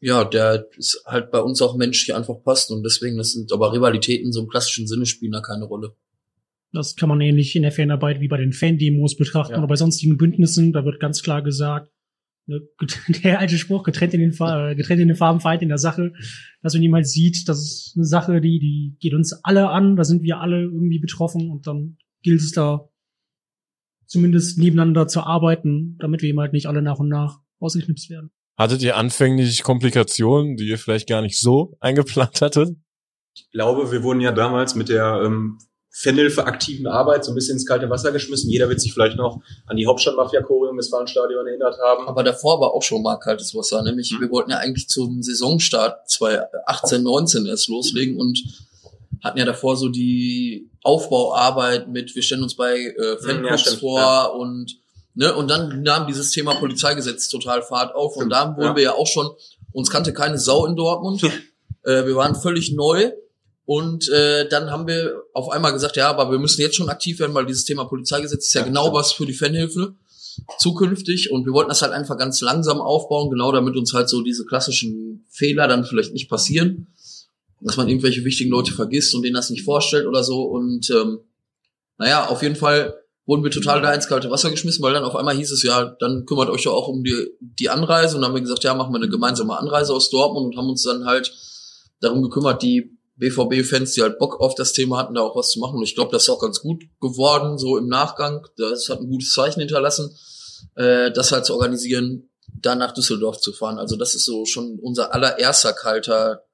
ja, 0.00 0.24
der 0.24 0.68
ist 0.76 1.02
halt 1.06 1.30
bei 1.30 1.40
uns 1.40 1.60
auch 1.60 1.76
menschlich 1.76 2.14
einfach 2.14 2.42
passt 2.42 2.70
und 2.70 2.82
deswegen, 2.82 3.18
das 3.18 3.32
sind 3.32 3.52
aber 3.52 3.72
Rivalitäten 3.72 4.32
so 4.32 4.40
im 4.40 4.48
klassischen 4.48 4.86
Sinne 4.86 5.06
spielen 5.06 5.32
da 5.32 5.40
keine 5.40 5.64
Rolle. 5.64 5.94
Das 6.72 6.96
kann 6.96 7.08
man 7.08 7.20
ähnlich 7.20 7.54
in 7.54 7.62
der 7.62 7.72
Fanarbeit 7.72 8.20
wie 8.20 8.28
bei 8.28 8.38
den 8.38 8.52
Fan-Demos 8.52 9.16
betrachten 9.16 9.52
Ja. 9.52 9.58
oder 9.58 9.66
bei 9.66 9.76
sonstigen 9.76 10.16
Bündnissen. 10.16 10.72
Da 10.72 10.84
wird 10.84 11.00
ganz 11.00 11.22
klar 11.22 11.42
gesagt, 11.42 11.90
ne, 12.46 12.60
der 13.24 13.40
alte 13.40 13.58
Spruch, 13.58 13.82
getrennt 13.82 14.14
in 14.14 14.20
den, 14.20 14.32
Fa 14.32 14.70
äh, 14.70 14.74
getrennt 14.74 15.00
in 15.00 15.08
den 15.08 15.16
Farben, 15.16 15.40
vereint 15.40 15.62
in 15.62 15.68
der 15.68 15.78
Sache, 15.78 16.12
dass 16.62 16.72
man 16.74 16.82
jemals 16.82 17.12
sieht, 17.12 17.48
das 17.48 17.58
ist 17.60 17.92
eine 17.96 18.06
Sache, 18.06 18.40
die, 18.40 18.58
die 18.58 18.96
geht 19.00 19.14
uns 19.14 19.32
alle 19.44 19.68
an, 19.68 19.96
da 19.96 20.04
sind 20.04 20.22
wir 20.22 20.40
alle 20.40 20.62
irgendwie 20.62 20.98
betroffen 20.98 21.50
und 21.50 21.66
dann 21.66 21.98
gilt 22.22 22.40
es 22.40 22.52
da 22.52 22.88
zumindest 24.06 24.58
nebeneinander 24.58 25.08
zu 25.08 25.20
arbeiten, 25.20 25.96
damit 25.98 26.22
wir 26.22 26.28
eben 26.30 26.40
halt 26.40 26.52
nicht 26.52 26.66
alle 26.66 26.82
nach 26.82 26.98
und 26.98 27.08
nach 27.08 27.38
ausgeknipst 27.60 28.10
werden. 28.10 28.30
Hattet 28.58 28.82
ihr 28.82 28.96
anfänglich 28.96 29.62
Komplikationen, 29.62 30.56
die 30.56 30.68
ihr 30.68 30.78
vielleicht 30.78 31.08
gar 31.08 31.22
nicht 31.22 31.38
so 31.38 31.76
eingeplant 31.80 32.40
hattet? 32.40 32.76
Ich 33.34 33.50
glaube, 33.50 33.90
wir 33.90 34.02
wurden 34.02 34.20
ja 34.20 34.32
damals 34.32 34.74
mit 34.74 34.88
der 34.90 35.22
ähm, 35.24 35.58
Fanhilfe 36.02 36.44
aktiven 36.44 36.88
Arbeit 36.88 37.24
so 37.24 37.30
ein 37.30 37.34
bisschen 37.36 37.54
ins 37.54 37.66
kalte 37.66 37.88
Wasser 37.88 38.10
geschmissen. 38.10 38.50
Jeder 38.50 38.68
wird 38.68 38.80
sich 38.80 38.92
vielleicht 38.92 39.16
noch 39.16 39.40
an 39.66 39.76
die 39.76 39.86
Hauptstadtmafia-Choreo 39.86 40.70
im 40.70 40.78
Westfalenstadion 40.78 41.46
erinnert 41.46 41.78
haben. 41.78 42.08
Aber 42.08 42.24
davor 42.24 42.60
war 42.60 42.72
auch 42.72 42.82
schon 42.82 43.02
mal 43.02 43.16
kaltes 43.16 43.54
Wasser, 43.54 43.82
nämlich 43.82 44.10
Mhm. 44.10 44.22
wir 44.22 44.30
wollten 44.30 44.50
ja 44.50 44.58
eigentlich 44.58 44.88
zum 44.88 45.22
Saisonstart 45.22 46.10
2018, 46.10 47.02
19 47.04 47.46
erst 47.46 47.68
loslegen 47.68 48.18
und 48.18 48.42
hatten 49.22 49.38
ja 49.38 49.44
davor 49.44 49.76
so 49.76 49.88
die 49.88 50.68
Aufbauarbeit 50.82 51.88
mit, 51.88 52.16
wir 52.16 52.22
stellen 52.22 52.42
uns 52.42 52.56
bei 52.56 52.74
äh, 52.74 52.94
ja, 52.98 53.16
Fanclubs 53.18 53.60
stimmt, 53.60 53.78
vor 53.78 54.00
ja. 54.00 54.24
und 54.24 54.78
ne, 55.14 55.32
und 55.36 55.48
dann 55.48 55.82
nahm 55.82 56.08
dieses 56.08 56.32
Thema 56.32 56.56
Polizeigesetz 56.56 57.28
total 57.28 57.62
Fahrt 57.62 57.94
auf 57.94 58.16
und 58.16 58.30
da 58.30 58.56
wurden 58.56 58.70
ja. 58.70 58.76
wir 58.76 58.82
ja 58.82 58.94
auch 58.94 59.06
schon, 59.06 59.30
uns 59.70 59.88
kannte 59.88 60.12
keine 60.12 60.38
Sau 60.38 60.66
in 60.66 60.74
Dortmund, 60.74 61.22
äh, 61.84 62.04
wir 62.04 62.16
waren 62.16 62.34
völlig 62.34 62.72
neu 62.72 63.12
und 63.64 64.08
äh, 64.08 64.48
dann 64.48 64.70
haben 64.70 64.86
wir 64.86 65.22
auf 65.34 65.50
einmal 65.50 65.72
gesagt, 65.72 65.96
ja, 65.96 66.08
aber 66.10 66.30
wir 66.30 66.38
müssen 66.38 66.60
jetzt 66.60 66.76
schon 66.76 66.88
aktiv 66.88 67.20
werden, 67.20 67.34
weil 67.34 67.46
dieses 67.46 67.64
Thema 67.64 67.84
Polizeigesetz 67.84 68.46
ist 68.46 68.54
ja, 68.54 68.62
Ja, 68.62 68.66
genau 68.66 68.82
stimmt. 68.82 68.96
was 68.96 69.12
für 69.12 69.26
die 69.26 69.34
Fanhilfe 69.34 69.94
zukünftig. 70.58 71.30
Und 71.30 71.44
wir 71.46 71.52
wollten 71.52 71.68
das 71.68 71.82
halt 71.82 71.92
einfach 71.92 72.18
ganz 72.18 72.40
langsam 72.40 72.80
aufbauen, 72.80 73.30
genau 73.30 73.52
damit 73.52 73.76
uns 73.76 73.92
halt 73.92 74.08
so 74.08 74.22
diese 74.22 74.44
klassischen 74.44 75.26
Fehler 75.30 75.68
dann 75.68 75.84
vielleicht 75.84 76.12
nicht 76.12 76.28
passieren, 76.28 76.88
dass 77.60 77.76
man 77.76 77.88
irgendwelche 77.88 78.24
wichtigen 78.24 78.50
Leute 78.50 78.72
vergisst 78.72 79.14
und 79.14 79.22
denen 79.22 79.34
das 79.34 79.50
nicht 79.50 79.64
vorstellt 79.64 80.06
oder 80.06 80.24
so. 80.24 80.42
Und 80.42 80.90
ähm, 80.90 81.20
naja, 81.98 82.26
auf 82.26 82.42
jeden 82.42 82.56
Fall 82.56 82.94
wurden 83.26 83.44
wir 83.44 83.52
total 83.52 83.80
da 83.80 83.94
ins 83.94 84.08
kalte 84.08 84.30
Wasser 84.30 84.50
geschmissen, 84.50 84.82
weil 84.82 84.94
dann 84.94 85.04
auf 85.04 85.14
einmal 85.14 85.36
hieß 85.36 85.52
es 85.52 85.62
ja, 85.62 85.84
dann 86.00 86.26
kümmert 86.26 86.50
euch 86.50 86.64
ja 86.64 86.72
auch 86.72 86.88
um 86.88 87.04
die, 87.04 87.28
die 87.40 87.70
Anreise. 87.70 88.16
Und 88.16 88.22
dann 88.22 88.30
haben 88.30 88.34
wir 88.36 88.42
gesagt, 88.42 88.64
ja, 88.64 88.74
machen 88.74 88.92
wir 88.92 88.96
eine 88.96 89.08
gemeinsame 89.08 89.56
Anreise 89.56 89.94
aus 89.94 90.10
Dortmund 90.10 90.46
und 90.46 90.56
haben 90.58 90.68
uns 90.68 90.82
dann 90.82 91.04
halt 91.04 91.32
darum 92.00 92.22
gekümmert, 92.22 92.62
die 92.62 92.91
BVB-Fans, 93.16 93.92
die 93.92 94.02
halt 94.02 94.18
Bock 94.18 94.40
auf 94.40 94.54
das 94.54 94.72
Thema 94.72 94.98
hatten, 94.98 95.14
da 95.14 95.20
auch 95.20 95.36
was 95.36 95.50
zu 95.50 95.60
machen. 95.60 95.76
Und 95.76 95.84
ich 95.84 95.94
glaube, 95.94 96.12
das 96.12 96.22
ist 96.22 96.28
auch 96.30 96.40
ganz 96.40 96.60
gut 96.60 96.84
geworden, 97.00 97.58
so 97.58 97.76
im 97.76 97.88
Nachgang. 97.88 98.46
Das 98.56 98.88
hat 98.88 99.00
ein 99.00 99.08
gutes 99.08 99.32
Zeichen 99.32 99.60
hinterlassen, 99.60 100.16
äh, 100.76 101.10
das 101.12 101.32
halt 101.32 101.44
zu 101.44 101.54
organisieren, 101.54 102.30
da 102.60 102.74
nach 102.74 102.92
Düsseldorf 102.92 103.38
zu 103.38 103.52
fahren. 103.52 103.78
Also 103.78 103.96
das 103.96 104.14
ist 104.14 104.24
so 104.24 104.44
schon 104.46 104.78
unser 104.80 105.14
allererster 105.14 105.72
kalter, 105.72 106.44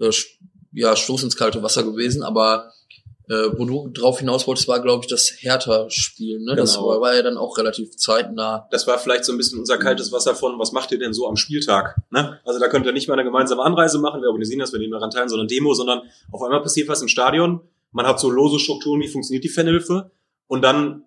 äh, 0.00 0.10
ja, 0.72 0.96
Stoß 0.96 1.22
ins 1.22 1.36
kalte 1.36 1.62
Wasser 1.62 1.82
gewesen. 1.82 2.22
Aber 2.22 2.72
äh, 3.32 3.58
wo 3.58 3.64
du 3.64 3.88
drauf 3.88 4.18
hinaus 4.18 4.46
wolltest, 4.46 4.68
war, 4.68 4.80
glaube 4.82 5.04
ich, 5.04 5.08
das 5.10 5.32
Hertha-Spiel. 5.38 6.40
Ne? 6.40 6.54
Das 6.54 6.74
Genau. 6.74 6.88
war, 6.88 7.00
war 7.00 7.14
ja 7.14 7.22
dann 7.22 7.38
auch 7.38 7.56
relativ 7.56 7.96
zeitnah. 7.96 8.68
Das 8.70 8.86
war 8.86 8.98
vielleicht 8.98 9.24
so 9.24 9.32
ein 9.32 9.38
bisschen 9.38 9.58
unser 9.58 9.78
kaltes 9.78 10.12
Wasser 10.12 10.34
von, 10.34 10.58
was 10.58 10.72
macht 10.72 10.92
ihr 10.92 10.98
denn 10.98 11.14
so 11.14 11.26
am 11.26 11.36
Spieltag? 11.36 11.96
Ne? 12.10 12.38
Also 12.44 12.60
da 12.60 12.68
könnt 12.68 12.84
ihr 12.84 12.92
nicht 12.92 13.08
mal 13.08 13.14
eine 13.14 13.24
gemeinsame 13.24 13.62
Anreise 13.62 13.98
machen, 13.98 14.20
wir 14.20 14.28
organisieren 14.28 14.60
das, 14.60 14.72
wir 14.72 14.80
nehmen 14.80 14.92
daran 14.92 15.10
teil, 15.10 15.28
sondern 15.28 15.48
Demo, 15.48 15.72
sondern 15.72 16.02
auf 16.30 16.42
einmal 16.42 16.60
passiert 16.62 16.88
was 16.88 17.00
im 17.00 17.08
Stadion. 17.08 17.60
Man 17.90 18.06
hat 18.06 18.20
so 18.20 18.30
lose 18.30 18.58
Strukturen, 18.58 19.00
wie 19.00 19.08
funktioniert 19.08 19.44
die 19.44 19.48
Fanhilfe? 19.48 20.10
Und 20.46 20.62
dann 20.62 21.04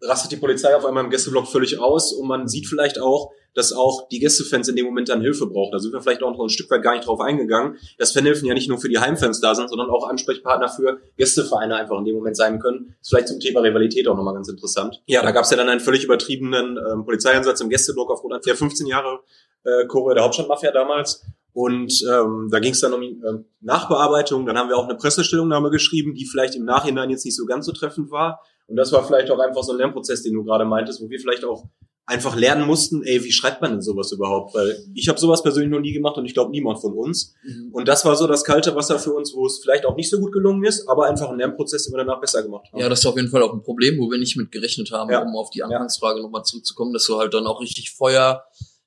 rastet 0.00 0.32
die 0.32 0.36
Polizei 0.36 0.74
auf 0.76 0.84
einmal 0.84 1.04
im 1.04 1.10
Gästeblock 1.10 1.48
völlig 1.48 1.78
aus 1.78 2.12
und 2.12 2.28
man 2.28 2.48
sieht 2.48 2.66
vielleicht 2.66 3.00
auch, 3.00 3.32
dass 3.54 3.72
auch 3.72 4.08
die 4.08 4.20
Gästefans 4.20 4.68
in 4.68 4.76
dem 4.76 4.86
Moment 4.86 5.08
dann 5.08 5.20
Hilfe 5.20 5.46
brauchen. 5.46 5.72
Da 5.72 5.78
sind 5.78 5.92
wir 5.92 6.00
vielleicht 6.00 6.22
auch 6.22 6.30
noch 6.30 6.40
ein 6.40 6.48
Stück 6.48 6.70
weit 6.70 6.82
gar 6.82 6.94
nicht 6.94 7.06
drauf 7.06 7.20
eingegangen, 7.20 7.76
dass 7.98 8.12
Fanhilfen 8.12 8.46
ja 8.46 8.54
nicht 8.54 8.68
nur 8.68 8.78
für 8.78 8.88
die 8.88 8.98
Heimfans 8.98 9.40
da 9.40 9.54
sind, 9.54 9.68
sondern 9.68 9.90
auch 9.90 10.08
Ansprechpartner 10.08 10.68
für 10.68 11.00
Gästevereine 11.16 11.74
einfach 11.74 11.98
in 11.98 12.04
dem 12.04 12.16
Moment 12.16 12.36
sein 12.36 12.60
können. 12.60 12.94
ist 13.00 13.08
vielleicht 13.08 13.28
zum 13.28 13.40
Thema 13.40 13.60
Rivalität 13.60 14.06
auch 14.06 14.16
nochmal 14.16 14.34
ganz 14.34 14.48
interessant. 14.48 15.02
Ja, 15.06 15.22
da 15.22 15.32
gab 15.32 15.44
es 15.44 15.50
ja 15.50 15.56
dann 15.56 15.68
einen 15.68 15.80
völlig 15.80 16.04
übertriebenen 16.04 16.78
ähm, 16.78 17.04
Polizeieinsatz 17.04 17.60
im 17.60 17.68
Gästeblock 17.68 18.10
aufgrund 18.10 18.46
der 18.46 18.54
15 18.54 18.86
Jahre 18.86 19.20
äh, 19.64 19.86
Choreo 19.86 20.14
der 20.14 20.22
Hauptstadtmafia 20.22 20.70
damals. 20.70 21.24
Und 21.52 21.92
ähm, 22.08 22.48
da 22.52 22.60
ging 22.60 22.72
es 22.72 22.80
dann 22.80 22.92
um 22.92 23.02
ähm, 23.02 23.46
Nachbearbeitung. 23.60 24.46
Dann 24.46 24.56
haben 24.56 24.68
wir 24.68 24.76
auch 24.76 24.88
eine 24.88 24.96
Pressestellungnahme 24.96 25.70
geschrieben, 25.70 26.14
die 26.14 26.26
vielleicht 26.26 26.54
im 26.54 26.64
Nachhinein 26.64 27.10
jetzt 27.10 27.24
nicht 27.24 27.36
so 27.36 27.46
ganz 27.46 27.66
so 27.66 27.72
treffend 27.72 28.12
war. 28.12 28.40
Und 28.68 28.76
das 28.76 28.92
war 28.92 29.04
vielleicht 29.04 29.30
auch 29.30 29.38
einfach 29.38 29.62
so 29.62 29.72
ein 29.72 29.78
Lernprozess, 29.78 30.22
den 30.22 30.34
du 30.34 30.44
gerade 30.44 30.64
meintest, 30.64 31.02
wo 31.02 31.08
wir 31.08 31.18
vielleicht 31.18 31.44
auch 31.44 31.64
einfach 32.08 32.36
lernen 32.36 32.66
mussten, 32.66 33.02
ey, 33.02 33.22
wie 33.22 33.30
schreibt 33.30 33.60
man 33.60 33.72
denn 33.72 33.82
sowas 33.82 34.10
überhaupt? 34.12 34.54
Weil 34.54 34.82
ich 34.94 35.08
habe 35.08 35.18
sowas 35.18 35.42
persönlich 35.42 35.70
noch 35.70 35.80
nie 35.80 35.92
gemacht 35.92 36.16
und 36.16 36.24
ich 36.24 36.32
glaube 36.32 36.50
niemand 36.50 36.80
von 36.80 36.94
uns. 36.94 37.34
Mhm. 37.44 37.70
Und 37.72 37.86
das 37.86 38.04
war 38.06 38.16
so 38.16 38.26
das 38.26 38.44
kalte 38.44 38.74
Wasser 38.74 38.98
für 38.98 39.12
uns, 39.12 39.34
wo 39.34 39.44
es 39.46 39.58
vielleicht 39.58 39.84
auch 39.84 39.94
nicht 39.94 40.08
so 40.08 40.18
gut 40.18 40.32
gelungen 40.32 40.64
ist, 40.64 40.88
aber 40.88 41.06
einfach 41.06 41.28
ein 41.28 41.38
Lernprozess, 41.38 41.84
den 41.84 41.92
wir 41.92 41.98
danach 41.98 42.20
besser 42.20 42.42
gemacht 42.42 42.66
haben. 42.72 42.80
Ja, 42.80 42.88
das 42.88 43.00
ist 43.00 43.06
auf 43.06 43.16
jeden 43.16 43.28
Fall 43.28 43.42
auch 43.42 43.52
ein 43.52 43.62
Problem, 43.62 43.98
wo 43.98 44.10
wir 44.10 44.18
nicht 44.18 44.38
mit 44.38 44.50
gerechnet 44.50 44.90
haben, 44.90 45.10
ja. 45.10 45.22
um 45.22 45.36
auf 45.36 45.50
die 45.50 45.62
Anfangsfrage 45.62 46.18
ja. 46.18 46.22
nochmal 46.22 46.44
zurückzukommen, 46.44 46.94
dass 46.94 47.04
du 47.04 47.18
halt 47.18 47.34
dann 47.34 47.46
auch 47.46 47.60
richtig 47.60 47.90
Feuer 47.90 48.44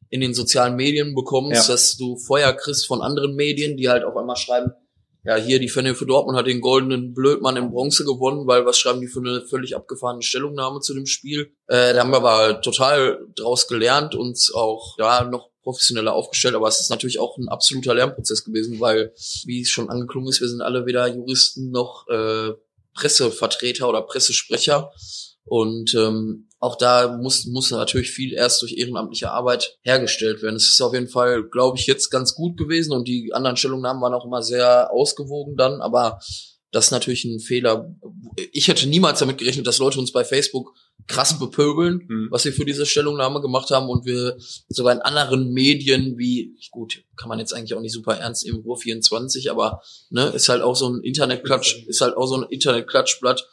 in 0.10 0.20
den 0.20 0.34
sozialen 0.34 0.76
Medien 0.76 1.13
bekommst, 1.13 1.67
ja. 1.67 1.74
dass 1.74 1.98
du 1.98 2.17
Feuer 2.17 2.54
kriegst 2.54 2.88
von 2.88 3.02
anderen 3.02 3.36
Medien, 3.36 3.78
die 3.78 3.88
halt 3.88 4.04
auf 4.04 4.17
einmal 4.17 4.36
schreiben, 4.36 4.72
ja, 5.23 5.36
hier 5.36 5.60
die 5.60 5.69
Fanny 5.69 5.93
für 5.93 6.05
Dortmund 6.05 6.38
hat 6.38 6.47
den 6.47 6.62
goldenen 6.62 7.13
Blödmann 7.13 7.57
in 7.57 7.69
Bronze 7.69 8.03
gewonnen, 8.05 8.47
weil 8.47 8.65
was 8.65 8.79
schreiben 8.79 9.01
die 9.01 9.07
für 9.07 9.19
eine 9.19 9.41
völlig 9.41 9.75
abgefahrene 9.75 10.23
Stellungnahme 10.23 10.79
zu 10.79 10.93
dem 10.93 11.05
Spiel? 11.05 11.53
Äh, 11.67 11.93
da 11.93 11.99
haben 11.99 12.12
wir 12.12 12.17
aber 12.17 12.62
total 12.62 13.19
draus 13.36 13.67
gelernt, 13.67 14.15
uns 14.15 14.51
auch 14.53 14.95
da 14.97 15.23
noch 15.23 15.49
professioneller 15.62 16.13
aufgestellt, 16.13 16.55
aber 16.55 16.67
es 16.67 16.79
ist 16.79 16.89
natürlich 16.89 17.19
auch 17.19 17.38
ein 17.38 17.49
absoluter 17.49 17.93
Lernprozess 17.93 18.43
gewesen, 18.43 18.79
weil, 18.79 19.13
wie 19.45 19.62
es 19.62 19.69
schon 19.69 19.89
angeklungen 19.89 20.29
ist, 20.29 20.41
wir 20.41 20.49
sind 20.49 20.62
alle 20.62 20.88
weder 20.88 21.07
Juristen 21.07 21.69
noch 21.69 22.07
äh, 22.10 22.53
Pressevertreter 22.95 23.88
oder 23.88 24.01
Pressesprecher. 24.01 24.91
Und 25.43 25.93
ähm, 25.95 26.47
auch 26.62 26.76
da 26.76 27.17
muss, 27.17 27.45
muss 27.47 27.71
natürlich 27.71 28.12
viel 28.12 28.34
erst 28.34 28.62
durch 28.62 28.78
ehrenamtliche 28.78 29.32
Arbeit 29.32 29.80
hergestellt 29.82 30.43
werden. 30.43 30.56
Es 30.56 30.71
ist 30.71 30.80
auf 30.80 30.93
jeden 30.93 31.08
Fall, 31.08 31.43
glaube 31.43 31.80
ich, 31.80 31.88
jetzt 31.88 32.12
ganz 32.12 32.36
gut 32.36 32.56
gewesen 32.56 32.93
und 32.93 33.08
die 33.08 33.34
anderen 33.34 33.58
Stellungnahmen 33.58 34.02
waren 34.02 34.13
auch 34.13 34.26
immer 34.26 34.43
sehr 34.43 34.91
ausgewogen 34.91 35.58
dann, 35.58 35.82
aber 35.82 36.19
das 36.71 36.86
ist 36.86 36.91
natürlich 36.91 37.26
ein 37.26 37.39
Fehler. 37.39 37.93
Ich 38.54 38.67
hätte 38.67 38.88
niemals 38.88 39.19
damit 39.19 39.39
gerechnet, 39.39 39.65
dass 39.65 39.80
Leute 39.80 40.00
uns 40.00 40.12
bei 40.12 40.24
Facebook 40.24 40.76
krass 41.08 41.38
bepöbeln, 41.40 42.06
mhm. 42.08 42.28
was 42.32 42.46
wir 42.46 42.54
für 42.54 42.66
diese 42.66 42.86
Stellungnahme 42.86 43.42
gemacht 43.42 43.70
haben 43.72 43.90
und 43.90 44.06
wir 44.06 44.38
sogar 44.70 44.94
in 44.94 45.02
anderen 45.02 45.52
Medien 45.52 46.18
wie, 46.18 46.56
gut, 46.72 47.04
kann 47.16 47.30
man 47.30 47.40
jetzt 47.40 47.54
eigentlich 47.54 47.74
auch 47.74 47.82
nicht 47.82 47.94
super 47.94 48.18
ernst 48.18 48.46
im 48.46 48.58
Ruhr 48.58 48.78
24, 48.78 49.52
aber 49.52 49.82
ne, 50.10 50.28
ist 50.28 50.50
halt 50.50 50.62
auch 50.62 50.76
so 50.76 50.90
ein 50.90 51.02
Internetklatsch, 51.02 51.86
ist 51.88 52.02
halt 52.02 52.18
auch 52.18 52.28
so 52.28 52.38
ein 52.38 52.44
Internetklatschblatt, 52.50 53.48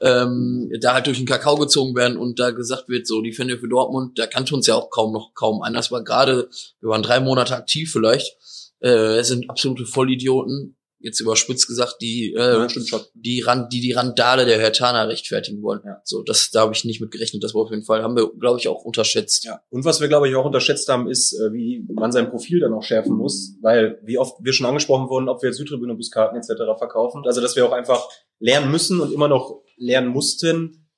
ähm, 0.00 0.70
da 0.80 0.94
halt 0.94 1.06
durch 1.06 1.18
den 1.18 1.26
Kakao 1.26 1.56
gezogen 1.56 1.94
werden 1.94 2.16
und 2.16 2.38
da 2.38 2.50
gesagt 2.50 2.88
wird, 2.88 3.06
so 3.06 3.22
die 3.22 3.32
Fände 3.32 3.58
für 3.58 3.68
Dortmund, 3.68 4.18
da 4.18 4.26
kannte 4.26 4.54
uns 4.54 4.66
ja 4.66 4.74
auch 4.74 4.90
kaum 4.90 5.12
noch 5.12 5.34
kaum 5.34 5.62
einer. 5.62 5.78
Das 5.78 5.92
war 5.92 6.02
gerade, 6.02 6.48
wir 6.80 6.88
waren 6.88 7.02
drei 7.02 7.20
Monate 7.20 7.56
aktiv 7.56 7.92
vielleicht. 7.92 8.36
Äh, 8.80 9.18
es 9.18 9.28
sind 9.28 9.48
absolute 9.48 9.86
Vollidioten, 9.86 10.76
jetzt 11.02 11.20
überspitzt 11.20 11.66
gesagt, 11.66 11.96
die, 12.00 12.34
äh, 12.34 12.38
ja, 12.38 12.66
die, 13.14 13.40
Rand, 13.40 13.72
die 13.72 13.80
die 13.80 13.92
Randale 13.92 14.46
der 14.46 14.58
Hertaner 14.58 15.08
rechtfertigen 15.08 15.62
wollen. 15.62 15.80
Ja. 15.84 16.00
So, 16.04 16.22
das 16.22 16.50
da 16.50 16.60
habe 16.60 16.72
ich 16.74 16.84
nicht 16.84 17.00
mit 17.00 17.10
gerechnet. 17.10 17.42
Das 17.42 17.54
war 17.54 17.62
auf 17.62 17.70
jeden 17.70 17.84
Fall, 17.84 18.02
haben 18.02 18.16
wir, 18.16 18.30
glaube 18.38 18.58
ich, 18.58 18.68
auch 18.68 18.84
unterschätzt. 18.84 19.44
Ja. 19.44 19.60
Und 19.70 19.84
was 19.84 20.00
wir, 20.00 20.08
glaube 20.08 20.28
ich, 20.28 20.34
auch 20.34 20.44
unterschätzt 20.44 20.88
haben, 20.88 21.08
ist, 21.08 21.32
äh, 21.32 21.52
wie 21.52 21.84
man 21.92 22.12
sein 22.12 22.30
Profil 22.30 22.60
dann 22.60 22.72
auch 22.72 22.82
schärfen 22.82 23.16
muss, 23.16 23.56
weil 23.60 24.00
wie 24.04 24.18
oft 24.18 24.36
wir 24.40 24.52
schon 24.52 24.66
angesprochen 24.66 25.08
wurden, 25.08 25.28
ob 25.28 25.42
wir 25.42 25.50
jetzt 25.50 25.58
Südtribüne, 25.58 25.94
Buskarten 25.94 26.38
etc. 26.38 26.78
verkaufen. 26.78 27.22
Also, 27.26 27.40
dass 27.40 27.56
wir 27.56 27.66
auch 27.66 27.72
einfach 27.72 28.08
lernen 28.38 28.70
müssen 28.70 29.00
und 29.00 29.12
immer 29.12 29.28
noch 29.28 29.62
lernen 29.76 30.08
mussten, 30.08 30.88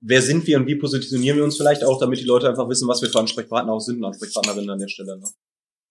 wer 0.00 0.22
sind 0.22 0.46
wir 0.46 0.58
und 0.58 0.66
wie 0.66 0.76
positionieren 0.76 1.36
wir 1.36 1.44
uns 1.44 1.56
vielleicht 1.56 1.84
auch, 1.84 1.98
damit 1.98 2.20
die 2.20 2.24
Leute 2.24 2.48
einfach 2.48 2.68
wissen, 2.68 2.88
was 2.88 3.02
wir 3.02 3.08
für 3.08 3.18
Ansprechpartner 3.18 3.72
auch 3.72 3.80
sind 3.80 3.98
und 3.98 4.04
Ansprechpartnerinnen 4.04 4.70
an 4.70 4.78
der 4.78 4.88
Stelle. 4.88 5.18
Ne? 5.18 5.26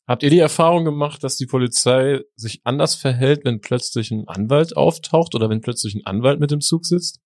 Habt 0.07 0.23
ihr 0.23 0.29
die 0.29 0.39
Erfahrung 0.39 0.85
gemacht, 0.85 1.23
dass 1.23 1.35
die 1.35 1.47
Polizei 1.47 2.21
sich 2.35 2.61
anders 2.63 2.95
verhält, 2.95 3.43
wenn 3.43 3.59
plötzlich 3.59 4.09
ein 4.11 4.27
Anwalt 4.27 4.77
auftaucht 4.77 5.35
oder 5.35 5.49
wenn 5.49 5.59
plötzlich 5.59 5.95
ein 5.95 6.05
Anwalt 6.05 6.39
mit 6.39 6.51
im 6.53 6.61
Zug 6.61 6.85
sitzt? 6.85 7.19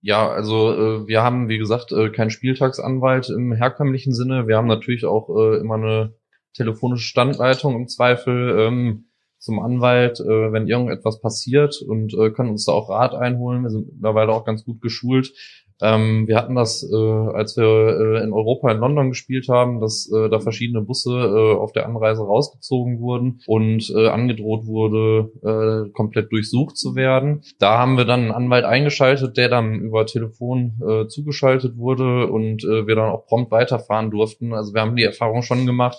Ja, 0.00 0.28
also 0.28 0.72
äh, 0.72 1.08
wir 1.08 1.24
haben, 1.24 1.48
wie 1.48 1.58
gesagt, 1.58 1.90
äh, 1.90 2.10
keinen 2.10 2.30
Spieltagsanwalt 2.30 3.28
im 3.30 3.52
herkömmlichen 3.52 4.14
Sinne. 4.14 4.46
Wir 4.46 4.56
haben 4.56 4.68
natürlich 4.68 5.04
auch 5.04 5.28
äh, 5.30 5.58
immer 5.58 5.74
eine 5.74 6.14
telefonische 6.54 7.08
Standleitung 7.08 7.74
im 7.74 7.88
Zweifel 7.88 8.56
ähm, 8.60 9.08
zum 9.38 9.58
Anwalt, 9.58 10.20
äh, 10.20 10.52
wenn 10.52 10.68
irgendetwas 10.68 11.20
passiert 11.20 11.82
und 11.82 12.14
äh, 12.14 12.30
können 12.30 12.50
uns 12.50 12.64
da 12.64 12.72
auch 12.72 12.88
Rat 12.88 13.14
einholen. 13.14 13.64
Wir 13.64 13.70
sind 13.70 13.92
mittlerweile 13.94 14.32
auch 14.32 14.44
ganz 14.44 14.64
gut 14.64 14.80
geschult. 14.80 15.32
Ähm, 15.80 16.26
wir 16.26 16.36
hatten 16.36 16.54
das, 16.54 16.82
äh, 16.82 16.96
als 16.96 17.56
wir 17.56 17.64
äh, 17.64 18.24
in 18.24 18.32
Europa 18.32 18.70
in 18.70 18.78
London 18.78 19.10
gespielt 19.10 19.48
haben, 19.48 19.80
dass 19.80 20.10
äh, 20.12 20.28
da 20.28 20.40
verschiedene 20.40 20.82
Busse 20.82 21.12
äh, 21.12 21.56
auf 21.56 21.72
der 21.72 21.86
Anreise 21.86 22.22
rausgezogen 22.22 23.00
wurden 23.00 23.40
und 23.46 23.88
äh, 23.94 24.08
angedroht 24.08 24.66
wurde, 24.66 25.30
äh, 25.42 25.90
komplett 25.90 26.32
durchsucht 26.32 26.76
zu 26.76 26.96
werden. 26.96 27.42
Da 27.60 27.78
haben 27.78 27.96
wir 27.96 28.04
dann 28.04 28.22
einen 28.22 28.32
Anwalt 28.32 28.64
eingeschaltet, 28.64 29.36
der 29.36 29.48
dann 29.48 29.74
über 29.74 30.04
Telefon 30.06 30.80
äh, 30.86 31.06
zugeschaltet 31.06 31.76
wurde 31.76 32.26
und 32.26 32.64
äh, 32.64 32.86
wir 32.86 32.96
dann 32.96 33.10
auch 33.10 33.26
prompt 33.26 33.52
weiterfahren 33.52 34.10
durften. 34.10 34.52
Also 34.54 34.74
wir 34.74 34.80
haben 34.80 34.96
die 34.96 35.04
Erfahrung 35.04 35.42
schon 35.42 35.64
gemacht, 35.64 35.98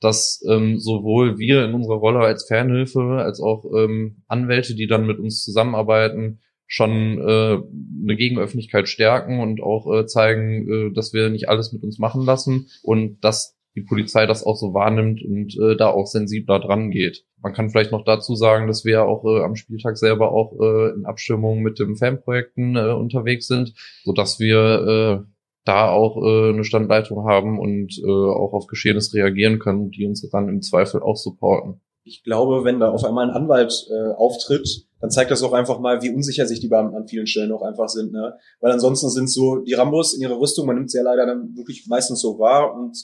dass 0.00 0.42
ähm, 0.48 0.78
sowohl 0.78 1.38
wir 1.38 1.64
in 1.64 1.74
unserer 1.74 1.96
Rolle 1.96 2.20
als 2.20 2.46
Fernhilfe 2.46 3.20
als 3.22 3.40
auch 3.40 3.64
ähm, 3.76 4.22
Anwälte, 4.28 4.74
die 4.74 4.86
dann 4.86 5.06
mit 5.06 5.18
uns 5.18 5.44
zusammenarbeiten, 5.44 6.40
schon 6.72 7.18
äh, 7.18 7.58
eine 8.02 8.16
Gegenöffentlichkeit 8.16 8.88
stärken 8.88 9.40
und 9.40 9.60
auch 9.60 9.92
äh, 9.92 10.06
zeigen, 10.06 10.68
äh, 10.70 10.94
dass 10.94 11.12
wir 11.12 11.28
nicht 11.28 11.48
alles 11.48 11.72
mit 11.72 11.82
uns 11.82 11.98
machen 11.98 12.24
lassen 12.24 12.68
und 12.84 13.18
dass 13.24 13.58
die 13.74 13.80
Polizei 13.80 14.24
das 14.26 14.44
auch 14.46 14.54
so 14.54 14.72
wahrnimmt 14.72 15.20
und 15.20 15.58
äh, 15.58 15.76
da 15.76 15.88
auch 15.88 16.06
sensibler 16.06 16.60
dran 16.60 16.92
geht. 16.92 17.24
Man 17.42 17.52
kann 17.52 17.70
vielleicht 17.70 17.90
noch 17.90 18.04
dazu 18.04 18.36
sagen, 18.36 18.68
dass 18.68 18.84
wir 18.84 19.04
auch 19.04 19.24
äh, 19.24 19.42
am 19.42 19.56
Spieltag 19.56 19.98
selber 19.98 20.30
auch 20.30 20.52
äh, 20.60 20.94
in 20.94 21.06
Abstimmung 21.06 21.60
mit 21.60 21.80
den 21.80 21.96
Fanprojekten 21.96 22.76
äh, 22.76 22.92
unterwegs 22.92 23.48
sind, 23.48 23.74
so 24.04 24.12
dass 24.12 24.38
wir 24.38 25.24
äh, 25.26 25.30
da 25.64 25.88
auch 25.90 26.22
äh, 26.22 26.50
eine 26.50 26.62
Standleitung 26.62 27.26
haben 27.26 27.58
und 27.58 27.98
äh, 27.98 28.08
auch 28.08 28.52
auf 28.52 28.68
Geschehenes 28.68 29.12
reagieren 29.12 29.58
können, 29.58 29.90
die 29.90 30.06
uns 30.06 30.28
dann 30.30 30.48
im 30.48 30.62
Zweifel 30.62 31.02
auch 31.02 31.16
supporten. 31.16 31.80
Ich 32.02 32.24
glaube, 32.24 32.64
wenn 32.64 32.80
da 32.80 32.90
auf 32.90 33.04
einmal 33.04 33.28
ein 33.28 33.34
Anwalt 33.34 33.86
äh, 33.90 34.12
auftritt, 34.14 34.86
dann 35.00 35.10
zeigt 35.10 35.30
das 35.30 35.42
auch 35.42 35.52
einfach 35.52 35.78
mal, 35.80 36.02
wie 36.02 36.10
unsicher 36.10 36.46
sich 36.46 36.60
die 36.60 36.68
Beamten 36.68 36.96
an 36.96 37.08
vielen 37.08 37.26
Stellen 37.26 37.52
auch 37.52 37.62
einfach 37.62 37.88
sind. 37.88 38.12
Ne? 38.12 38.36
Weil 38.60 38.72
ansonsten 38.72 39.10
sind 39.10 39.30
so 39.30 39.56
die 39.56 39.74
Rambos 39.74 40.14
in 40.14 40.22
ihrer 40.22 40.38
Rüstung, 40.38 40.66
man 40.66 40.76
nimmt 40.76 40.90
sie 40.90 40.98
ja 40.98 41.04
leider 41.04 41.26
dann 41.26 41.56
wirklich 41.56 41.86
meistens 41.88 42.20
so 42.20 42.38
wahr 42.38 42.74
und 42.74 42.96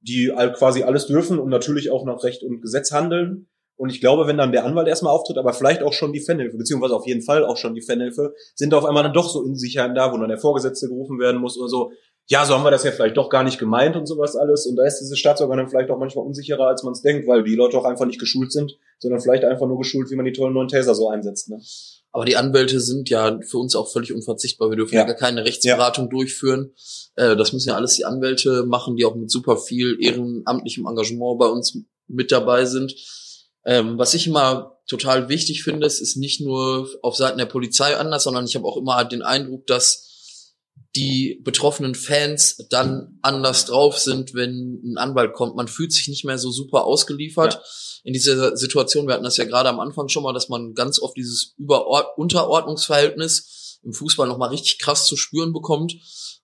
die 0.00 0.32
quasi 0.56 0.82
alles 0.82 1.06
dürfen 1.06 1.38
und 1.38 1.48
natürlich 1.48 1.90
auch 1.90 2.04
nach 2.04 2.22
Recht 2.22 2.42
und 2.42 2.60
Gesetz 2.60 2.92
handeln. 2.92 3.48
Und 3.76 3.90
ich 3.90 4.00
glaube, 4.00 4.26
wenn 4.26 4.36
dann 4.36 4.52
der 4.52 4.64
Anwalt 4.64 4.86
erstmal 4.86 5.12
auftritt, 5.12 5.38
aber 5.38 5.52
vielleicht 5.52 5.82
auch 5.82 5.92
schon 5.92 6.12
die 6.12 6.20
Fanhilfe, 6.20 6.56
beziehungsweise 6.56 6.94
auf 6.94 7.06
jeden 7.06 7.22
Fall 7.22 7.44
auch 7.44 7.56
schon 7.56 7.74
die 7.74 7.82
Fanhilfe, 7.82 8.34
sind 8.54 8.72
da 8.72 8.78
auf 8.78 8.84
einmal 8.84 9.02
dann 9.02 9.12
doch 9.12 9.28
so 9.28 9.40
Unsicherheiten 9.40 9.96
da, 9.96 10.12
wo 10.12 10.18
dann 10.18 10.28
der 10.28 10.38
Vorgesetzte 10.38 10.88
gerufen 10.88 11.18
werden 11.18 11.40
muss 11.40 11.58
oder 11.58 11.68
so. 11.68 11.90
Ja, 12.26 12.46
so 12.46 12.54
haben 12.54 12.64
wir 12.64 12.70
das 12.70 12.84
ja 12.84 12.90
vielleicht 12.90 13.18
doch 13.18 13.28
gar 13.28 13.44
nicht 13.44 13.58
gemeint 13.58 13.96
und 13.96 14.06
sowas 14.06 14.34
alles. 14.34 14.66
Und 14.66 14.76
da 14.76 14.86
ist 14.86 14.98
diese 14.98 15.16
Staatsorgan 15.16 15.58
dann 15.58 15.68
vielleicht 15.68 15.90
auch 15.90 15.98
manchmal 15.98 16.24
unsicherer, 16.24 16.68
als 16.68 16.82
man 16.82 16.92
es 16.92 17.02
denkt, 17.02 17.28
weil 17.28 17.44
die 17.44 17.54
Leute 17.54 17.76
auch 17.76 17.84
einfach 17.84 18.06
nicht 18.06 18.18
geschult 18.18 18.50
sind, 18.50 18.78
sondern 18.98 19.20
vielleicht 19.20 19.44
einfach 19.44 19.66
nur 19.66 19.76
geschult, 19.78 20.10
wie 20.10 20.16
man 20.16 20.24
die 20.24 20.32
tollen 20.32 20.54
neuen 20.54 20.68
Taser 20.68 20.94
so 20.94 21.10
einsetzt. 21.10 21.50
Ne? 21.50 21.60
Aber 22.12 22.24
die 22.24 22.36
Anwälte 22.36 22.80
sind 22.80 23.10
ja 23.10 23.38
für 23.42 23.58
uns 23.58 23.76
auch 23.76 23.92
völlig 23.92 24.14
unverzichtbar. 24.14 24.70
Wir 24.70 24.76
dürfen 24.76 24.94
ja, 24.94 25.02
ja 25.02 25.06
gar 25.06 25.16
keine 25.16 25.44
Rechtsberatung 25.44 26.04
ja. 26.04 26.10
durchführen. 26.10 26.72
Äh, 27.16 27.36
das 27.36 27.52
müssen 27.52 27.68
ja 27.68 27.74
alles 27.74 27.96
die 27.96 28.06
Anwälte 28.06 28.64
machen, 28.64 28.96
die 28.96 29.04
auch 29.04 29.16
mit 29.16 29.30
super 29.30 29.58
viel 29.58 29.98
ehrenamtlichem 30.00 30.86
Engagement 30.86 31.38
bei 31.38 31.46
uns 31.46 31.76
mit 32.06 32.32
dabei 32.32 32.64
sind. 32.64 32.94
Ähm, 33.66 33.98
was 33.98 34.14
ich 34.14 34.26
immer 34.26 34.78
total 34.86 35.28
wichtig 35.28 35.62
finde, 35.62 35.86
es 35.86 36.00
ist 36.00 36.16
nicht 36.16 36.40
nur 36.40 36.88
auf 37.02 37.16
Seiten 37.16 37.38
der 37.38 37.46
Polizei 37.46 37.96
anders, 37.96 38.24
sondern 38.24 38.46
ich 38.46 38.54
habe 38.54 38.66
auch 38.66 38.76
immer 38.76 39.04
den 39.04 39.22
Eindruck, 39.22 39.66
dass 39.66 40.13
die 40.96 41.40
betroffenen 41.42 41.94
Fans 41.94 42.64
dann 42.70 43.18
anders 43.22 43.66
drauf 43.66 43.98
sind, 43.98 44.34
wenn 44.34 44.80
ein 44.84 44.96
Anwalt 44.96 45.32
kommt. 45.32 45.56
Man 45.56 45.68
fühlt 45.68 45.92
sich 45.92 46.08
nicht 46.08 46.24
mehr 46.24 46.38
so 46.38 46.50
super 46.50 46.84
ausgeliefert. 46.84 47.54
Ja. 47.54 47.62
In 48.04 48.12
dieser 48.12 48.56
Situation, 48.56 49.06
wir 49.06 49.14
hatten 49.14 49.24
das 49.24 49.36
ja 49.36 49.44
gerade 49.44 49.68
am 49.68 49.80
Anfang 49.80 50.08
schon 50.08 50.22
mal, 50.22 50.32
dass 50.32 50.48
man 50.48 50.74
ganz 50.74 51.00
oft 51.00 51.16
dieses 51.16 51.54
Über 51.58 52.16
Unterordnungsverhältnis 52.16 53.80
im 53.82 53.92
Fußball 53.92 54.28
nochmal 54.28 54.50
richtig 54.50 54.78
krass 54.78 55.06
zu 55.06 55.16
spüren 55.16 55.52
bekommt. 55.52 55.96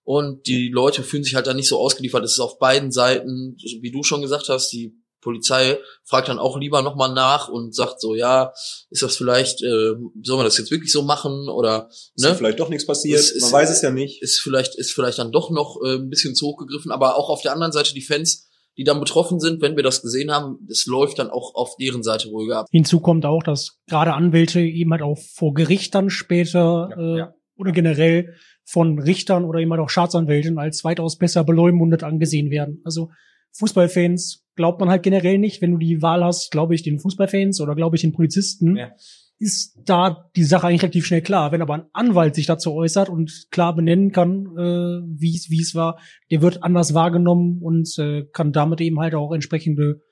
Und 0.03 0.47
die 0.47 0.69
Leute 0.69 1.05
fühlen 1.05 1.23
sich 1.23 1.35
halt 1.35 1.47
dann 1.47 1.57
nicht 1.57 1.69
so 1.69 1.79
ausgeliefert. 1.79 2.25
Es 2.25 2.33
ist 2.33 2.41
auf 2.41 2.59
beiden 2.59 2.91
Seiten, 2.91 3.57
wie 3.81 3.93
du 3.93 4.03
schon 4.03 4.23
gesagt 4.23 4.49
hast, 4.49 4.71
die 4.71 5.00
Polizei 5.21 5.79
fragt 6.05 6.29
dann 6.29 6.39
auch 6.39 6.59
lieber 6.59 6.83
nochmal 6.83 7.13
nach 7.13 7.49
und 7.49 7.75
sagt 7.75 8.01
so, 8.01 8.15
ja, 8.15 8.53
ist 8.91 9.03
das 9.03 9.17
vielleicht, 9.17 9.63
äh, 9.63 9.93
sollen 10.23 10.41
wir 10.41 10.45
das 10.45 10.59
jetzt 10.59 10.71
wirklich 10.71 10.93
so 10.93 11.03
machen 11.03 11.49
oder 11.49 11.89
Ist 11.91 12.19
ne? 12.25 12.35
vielleicht 12.35 12.59
doch 12.61 12.69
nichts 12.69 12.87
passiert, 12.87 13.21
ist- 13.21 13.41
man 13.43 13.53
weiß 13.53 13.71
es 13.71 13.83
ja 13.83 13.91
nicht. 13.91 14.23
ist 14.23 14.41
vielleicht, 14.41 14.75
ist 14.77 14.93
vielleicht 14.93 15.19
dann 15.19 15.33
doch 15.33 15.51
noch 15.51 15.79
äh, 15.85 15.97
ein 15.97 16.09
bisschen 16.09 16.35
zu 16.35 16.47
hoch 16.47 16.57
gegriffen, 16.57 16.91
aber 16.91 17.17
auch 17.17 17.29
auf 17.29 17.43
der 17.43 17.53
anderen 17.53 17.73
Seite 17.73 17.93
die 17.95 18.01
Fans, 18.03 18.49
die 18.77 18.85
dann 18.85 19.01
betroffen 19.01 19.41
sind, 19.41 19.61
wenn 19.61 19.77
wir 19.77 19.83
das 19.83 20.01
gesehen 20.01 20.31
haben, 20.31 20.67
es 20.71 20.87
läuft 20.87 21.19
dann 21.19 21.29
auch 21.29 21.55
auf 21.55 21.77
deren 21.77 22.03
Seite 22.03 22.29
ruhiger 22.29 22.61
ab. 22.61 22.67
Hinzu 22.71 23.01
kommt 23.01 23.27
auch, 23.27 23.43
dass 23.43 23.79
gerade 23.89 24.15
Anwälte 24.15 24.61
eben 24.61 24.91
halt 24.93 25.03
auch 25.03 25.19
vor 25.19 25.53
Gericht 25.55 25.95
dann 25.95 26.09
später 26.09 26.89
Ja, 26.91 26.97
äh, 27.15 27.19
ja. 27.19 27.35
oder 27.57 27.73
generell 27.73 28.37
von 28.65 28.99
Richtern 29.01 29.45
oder 29.45 29.59
eben 29.59 29.71
halt 29.73 29.83
auch 29.83 29.91
Staatsanwälten 29.91 30.57
als 30.59 30.85
weitaus 30.85 31.19
besser 31.19 31.45
beleumundet 31.45 32.05
angesehen 32.05 32.51
werden. 32.51 32.81
Also 32.85 33.11
Fußballfans 33.59 34.45
glaubt 34.57 34.81
man 34.81 34.91
halt 34.91 35.03
generell 35.03 35.39
nicht, 35.39 35.63
wenn 35.63 35.73
du 35.73 35.79
die 35.79 36.03
Wahl 36.03 36.25
hast, 36.25 36.51
glaube 36.51 36.75
ich 36.75 36.83
den 36.83 36.99
Fußballfans 36.99 37.61
oder 37.61 37.75
glaube 37.75 37.97
ich 37.97 38.03
den 38.03 38.13
Polizisten, 38.13 38.77
Ja. 38.77 38.91
ist 39.39 39.79
da 39.85 40.29
die 40.37 40.45
Sache 40.45 40.67
eigentlich 40.67 40.83
relativ 40.83 41.07
schnell 41.07 41.23
klar. 41.23 41.51
Wenn 41.53 41.63
aber 41.63 41.75
ein 41.75 41.87
Anwalt 41.93 42.35
sich 42.35 42.47
dazu 42.47 42.73
äußert 42.75 43.09
und 43.09 43.47
klar 43.51 43.75
benennen 43.75 44.13
kann, 44.13 44.47
äh, 44.57 45.01
wie 45.19 45.35
es 45.35 45.51
wie 45.51 45.61
es 45.61 45.75
war, 45.75 45.99
der 46.31 46.43
wird 46.43 46.63
anders 46.63 46.93
wahrgenommen 46.95 47.59
und 47.63 47.99
äh, 47.99 48.25
kann 48.33 48.53
damit 48.53 48.81
eben 48.81 49.01
halt 49.01 49.15
auch 49.15 49.33
entsprechende 49.33 50.03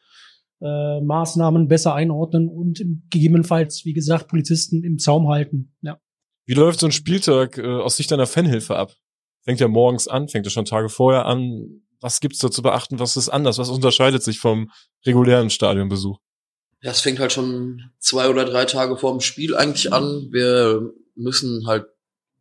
äh, 0.61 1.01
Maßnahmen 1.01 1.69
besser 1.69 1.95
einordnen 1.95 2.49
und 2.49 2.83
gegebenenfalls, 3.11 3.85
wie 3.85 3.93
gesagt, 3.93 4.29
Polizisten 4.29 4.83
im 4.83 4.99
Zaum 4.99 5.29
halten. 5.29 5.75
Ja. 5.83 5.99
Wie 6.47 6.55
läuft 6.55 6.81
so 6.81 6.87
ein 6.87 6.93
Spieltag 6.93 7.59
äh, 7.59 7.67
aus 7.67 7.97
Sicht 7.99 8.11
deiner 8.11 8.27
Fanhilfe 8.27 8.77
ab? 8.77 8.95
Fängt 9.45 9.61
ja 9.61 9.69
morgens 9.69 10.09
an, 10.09 10.29
fängt 10.29 10.47
ja 10.47 10.51
schon 10.51 10.65
Tage 10.65 10.89
vorher 10.89 11.27
an. 11.27 11.83
Was 12.01 12.21
gibt's 12.21 12.39
da 12.39 12.51
zu 12.51 12.63
beachten? 12.63 12.99
Was 12.99 13.17
ist 13.17 13.29
anders? 13.29 13.59
Was 13.59 13.71
unterscheidet 13.71 14.23
sich 14.23 14.39
vom 14.39 14.71
regulären 15.05 15.51
Stadionbesuch? 15.51 16.19
Ja, 16.81 16.93
es 16.93 17.01
fängt 17.01 17.19
halt 17.19 17.33
schon 17.33 17.91
zwei 17.99 18.29
oder 18.29 18.45
drei 18.45 18.65
Tage 18.65 18.97
vor 18.97 19.13
dem 19.13 19.21
Spiel 19.21 19.57
eigentlich 19.57 19.93
an. 19.93 20.29
Wir 20.31 20.93
müssen 21.17 21.67
halt 21.67 21.87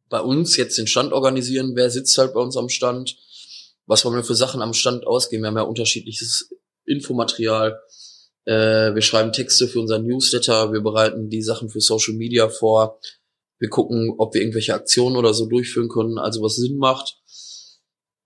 bei 0.09 0.21
uns 0.21 0.55
jetzt 0.57 0.77
den 0.77 0.87
Stand 0.87 1.11
organisieren. 1.11 1.71
Wer 1.75 1.89
sitzt 1.89 2.17
halt 2.17 2.33
bei 2.33 2.39
uns 2.39 2.55
am 2.55 2.69
Stand? 2.69 3.17
Was 3.87 4.05
wollen 4.05 4.15
wir 4.15 4.23
für 4.23 4.35
Sachen 4.35 4.61
am 4.61 4.73
Stand 4.73 5.07
ausgeben? 5.07 5.43
Wir 5.43 5.47
haben 5.47 5.57
ja 5.57 5.63
unterschiedliches 5.63 6.53
Infomaterial. 6.85 7.79
Äh, 8.45 8.93
wir 8.93 9.01
schreiben 9.01 9.33
Texte 9.33 9.67
für 9.67 9.79
unseren 9.79 10.05
Newsletter. 10.05 10.71
Wir 10.71 10.81
bereiten 10.81 11.29
die 11.29 11.41
Sachen 11.41 11.69
für 11.69 11.81
Social 11.81 12.13
Media 12.13 12.47
vor. 12.47 12.99
Wir 13.59 13.69
gucken, 13.69 14.13
ob 14.17 14.33
wir 14.33 14.41
irgendwelche 14.41 14.75
Aktionen 14.75 15.15
oder 15.15 15.33
so 15.33 15.47
durchführen 15.47 15.89
können, 15.89 16.19
also 16.19 16.43
was 16.43 16.57
Sinn 16.57 16.77
macht. 16.77 17.17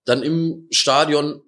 Dann 0.05 0.23
im 0.23 0.67
Stadion 0.71 1.41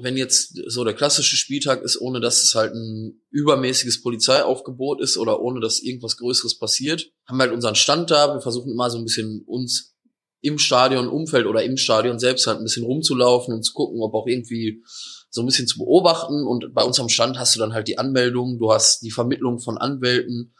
wenn 0.00 0.16
jetzt 0.16 0.58
so 0.68 0.84
der 0.84 0.94
klassische 0.94 1.36
Spieltag 1.36 1.82
ist, 1.82 2.00
ohne 2.00 2.20
dass 2.20 2.42
es 2.42 2.54
halt 2.54 2.74
ein 2.74 3.20
übermäßiges 3.30 4.02
Polizeiaufgebot 4.02 5.00
ist 5.00 5.18
oder 5.18 5.40
ohne 5.40 5.60
dass 5.60 5.80
irgendwas 5.80 6.16
Größeres 6.16 6.58
passiert, 6.58 7.10
haben 7.26 7.36
wir 7.38 7.44
halt 7.44 7.52
unseren 7.52 7.74
Stand 7.74 8.10
da. 8.10 8.34
Wir 8.34 8.40
versuchen 8.40 8.72
immer 8.72 8.90
so 8.90 8.98
ein 8.98 9.04
bisschen 9.04 9.42
uns 9.46 9.94
im 10.40 10.58
Stadion, 10.58 11.08
Umfeld 11.08 11.46
oder 11.46 11.62
im 11.62 11.76
Stadion 11.76 12.18
selbst 12.18 12.46
halt 12.46 12.58
ein 12.58 12.64
bisschen 12.64 12.84
rumzulaufen 12.84 13.54
und 13.54 13.62
zu 13.62 13.72
gucken, 13.74 14.00
ob 14.00 14.14
auch 14.14 14.26
irgendwie 14.26 14.82
so 15.30 15.42
ein 15.42 15.46
bisschen 15.46 15.68
zu 15.68 15.78
beobachten. 15.78 16.46
Und 16.46 16.74
bei 16.74 16.82
uns 16.82 16.98
am 16.98 17.08
Stand 17.08 17.38
hast 17.38 17.54
du 17.54 17.60
dann 17.60 17.72
halt 17.72 17.86
die 17.86 17.98
Anmeldung, 17.98 18.58
du 18.58 18.72
hast 18.72 19.02
die 19.02 19.10
Vermittlung 19.10 19.60
von 19.60 19.78
Anwälten, 19.78 20.54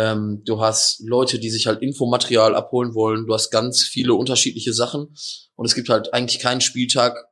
ähm, 0.00 0.42
du 0.46 0.60
hast 0.60 1.00
Leute, 1.00 1.38
die 1.38 1.50
sich 1.50 1.66
halt 1.66 1.82
Infomaterial 1.82 2.54
abholen 2.54 2.94
wollen, 2.94 3.26
du 3.26 3.34
hast 3.34 3.50
ganz 3.50 3.82
viele 3.82 4.14
unterschiedliche 4.14 4.72
Sachen. 4.72 5.14
Und 5.56 5.66
es 5.66 5.74
gibt 5.74 5.90
halt 5.90 6.14
eigentlich 6.14 6.40
keinen 6.40 6.62
Spieltag, 6.62 7.26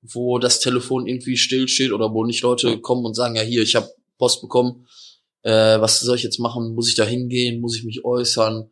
wo 0.00 0.38
das 0.38 0.60
Telefon 0.60 1.06
irgendwie 1.06 1.36
stillsteht 1.36 1.92
oder 1.92 2.14
wo 2.14 2.24
nicht 2.24 2.42
Leute 2.42 2.80
kommen 2.80 3.04
und 3.04 3.14
sagen, 3.14 3.36
ja 3.36 3.42
hier, 3.42 3.62
ich 3.62 3.76
habe 3.76 3.90
Post 4.18 4.40
bekommen, 4.40 4.86
äh, 5.42 5.78
was 5.80 6.00
soll 6.00 6.16
ich 6.16 6.22
jetzt 6.22 6.38
machen? 6.38 6.74
Muss 6.74 6.88
ich 6.88 6.94
da 6.94 7.04
hingehen? 7.04 7.60
Muss 7.60 7.76
ich 7.76 7.84
mich 7.84 8.04
äußern? 8.04 8.70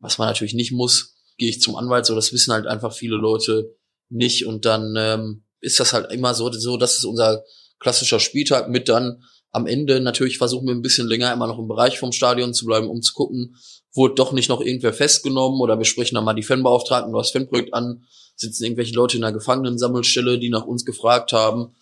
Was 0.00 0.16
man 0.16 0.28
natürlich 0.28 0.54
nicht 0.54 0.72
muss, 0.72 1.16
gehe 1.36 1.50
ich 1.50 1.60
zum 1.60 1.76
Anwalt, 1.76 2.06
so 2.06 2.14
das 2.14 2.32
wissen 2.32 2.52
halt 2.52 2.66
einfach 2.66 2.94
viele 2.94 3.16
Leute 3.16 3.76
nicht 4.08 4.46
und 4.46 4.64
dann 4.64 4.94
ähm, 4.96 5.44
ist 5.60 5.78
das 5.78 5.92
halt 5.92 6.10
immer 6.10 6.34
so, 6.34 6.50
so, 6.52 6.78
das 6.78 6.96
ist 6.96 7.04
unser 7.04 7.44
klassischer 7.78 8.20
Spieltag 8.20 8.70
mit 8.70 8.88
dann 8.88 9.22
am 9.52 9.66
Ende 9.66 10.00
natürlich 10.00 10.38
versuchen 10.38 10.66
wir 10.66 10.74
ein 10.74 10.82
bisschen 10.82 11.08
länger 11.08 11.32
immer 11.32 11.46
noch 11.46 11.58
im 11.58 11.68
Bereich 11.68 11.98
vom 11.98 12.12
Stadion 12.12 12.54
zu 12.54 12.66
bleiben, 12.66 12.88
um 12.88 13.02
zu 13.02 13.12
gucken, 13.14 13.56
wurde 13.92 14.14
doch 14.14 14.32
nicht 14.32 14.48
noch 14.48 14.60
irgendwer 14.60 14.92
festgenommen 14.92 15.60
oder 15.60 15.78
wir 15.78 15.84
sprechen 15.84 16.14
dann 16.14 16.24
mal 16.24 16.34
die 16.34 16.42
Fanbeauftragten 16.42 17.12
oder 17.12 17.22
das 17.22 17.32
Fanprojekt 17.32 17.74
an, 17.74 18.04
sitzen 18.36 18.64
irgendwelche 18.64 18.94
Leute 18.94 19.16
in 19.16 19.24
einer 19.24 19.36
Gefangenensammelstelle, 19.36 20.38
die 20.38 20.50
nach 20.50 20.64
uns 20.64 20.84
gefragt 20.84 21.32
haben, 21.32 21.74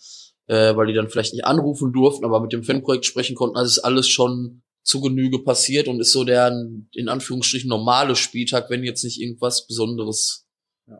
äh, 0.46 0.74
weil 0.76 0.86
die 0.86 0.94
dann 0.94 1.10
vielleicht 1.10 1.34
nicht 1.34 1.44
anrufen 1.44 1.92
durften, 1.92 2.24
aber 2.24 2.40
mit 2.40 2.52
dem 2.52 2.64
Fanprojekt 2.64 3.04
sprechen 3.04 3.36
konnten. 3.36 3.56
Also 3.56 3.68
ist 3.68 3.84
alles 3.84 4.08
schon 4.08 4.62
zu 4.82 5.02
Genüge 5.02 5.40
passiert 5.40 5.86
und 5.86 6.00
ist 6.00 6.12
so 6.12 6.24
der 6.24 6.50
in 6.94 7.08
Anführungsstrichen 7.08 7.68
normale 7.68 8.16
Spieltag, 8.16 8.70
wenn 8.70 8.84
jetzt 8.84 9.04
nicht 9.04 9.20
irgendwas 9.20 9.66
Besonderes 9.66 10.47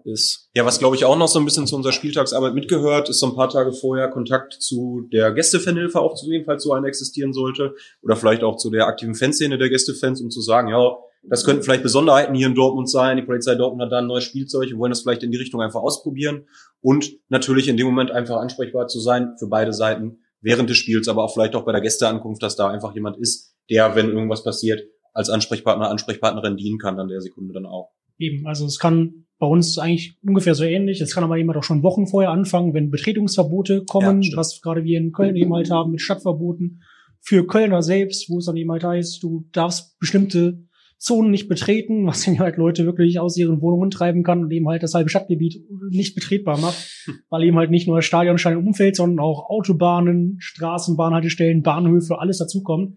ist. 0.05 0.51
Ja, 0.55 0.65
was 0.65 0.79
glaube 0.79 0.97
ich 0.97 1.05
auch 1.05 1.17
noch 1.17 1.29
so 1.29 1.39
ein 1.39 1.45
bisschen 1.45 1.67
zu 1.67 1.77
unserer 1.77 1.93
Spieltagsarbeit 1.93 2.55
mitgehört, 2.55 3.09
ist 3.09 3.21
so 3.21 3.27
ein 3.27 3.35
paar 3.35 3.49
Tage 3.49 3.73
vorher 3.73 4.09
Kontakt 4.09 4.55
zu 4.55 5.09
der 5.13 5.33
Gästefanhilfe 5.33 6.01
aufzunehmen, 6.01 6.45
falls 6.45 6.63
so 6.63 6.73
eine 6.73 6.89
existieren 6.89 7.33
sollte. 7.33 7.75
Oder 8.03 8.17
vielleicht 8.17 8.43
auch 8.43 8.57
zu 8.57 8.71
der 8.71 8.87
aktiven 8.87 9.15
Fanszene 9.15 9.59
der 9.59 9.69
Gästefans, 9.69 10.21
um 10.21 10.31
zu 10.31 10.41
sagen, 10.41 10.69
ja, 10.69 10.97
das 11.25 11.45
könnten 11.45 11.63
vielleicht 11.63 11.83
Besonderheiten 11.83 12.35
hier 12.35 12.47
in 12.47 12.55
Dortmund 12.55 12.91
sein. 12.91 13.17
Die 13.17 13.23
Polizei 13.23 13.55
Dortmund 13.55 13.83
hat 13.83 13.93
da 13.93 13.99
ein 13.99 14.07
neues 14.07 14.25
Spielzeug. 14.25 14.71
Wir 14.71 14.79
wollen 14.79 14.91
das 14.91 15.03
vielleicht 15.03 15.23
in 15.23 15.31
die 15.31 15.39
Richtung 15.39 15.61
einfach 15.61 15.81
ausprobieren. 15.81 16.47
Und 16.81 17.11
natürlich 17.29 17.69
in 17.69 17.77
dem 17.77 17.87
Moment 17.87 18.11
einfach 18.11 18.37
ansprechbar 18.37 18.87
zu 18.87 19.01
sein 19.01 19.35
für 19.39 19.49
beide 19.49 19.73
Seiten 19.73 20.21
während 20.41 20.71
des 20.71 20.77
Spiels, 20.77 21.09
aber 21.09 21.25
auch 21.25 21.33
vielleicht 21.33 21.57
auch 21.57 21.65
bei 21.65 21.73
der 21.73 21.81
Gästeankunft, 21.81 22.43
dass 22.43 22.57
da 22.57 22.69
einfach 22.69 22.95
jemand 22.95 23.19
ist, 23.19 23.57
der, 23.69 23.97
wenn 23.97 24.11
irgendwas 24.11 24.45
passiert, 24.45 24.83
als 25.13 25.29
Ansprechpartner, 25.29 25.91
Ansprechpartnerin 25.91 26.57
dienen 26.57 26.79
kann, 26.79 26.97
dann 26.97 27.09
der 27.09 27.21
Sekunde 27.21 27.53
dann 27.53 27.67
auch. 27.67 27.91
Eben, 28.19 28.47
also 28.47 28.67
es 28.67 28.79
kann 28.79 29.27
bei 29.39 29.47
uns 29.47 29.79
eigentlich 29.79 30.19
ungefähr 30.23 30.55
so 30.55 30.65
ähnlich. 30.65 31.01
Es 31.01 31.15
kann 31.15 31.25
aber 31.25 31.39
eben 31.39 31.51
auch 31.51 31.63
schon 31.63 31.83
Wochen 31.83 32.07
vorher 32.07 32.31
anfangen, 32.31 32.75
wenn 32.75 32.91
Betretungsverbote 32.91 33.85
kommen, 33.85 34.23
Ja, 34.23 34.37
was 34.37 34.61
gerade 34.61 34.85
wir 34.85 34.99
in 34.99 35.13
Köln 35.13 35.37
eben 35.37 35.55
halt 35.55 35.71
haben 35.71 35.93
mit 35.93 36.01
Stadtverboten. 36.01 36.83
Für 37.21 37.47
Kölner 37.47 37.83
selbst, 37.83 38.31
wo 38.31 38.39
es 38.39 38.47
dann 38.47 38.57
eben 38.57 38.71
halt 38.71 38.85
heißt, 38.85 39.23
du 39.23 39.47
darfst 39.53 39.99
bestimmte 39.99 40.65
Zonen 40.99 41.31
nicht 41.31 41.49
betreten, 41.49 42.07
was 42.07 42.25
dann 42.25 42.41
halt 42.41 42.57
Leute 42.57 42.85
wirklich 42.85 43.21
aus 43.21 43.37
ihren 43.37 43.61
Wohnungen 43.63 43.91
treiben 43.91 44.25
kann 44.25 44.43
und 44.43 44.51
eben 44.51 44.69
halt 44.69 44.83
das 44.83 44.95
halbe 44.95 45.09
Stadtgebiet 45.09 45.63
nicht 45.91 46.17
betretbar 46.17 46.59
macht, 46.59 47.07
weil 47.31 47.45
eben 47.45 47.57
halt 47.57 47.71
nicht 47.71 47.87
nur 47.87 47.97
das 47.97 48.07
Stadionstein 48.07 48.59
im 48.59 48.67
Umfeld, 48.67 48.97
sondern 48.97 49.25
auch 49.25 49.49
Autobahnen, 49.49 50.37
Straßenbahnhaltestellen, 50.41 51.63
Bahnhöfe, 51.63 52.19
alles 52.19 52.39
dazukommt, 52.39 52.97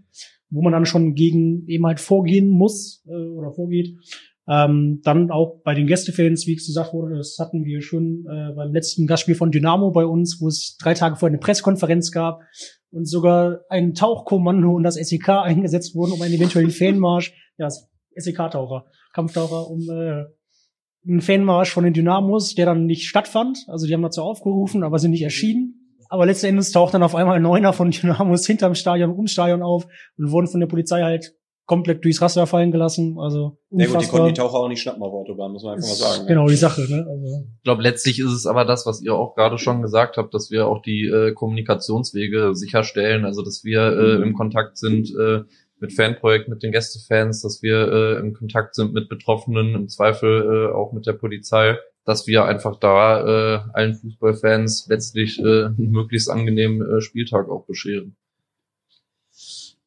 wo 0.49 0.63
man 0.63 0.73
dann 0.73 0.87
schon 0.87 1.13
gegen 1.13 1.67
eben 1.67 1.85
halt 1.85 1.99
vorgehen 1.99 2.49
muss 2.49 3.03
äh, 3.07 3.11
oder 3.11 3.51
vorgeht. 3.51 3.95
Ähm, 4.47 5.01
dann 5.03 5.29
auch 5.29 5.61
bei 5.63 5.75
den 5.75 5.87
Gästefans, 5.87 6.47
wie 6.47 6.55
gesagt 6.55 6.93
wurde, 6.93 7.17
das 7.17 7.37
hatten 7.39 7.63
wir 7.63 7.81
schon 7.81 8.25
äh, 8.27 8.53
beim 8.55 8.73
letzten 8.73 9.05
Gastspiel 9.05 9.35
von 9.35 9.51
Dynamo 9.51 9.91
bei 9.91 10.05
uns, 10.05 10.39
wo 10.41 10.47
es 10.47 10.77
drei 10.81 10.93
Tage 10.93 11.15
vorher 11.15 11.33
eine 11.33 11.39
Pressekonferenz 11.39 12.11
gab 12.11 12.41
und 12.89 13.07
sogar 13.07 13.61
ein 13.69 13.93
Tauchkommando 13.93 14.71
und 14.71 14.83
das 14.83 14.95
SEK 14.95 15.29
eingesetzt 15.43 15.95
wurden, 15.95 16.13
um 16.13 16.21
einen 16.21 16.33
eventuellen 16.33 16.71
Fanmarsch, 16.71 17.33
ja, 17.57 17.69
SEK-Taucher, 18.15 18.85
Kampftaucher, 19.13 19.69
um 19.69 19.81
äh, 19.89 20.25
einen 21.07 21.21
Fanmarsch 21.21 21.71
von 21.71 21.83
den 21.83 21.93
Dynamos, 21.93 22.55
der 22.55 22.65
dann 22.65 22.85
nicht 22.85 23.07
stattfand. 23.07 23.65
Also 23.67 23.87
die 23.87 23.93
haben 23.93 24.01
dazu 24.01 24.21
aufgerufen, 24.21 24.83
aber 24.83 24.99
sind 24.99 25.11
nicht 25.11 25.23
erschienen. 25.23 25.97
Aber 26.09 26.25
letzten 26.25 26.47
Endes 26.47 26.71
taucht 26.71 26.93
dann 26.93 27.03
auf 27.03 27.15
einmal 27.15 27.37
ein 27.37 27.41
Neuner 27.41 27.73
von 27.73 27.91
Dynamos 27.91 28.45
hinterm 28.45 28.75
Stadion, 28.75 29.11
ums 29.11 29.31
Stadion 29.31 29.61
auf 29.61 29.87
und 30.17 30.31
wurden 30.31 30.47
von 30.47 30.59
der 30.59 30.67
Polizei 30.67 31.01
halt 31.01 31.33
komplett 31.65 32.03
durchs 32.03 32.21
Raster 32.21 32.47
fallen 32.47 32.71
gelassen. 32.71 33.17
Also 33.19 33.39
Ja 33.39 33.45
gut, 33.49 33.81
die 33.81 33.87
unfassbar. 33.87 34.19
konnten 34.19 34.33
die 34.33 34.39
Taucher 34.39 34.55
auch 34.55 34.67
nicht 34.67 34.81
schnappen 34.81 35.01
auf 35.03 35.13
Autobahn, 35.13 35.51
muss 35.51 35.63
man 35.63 35.75
einfach 35.75 35.87
mal 35.87 35.95
sagen. 35.95 36.27
Genau, 36.27 36.47
die 36.47 36.55
Sache, 36.55 36.81
ne? 36.81 37.05
Also, 37.09 37.45
Ich 37.57 37.63
glaube, 37.63 37.83
letztlich 37.83 38.19
ist 38.19 38.31
es 38.31 38.45
aber 38.45 38.65
das, 38.65 38.85
was 38.85 39.01
ihr 39.01 39.13
auch 39.13 39.35
gerade 39.35 39.57
schon 39.57 39.81
gesagt 39.81 40.17
habt, 40.17 40.33
dass 40.33 40.51
wir 40.51 40.67
auch 40.67 40.81
die 40.81 41.05
äh, 41.05 41.33
Kommunikationswege 41.33 42.55
sicherstellen, 42.55 43.25
also 43.25 43.41
dass 43.41 43.63
wir 43.63 43.81
äh, 43.81 44.21
im 44.21 44.33
Kontakt 44.33 44.77
sind 44.77 45.09
äh, 45.17 45.41
mit 45.79 45.93
Fanprojekt, 45.93 46.47
mit 46.47 46.61
den 46.61 46.71
Gästefans, 46.71 47.41
dass 47.41 47.61
wir 47.61 47.91
äh, 47.91 48.19
im 48.19 48.33
Kontakt 48.33 48.75
sind 48.75 48.93
mit 48.93 49.09
Betroffenen, 49.09 49.73
im 49.73 49.89
Zweifel 49.89 50.69
äh, 50.71 50.73
auch 50.73 50.93
mit 50.93 51.07
der 51.07 51.13
Polizei, 51.13 51.77
dass 52.05 52.27
wir 52.27 52.45
einfach 52.45 52.79
da 52.79 53.55
äh, 53.55 53.59
allen 53.73 53.95
Fußballfans 53.95 54.87
letztlich 54.89 55.39
äh, 55.39 55.65
einen 55.65 55.91
möglichst 55.91 56.29
angenehmen 56.29 56.81
äh, 56.81 57.01
Spieltag 57.01 57.49
auch 57.49 57.65
bescheren. 57.65 58.15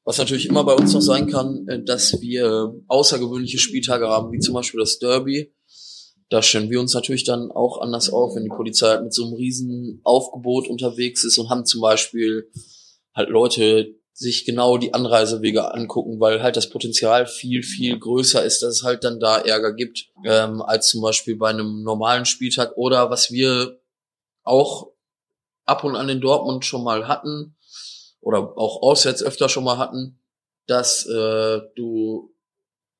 Was 0.05 0.18
natürlich 0.18 0.46
immer 0.46 0.64
bei 0.64 0.74
uns 0.74 0.92
noch 0.92 1.00
sein 1.00 1.28
kann, 1.30 1.66
äh, 1.68 1.82
dass 1.82 2.20
wir 2.20 2.74
außergewöhnliche 2.88 3.59
Spieltage 3.59 4.09
haben, 4.09 4.32
wie 4.32 4.38
zum 4.38 4.55
Beispiel 4.55 4.80
das 4.80 4.98
Derby. 4.98 5.55
Da 6.28 6.42
stellen 6.42 6.70
wir 6.70 6.80
uns 6.80 6.94
natürlich 6.94 7.24
dann 7.24 7.50
auch 7.50 7.80
anders 7.80 8.11
auf, 8.11 8.34
wenn 8.34 8.44
die 8.44 8.48
Polizei 8.48 8.88
halt 8.88 9.05
mit 9.05 9.14
so 9.14 9.24
einem 9.24 9.34
riesen 9.34 10.00
Aufgebot 10.05 10.68
unterwegs 10.68 11.24
ist 11.24 11.38
und 11.38 11.50
haben 11.50 11.64
zum 11.64 11.80
Beispiel 11.80 12.50
halt 13.14 13.28
Leute 13.28 13.94
sich 14.12 14.44
genau 14.44 14.78
die 14.78 14.94
Anreisewege 14.94 15.74
angucken, 15.74 16.20
weil 16.20 16.42
halt 16.42 16.57
das 16.57 16.70
Potenzial 16.70 17.26
viel, 17.26 17.62
viel 17.62 17.98
größer 17.98 18.44
ist, 18.44 18.62
dass 18.62 18.76
es 18.76 18.82
halt 18.84 19.02
dann 19.02 19.18
da 19.18 19.38
Ärger 19.38 19.74
gibt, 19.74 20.09
ähm, 20.24 20.62
als 20.62 20.88
zum 20.88 21.02
Beispiel 21.02 21.36
bei 21.36 21.50
einem 21.50 21.82
normalen 21.82 22.24
Spieltag 22.24 22.76
oder 22.76 23.11
was 23.11 23.32
wir 23.32 23.80
auch 24.44 24.92
ab 25.64 25.82
und 25.82 25.96
an 25.96 26.09
in 26.09 26.20
Dortmund 26.20 26.64
schon 26.64 26.84
mal 26.84 27.09
hatten, 27.09 27.57
oder 28.25 28.57
auch 28.57 28.83
auswärts 28.83 29.22
öfter 29.22 29.49
schon 29.49 29.64
mal 29.64 29.79
hatten, 29.79 30.18
dass 30.66 31.07
äh, 31.07 31.61
du 31.77 32.35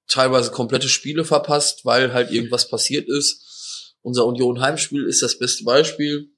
teilweise 0.07 0.51
komplette 0.51 0.89
Spiele 0.89 1.25
verpasst, 1.25 1.85
weil 1.85 2.12
halt 2.12 2.31
irgendwas 2.31 2.68
passiert 2.68 3.09
ist. 3.09 3.95
Unser 4.03 4.27
Union 4.27 4.61
Heimspiel 4.61 5.05
ist 5.05 5.22
das 5.22 5.39
beste 5.39 5.64
Beispiel. 5.64 6.29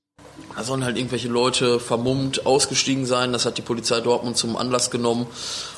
Da 0.54 0.62
sollen 0.62 0.84
halt 0.84 0.96
irgendwelche 0.96 1.28
Leute 1.28 1.80
vermummt 1.80 2.46
ausgestiegen 2.46 3.06
sein. 3.06 3.32
Das 3.32 3.44
hat 3.44 3.58
die 3.58 3.62
Polizei 3.62 4.00
Dortmund 4.00 4.36
zum 4.36 4.56
Anlass 4.56 4.90
genommen, 4.90 5.26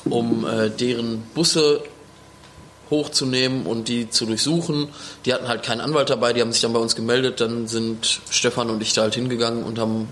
um 0.05 0.45
äh, 0.45 0.69
deren 0.69 1.23
Busse 1.33 1.81
hochzunehmen 2.91 3.65
und 3.65 3.87
die 3.87 4.09
zu 4.09 4.25
durchsuchen. 4.25 4.89
Die 5.25 5.33
hatten 5.33 5.47
halt 5.47 5.63
keinen 5.63 5.81
Anwalt 5.81 6.09
dabei, 6.09 6.33
die 6.33 6.41
haben 6.41 6.51
sich 6.51 6.61
dann 6.61 6.73
bei 6.73 6.79
uns 6.79 6.95
gemeldet. 6.95 7.41
Dann 7.41 7.67
sind 7.67 8.21
Stefan 8.29 8.69
und 8.69 8.81
ich 8.81 8.93
da 8.93 9.03
halt 9.03 9.15
hingegangen 9.15 9.63
und 9.63 9.79
haben, 9.79 10.09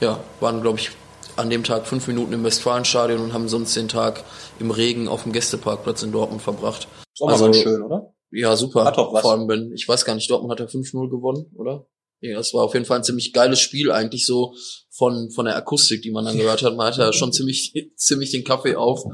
ja, 0.00 0.20
waren 0.40 0.62
glaube 0.62 0.78
ich 0.78 0.90
an 1.38 1.50
dem 1.50 1.64
Tag 1.64 1.86
fünf 1.86 2.06
Minuten 2.06 2.32
im 2.32 2.44
Westfalenstadion 2.44 3.20
und 3.20 3.32
haben 3.32 3.48
sonst 3.48 3.74
den 3.76 3.88
Tag 3.88 4.24
im 4.58 4.70
Regen 4.70 5.08
auf 5.08 5.22
dem 5.22 5.32
Gästeparkplatz 5.32 6.02
in 6.02 6.12
Dortmund 6.12 6.42
verbracht. 6.42 6.88
Ist 7.14 7.22
auch 7.22 7.30
mal 7.30 7.38
ganz 7.38 7.58
schön, 7.58 7.82
oder? 7.82 8.12
Ja, 8.30 8.56
super. 8.56 8.84
Hat 8.84 8.98
doch 8.98 9.12
was. 9.12 9.22
Vor 9.22 9.32
allem, 9.32 9.48
wenn, 9.48 9.72
ich 9.72 9.88
weiß 9.88 10.04
gar 10.04 10.14
nicht, 10.14 10.30
Dortmund 10.30 10.52
hat 10.52 10.60
ja 10.60 10.66
5-0 10.66 11.08
gewonnen, 11.08 11.46
oder? 11.54 11.86
Ja, 12.20 12.38
es 12.40 12.52
war 12.52 12.64
auf 12.64 12.74
jeden 12.74 12.84
Fall 12.84 12.98
ein 12.98 13.04
ziemlich 13.04 13.32
geiles 13.32 13.60
Spiel, 13.60 13.92
eigentlich 13.92 14.26
so 14.26 14.54
von, 14.90 15.30
von 15.30 15.44
der 15.44 15.56
Akustik, 15.56 16.02
die 16.02 16.10
man 16.10 16.24
dann 16.24 16.36
gehört 16.36 16.62
hat. 16.62 16.76
Man 16.76 16.88
hatte 16.88 17.00
ja 17.02 17.12
schon 17.14 17.32
ziemlich, 17.32 17.72
ziemlich 17.96 18.30
den 18.30 18.44
Kaffee 18.44 18.74
auf. 18.74 19.04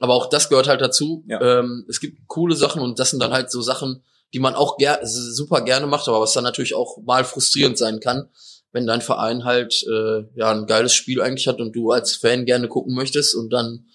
Aber 0.00 0.14
auch 0.14 0.26
das 0.28 0.48
gehört 0.48 0.68
halt 0.68 0.80
dazu. 0.80 1.24
Ja. 1.28 1.60
Ähm, 1.60 1.84
es 1.88 2.00
gibt 2.00 2.26
coole 2.26 2.56
Sachen 2.56 2.82
und 2.82 2.98
das 2.98 3.10
sind 3.10 3.20
dann 3.22 3.32
halt 3.32 3.50
so 3.50 3.62
Sachen, 3.62 4.02
die 4.32 4.38
man 4.38 4.54
auch 4.54 4.78
ger 4.78 5.00
super 5.02 5.60
gerne 5.60 5.86
macht, 5.86 6.08
aber 6.08 6.20
was 6.20 6.32
dann 6.32 6.44
natürlich 6.44 6.74
auch 6.74 6.98
mal 7.04 7.24
frustrierend 7.24 7.76
sein 7.76 8.00
kann, 8.00 8.28
wenn 8.72 8.86
dein 8.86 9.00
Verein 9.00 9.44
halt 9.44 9.84
äh, 9.88 10.22
ja 10.34 10.52
ein 10.52 10.66
geiles 10.66 10.94
Spiel 10.94 11.20
eigentlich 11.20 11.48
hat 11.48 11.60
und 11.60 11.74
du 11.74 11.90
als 11.90 12.16
Fan 12.16 12.44
gerne 12.44 12.68
gucken 12.68 12.94
möchtest 12.94 13.34
und 13.34 13.50
dann 13.50 13.86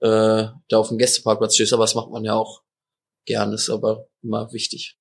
äh, 0.00 0.48
da 0.68 0.78
auf 0.78 0.88
dem 0.88 0.98
Gästeparkplatz 0.98 1.54
stehst. 1.54 1.72
Aber 1.72 1.84
das 1.84 1.94
macht 1.94 2.10
man 2.10 2.24
ja 2.24 2.34
auch 2.34 2.62
gern, 3.26 3.52
ist 3.52 3.70
aber 3.70 4.06
immer 4.22 4.52
wichtig. 4.52 4.98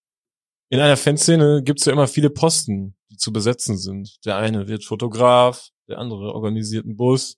In 0.70 0.80
einer 0.80 0.98
Fanszene 0.98 1.64
gibt's 1.64 1.86
ja 1.86 1.94
immer 1.94 2.08
viele 2.08 2.30
Posten, 2.30 2.96
die 3.10 3.18
zu 3.18 3.32
besetzen 3.32 3.78
sind. 3.78 4.18
Der 4.26 4.36
eine 4.36 4.68
wird 4.68 4.84
Fotograf, 4.84 5.70
der 5.88 5.98
andere 5.98 6.34
organisiert 6.34 6.86
einen 6.86 6.98
Bus, 6.98 7.38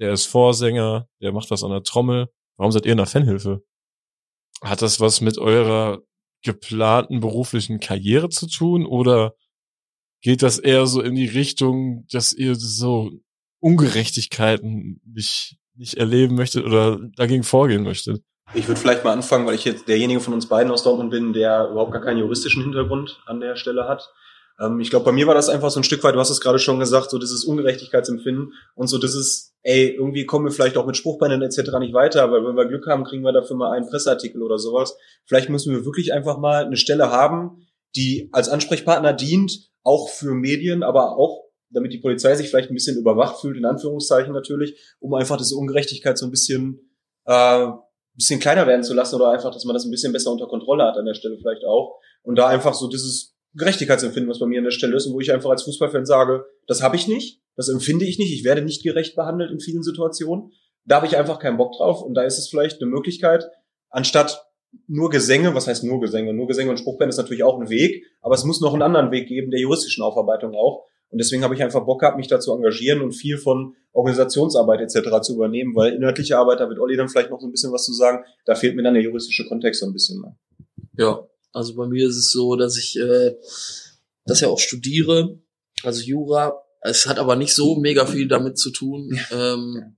der 0.00 0.12
ist 0.12 0.26
Vorsänger, 0.26 1.08
der 1.22 1.32
macht 1.32 1.50
was 1.50 1.62
an 1.62 1.70
der 1.70 1.82
Trommel. 1.82 2.28
Warum 2.56 2.72
seid 2.72 2.86
ihr 2.86 2.92
in 2.92 2.98
der 2.98 3.06
Fanhilfe? 3.06 3.62
Hat 4.62 4.82
das 4.82 5.00
was 5.00 5.20
mit 5.20 5.38
eurer 5.38 6.02
geplanten 6.42 7.20
beruflichen 7.20 7.80
Karriere 7.80 8.28
zu 8.28 8.46
tun 8.46 8.84
oder 8.86 9.34
geht 10.22 10.42
das 10.42 10.58
eher 10.58 10.86
so 10.86 11.00
in 11.00 11.14
die 11.14 11.26
Richtung, 11.26 12.06
dass 12.10 12.32
ihr 12.32 12.54
so 12.54 13.10
Ungerechtigkeiten 13.60 15.00
nicht, 15.04 15.56
nicht 15.74 15.94
erleben 15.94 16.34
möchtet 16.36 16.64
oder 16.64 16.98
dagegen 17.16 17.42
vorgehen 17.42 17.82
möchtet? 17.82 18.22
Ich 18.54 18.68
würde 18.68 18.80
vielleicht 18.80 19.04
mal 19.04 19.12
anfangen, 19.12 19.46
weil 19.46 19.56
ich 19.56 19.64
jetzt 19.64 19.88
derjenige 19.88 20.20
von 20.20 20.34
uns 20.34 20.46
beiden 20.46 20.70
aus 20.70 20.84
Dortmund 20.84 21.10
bin, 21.10 21.32
der 21.32 21.68
überhaupt 21.70 21.92
gar 21.92 22.02
keinen 22.02 22.18
juristischen 22.18 22.62
Hintergrund 22.62 23.20
an 23.26 23.40
der 23.40 23.56
Stelle 23.56 23.88
hat. 23.88 24.12
Ähm, 24.60 24.80
ich 24.80 24.90
glaube, 24.90 25.04
bei 25.04 25.12
mir 25.12 25.26
war 25.26 25.34
das 25.34 25.48
einfach 25.48 25.70
so 25.70 25.80
ein 25.80 25.84
Stück 25.84 26.02
weit, 26.04 26.14
du 26.14 26.20
hast 26.20 26.30
es 26.30 26.40
gerade 26.40 26.58
schon 26.58 26.78
gesagt, 26.78 27.10
so 27.10 27.18
dieses 27.18 27.44
Ungerechtigkeitsempfinden 27.44 28.52
und 28.74 28.86
so 28.86 28.98
dieses, 28.98 29.54
ey, 29.62 29.88
irgendwie 29.88 30.26
kommen 30.26 30.44
wir 30.44 30.52
vielleicht 30.52 30.76
auch 30.76 30.86
mit 30.86 30.96
Spruchbändern 30.96 31.42
etc. 31.42 31.78
nicht 31.80 31.92
weiter, 31.92 32.22
aber 32.22 32.46
wenn 32.46 32.56
wir 32.56 32.66
Glück 32.66 32.86
haben, 32.86 33.04
kriegen 33.04 33.24
wir 33.24 33.32
dafür 33.32 33.56
mal 33.56 33.72
einen 33.72 33.88
Presseartikel 33.88 34.42
oder 34.42 34.58
sowas. 34.58 34.96
Vielleicht 35.24 35.48
müssen 35.48 35.74
wir 35.74 35.84
wirklich 35.84 36.12
einfach 36.12 36.38
mal 36.38 36.64
eine 36.64 36.76
Stelle 36.76 37.10
haben, 37.10 37.65
die 37.96 38.28
als 38.32 38.48
Ansprechpartner 38.48 39.12
dient, 39.12 39.70
auch 39.82 40.08
für 40.08 40.34
Medien, 40.34 40.82
aber 40.82 41.16
auch 41.16 41.44
damit 41.70 41.92
die 41.92 41.98
Polizei 41.98 42.34
sich 42.34 42.48
vielleicht 42.48 42.70
ein 42.70 42.74
bisschen 42.74 42.98
überwacht 42.98 43.40
fühlt, 43.40 43.56
in 43.56 43.64
Anführungszeichen 43.64 44.32
natürlich, 44.32 44.78
um 45.00 45.14
einfach 45.14 45.36
diese 45.36 45.56
Ungerechtigkeit 45.56 46.16
so 46.16 46.26
ein 46.26 46.30
bisschen 46.30 46.90
äh, 47.24 47.66
bisschen 48.16 48.40
kleiner 48.40 48.66
werden 48.66 48.82
zu 48.82 48.94
lassen 48.94 49.16
oder 49.16 49.30
einfach, 49.30 49.52
dass 49.52 49.64
man 49.64 49.74
das 49.74 49.84
ein 49.84 49.90
bisschen 49.90 50.12
besser 50.12 50.32
unter 50.32 50.46
Kontrolle 50.46 50.84
hat 50.84 50.96
an 50.96 51.04
der 51.04 51.14
Stelle 51.14 51.36
vielleicht 51.36 51.64
auch. 51.64 52.00
Und 52.22 52.36
da 52.36 52.48
einfach 52.48 52.74
so 52.74 52.88
dieses 52.88 53.36
Gerechtigkeitsempfinden, 53.54 54.30
was 54.30 54.38
bei 54.38 54.46
mir 54.46 54.58
an 54.58 54.64
der 54.64 54.70
Stelle 54.70 54.96
ist 54.96 55.06
und 55.06 55.14
wo 55.14 55.20
ich 55.20 55.32
einfach 55.32 55.50
als 55.50 55.62
Fußballfan 55.64 56.06
sage, 56.06 56.44
das 56.66 56.82
habe 56.82 56.96
ich 56.96 57.08
nicht, 57.08 57.42
das 57.56 57.68
empfinde 57.68 58.04
ich 58.04 58.18
nicht, 58.18 58.32
ich 58.32 58.44
werde 58.44 58.62
nicht 58.62 58.82
gerecht 58.82 59.16
behandelt 59.16 59.50
in 59.50 59.60
vielen 59.60 59.82
Situationen. 59.82 60.52
Da 60.84 60.96
habe 60.96 61.06
ich 61.06 61.16
einfach 61.16 61.38
keinen 61.38 61.56
Bock 61.56 61.72
drauf 61.76 62.02
und 62.02 62.14
da 62.14 62.22
ist 62.22 62.38
es 62.38 62.48
vielleicht 62.48 62.80
eine 62.80 62.90
Möglichkeit, 62.90 63.48
anstatt 63.90 64.46
nur 64.86 65.10
Gesänge, 65.10 65.54
was 65.54 65.66
heißt 65.66 65.84
nur 65.84 66.00
Gesänge? 66.00 66.32
Nur 66.32 66.46
Gesänge 66.46 66.70
und 66.70 66.78
Spruchband 66.78 67.08
ist 67.08 67.16
natürlich 67.16 67.42
auch 67.42 67.60
ein 67.60 67.68
Weg, 67.68 68.04
aber 68.20 68.34
es 68.34 68.44
muss 68.44 68.60
noch 68.60 68.72
einen 68.72 68.82
anderen 68.82 69.10
Weg 69.10 69.28
geben, 69.28 69.50
der 69.50 69.60
juristischen 69.60 70.02
Aufarbeitung 70.02 70.54
auch. 70.54 70.84
Und 71.08 71.18
deswegen 71.18 71.44
habe 71.44 71.54
ich 71.54 71.62
einfach 71.62 71.84
Bock 71.84 72.00
gehabt, 72.00 72.16
mich 72.16 72.26
da 72.26 72.40
zu 72.40 72.52
engagieren 72.52 73.00
und 73.00 73.12
viel 73.12 73.38
von 73.38 73.76
Organisationsarbeit 73.92 74.80
etc. 74.80 75.22
zu 75.22 75.34
übernehmen, 75.34 75.74
weil 75.74 75.94
inhaltliche 75.94 76.36
Arbeit, 76.36 76.60
da 76.60 76.68
wird 76.68 76.80
Olli 76.80 76.96
dann 76.96 77.08
vielleicht 77.08 77.30
noch 77.30 77.40
so 77.40 77.46
ein 77.46 77.52
bisschen 77.52 77.72
was 77.72 77.84
zu 77.84 77.92
sagen, 77.92 78.24
da 78.44 78.54
fehlt 78.54 78.76
mir 78.76 78.82
dann 78.82 78.94
der 78.94 79.02
juristische 79.02 79.46
Kontext 79.46 79.80
so 79.80 79.86
ein 79.86 79.92
bisschen. 79.92 80.20
Ne? 80.20 80.36
Ja, 80.98 81.26
also 81.52 81.74
bei 81.74 81.86
mir 81.86 82.06
ist 82.06 82.16
es 82.16 82.32
so, 82.32 82.56
dass 82.56 82.76
ich 82.76 82.98
äh, 82.98 83.34
das 84.26 84.40
ja 84.40 84.48
auch 84.48 84.58
studiere, 84.58 85.38
also 85.82 86.02
Jura. 86.02 86.62
Es 86.82 87.06
hat 87.06 87.18
aber 87.18 87.36
nicht 87.36 87.54
so 87.54 87.76
mega 87.76 88.06
viel 88.06 88.28
damit 88.28 88.58
zu 88.58 88.70
tun, 88.70 89.18
ähm, 89.32 89.96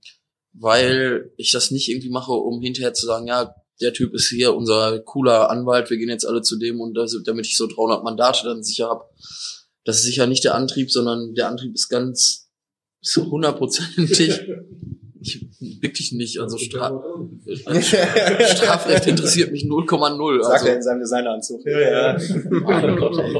weil 0.53 1.31
ich 1.37 1.51
das 1.51 1.71
nicht 1.71 1.89
irgendwie 1.89 2.09
mache, 2.09 2.31
um 2.31 2.61
hinterher 2.61 2.93
zu 2.93 3.05
sagen, 3.05 3.27
ja, 3.27 3.53
der 3.81 3.93
Typ 3.93 4.13
ist 4.13 4.29
hier 4.29 4.53
unser 4.55 4.99
cooler 4.99 5.49
Anwalt, 5.49 5.89
wir 5.89 5.97
gehen 5.97 6.09
jetzt 6.09 6.25
alle 6.25 6.41
zu 6.41 6.57
dem 6.57 6.81
und 6.81 6.93
das, 6.95 7.15
damit 7.25 7.45
ich 7.45 7.57
so 7.57 7.67
300 7.67 8.03
Mandate 8.03 8.43
dann 8.43 8.63
sicher 8.63 8.89
hab. 8.89 9.09
Das 9.85 9.97
ist 9.97 10.03
sicher 10.03 10.27
nicht 10.27 10.43
der 10.43 10.55
Antrieb, 10.55 10.91
sondern 10.91 11.33
der 11.33 11.47
Antrieb 11.47 11.73
ist 11.73 11.89
ganz 11.89 12.49
so 13.01 13.29
hundertprozentig. 13.29 14.41
Ich, 15.21 15.45
wirklich 15.81 16.13
nicht, 16.13 16.39
also 16.39 16.57
Stra 16.57 16.97
Strafrecht 17.45 19.05
interessiert 19.05 19.51
mich 19.51 19.63
0,0. 19.63 20.41
Sagt 20.41 20.53
er 20.53 20.53
Also, 20.53 20.67
in 20.67 20.81
seinem 20.81 20.99
Designeranzug. 21.01 21.65
Ja, 21.65 21.79
ja. 21.79 22.13
Gott, 22.13 23.19
ey. 23.19 23.33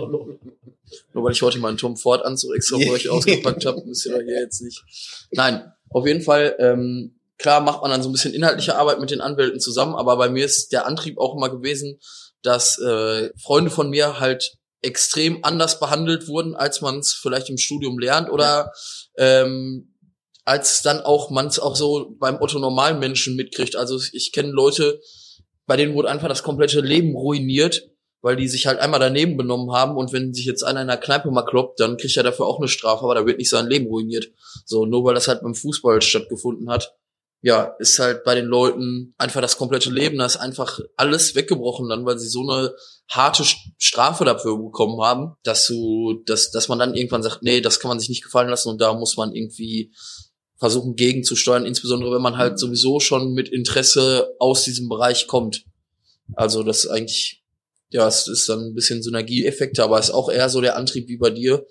Nur 1.13 1.23
weil 1.23 1.31
ich 1.31 1.41
heute 1.41 1.59
meinen 1.59 1.77
Tom 1.77 1.97
Ford 1.97 2.25
Anzug 2.25 2.55
extra 2.55 2.77
für 2.79 2.91
euch 2.91 3.09
ausgepackt 3.09 3.65
habe, 3.65 3.81
müsst 3.85 4.05
ihr 4.05 4.13
doch 4.13 4.21
hier 4.21 4.39
jetzt 4.41 4.61
nicht. 4.61 4.83
Nein, 5.31 5.71
auf 5.89 6.05
jeden 6.05 6.21
Fall, 6.21 6.55
ähm, 6.59 7.18
klar 7.39 7.61
macht 7.61 7.81
man 7.81 7.89
dann 7.89 8.03
so 8.03 8.09
ein 8.09 8.11
bisschen 8.11 8.33
inhaltliche 8.33 8.75
Arbeit 8.75 8.99
mit 8.99 9.09
den 9.09 9.21
Anwälten 9.21 9.59
zusammen, 9.59 9.95
aber 9.95 10.17
bei 10.17 10.29
mir 10.29 10.45
ist 10.45 10.71
der 10.71 10.85
Antrieb 10.85 11.17
auch 11.17 11.35
immer 11.35 11.49
gewesen, 11.49 11.99
dass 12.43 12.77
äh, 12.79 13.31
Freunde 13.41 13.71
von 13.71 13.89
mir 13.89 14.19
halt 14.19 14.57
extrem 14.81 15.43
anders 15.43 15.79
behandelt 15.79 16.27
wurden, 16.27 16.55
als 16.55 16.81
man 16.81 16.99
es 16.99 17.13
vielleicht 17.13 17.49
im 17.49 17.57
Studium 17.57 17.97
lernt 17.99 18.29
oder 18.29 18.71
ähm, 19.17 19.95
als 20.45 20.81
dann 20.81 21.01
auch 21.01 21.29
man 21.29 21.47
es 21.47 21.59
auch 21.59 21.75
so 21.75 22.15
beim 22.17 22.41
Otto 22.41 22.59
normalen 22.59 22.99
Menschen 22.99 23.35
mitkriegt. 23.35 23.75
Also 23.75 23.99
ich 24.13 24.31
kenne 24.31 24.49
Leute, 24.49 24.99
bei 25.65 25.75
denen 25.75 25.93
wurde 25.95 26.09
einfach 26.09 26.29
das 26.29 26.43
komplette 26.43 26.81
Leben 26.81 27.15
ruiniert, 27.15 27.89
weil 28.21 28.35
die 28.35 28.47
sich 28.47 28.67
halt 28.67 28.79
einmal 28.79 28.99
daneben 28.99 29.37
benommen 29.37 29.71
haben 29.71 29.95
und 29.95 30.11
wenn 30.11 30.33
sich 30.33 30.45
jetzt 30.45 30.63
einer 30.63 30.81
in 30.81 30.87
der 30.87 30.97
Kneipe 30.97 31.29
mal 31.29 31.45
kloppt, 31.45 31.79
dann 31.79 31.97
kriegt 31.97 32.17
er 32.17 32.23
dafür 32.23 32.47
auch 32.47 32.57
eine 32.57 32.67
Strafe, 32.67 33.03
aber 33.03 33.15
da 33.15 33.25
wird 33.25 33.37
nicht 33.37 33.49
sein 33.49 33.67
Leben 33.67 33.87
ruiniert. 33.87 34.31
So, 34.65 34.85
nur 34.85 35.03
weil 35.03 35.13
das 35.13 35.27
halt 35.27 35.41
beim 35.41 35.55
Fußball 35.55 36.01
stattgefunden 36.01 36.69
hat. 36.69 36.95
Ja, 37.41 37.73
ist 37.79 37.99
halt 37.99 38.25
bei 38.25 38.35
den 38.35 38.45
Leuten 38.45 39.13
einfach 39.17 39.39
das 39.39 39.57
komplette 39.57 39.89
Leben, 39.89 40.17
da 40.17 40.25
ist 40.25 40.35
einfach 40.35 40.79
alles 40.97 41.35
weggebrochen 41.35 41.87
dann, 41.87 42.05
weil 42.05 42.19
sie 42.19 42.27
so 42.27 42.41
eine 42.41 42.73
harte 43.09 43.45
Strafe 43.77 44.25
dafür 44.25 44.57
bekommen 44.57 45.01
haben, 45.01 45.35
dass 45.43 45.65
du, 45.65 46.21
dass, 46.25 46.51
dass 46.51 46.67
man 46.67 46.79
dann 46.79 46.95
irgendwann 46.95 47.23
sagt, 47.23 47.41
nee, 47.41 47.61
das 47.61 47.79
kann 47.79 47.89
man 47.89 47.99
sich 47.99 48.09
nicht 48.09 48.23
gefallen 48.23 48.49
lassen 48.49 48.67
und 48.67 48.81
da 48.81 48.93
muss 48.93 49.15
man 49.15 49.33
irgendwie 49.33 49.93
versuchen 50.57 50.95
gegenzusteuern, 50.95 51.65
insbesondere 51.65 52.13
wenn 52.13 52.21
man 52.21 52.37
halt 52.37 52.59
sowieso 52.59 52.99
schon 52.99 53.31
mit 53.33 53.47
Interesse 53.47 54.35
aus 54.39 54.63
diesem 54.63 54.89
Bereich 54.89 55.27
kommt. 55.27 55.63
Also 56.35 56.63
das 56.63 56.83
ist 56.83 56.87
eigentlich, 56.91 57.43
ja, 57.89 58.07
es 58.07 58.27
ist 58.27 58.49
dann 58.49 58.59
ein 58.59 58.75
bisschen 58.75 59.01
Synergieeffekte, 59.01 59.81
aber 59.81 59.97
es 59.97 60.09
ist 60.09 60.13
auch 60.13 60.29
eher 60.29 60.49
so 60.49 60.59
der 60.59 60.75
Antrieb 60.75 61.07
wie 61.07 61.17
bei 61.17 61.29
dir, 61.29 61.65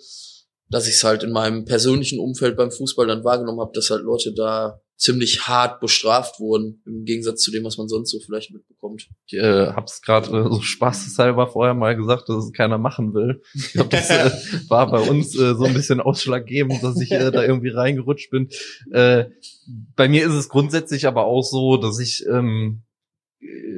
dass 0.70 0.88
ich 0.88 0.94
es 0.94 1.04
halt 1.04 1.22
in 1.22 1.30
meinem 1.30 1.66
persönlichen 1.66 2.18
Umfeld 2.18 2.56
beim 2.56 2.70
Fußball 2.70 3.06
dann 3.06 3.24
wahrgenommen 3.24 3.60
habe, 3.60 3.72
dass 3.74 3.90
halt 3.90 4.02
Leute 4.02 4.32
da 4.32 4.80
ziemlich 4.98 5.46
hart 5.46 5.80
bestraft 5.80 6.40
wurden, 6.40 6.82
im 6.84 7.04
Gegensatz 7.04 7.40
zu 7.40 7.52
dem, 7.52 7.64
was 7.64 7.78
man 7.78 7.88
sonst 7.88 8.10
so 8.10 8.18
vielleicht 8.18 8.52
mitbekommt. 8.52 9.08
Ich 9.26 9.38
äh, 9.38 9.68
hab's 9.68 10.02
gerade 10.02 10.26
äh, 10.26 10.52
so 10.52 10.60
spaßeshalber 10.60 11.46
vorher 11.46 11.74
mal 11.74 11.96
gesagt, 11.96 12.28
dass 12.28 12.44
es 12.44 12.52
keiner 12.52 12.78
machen 12.78 13.14
will. 13.14 13.40
Ich 13.54 13.72
glaube, 13.72 13.90
das 13.90 14.10
äh, 14.10 14.30
war 14.68 14.90
bei 14.90 14.98
uns 14.98 15.38
äh, 15.38 15.54
so 15.54 15.64
ein 15.64 15.74
bisschen 15.74 16.00
ausschlaggebend, 16.00 16.82
dass 16.82 17.00
ich 17.00 17.12
äh, 17.12 17.30
da 17.30 17.44
irgendwie 17.44 17.68
reingerutscht 17.68 18.30
bin. 18.30 18.48
Äh, 18.90 19.26
bei 19.94 20.08
mir 20.08 20.26
ist 20.26 20.34
es 20.34 20.48
grundsätzlich 20.48 21.06
aber 21.06 21.26
auch 21.26 21.42
so, 21.42 21.76
dass 21.76 22.00
ich 22.00 22.26
ähm, 22.26 22.82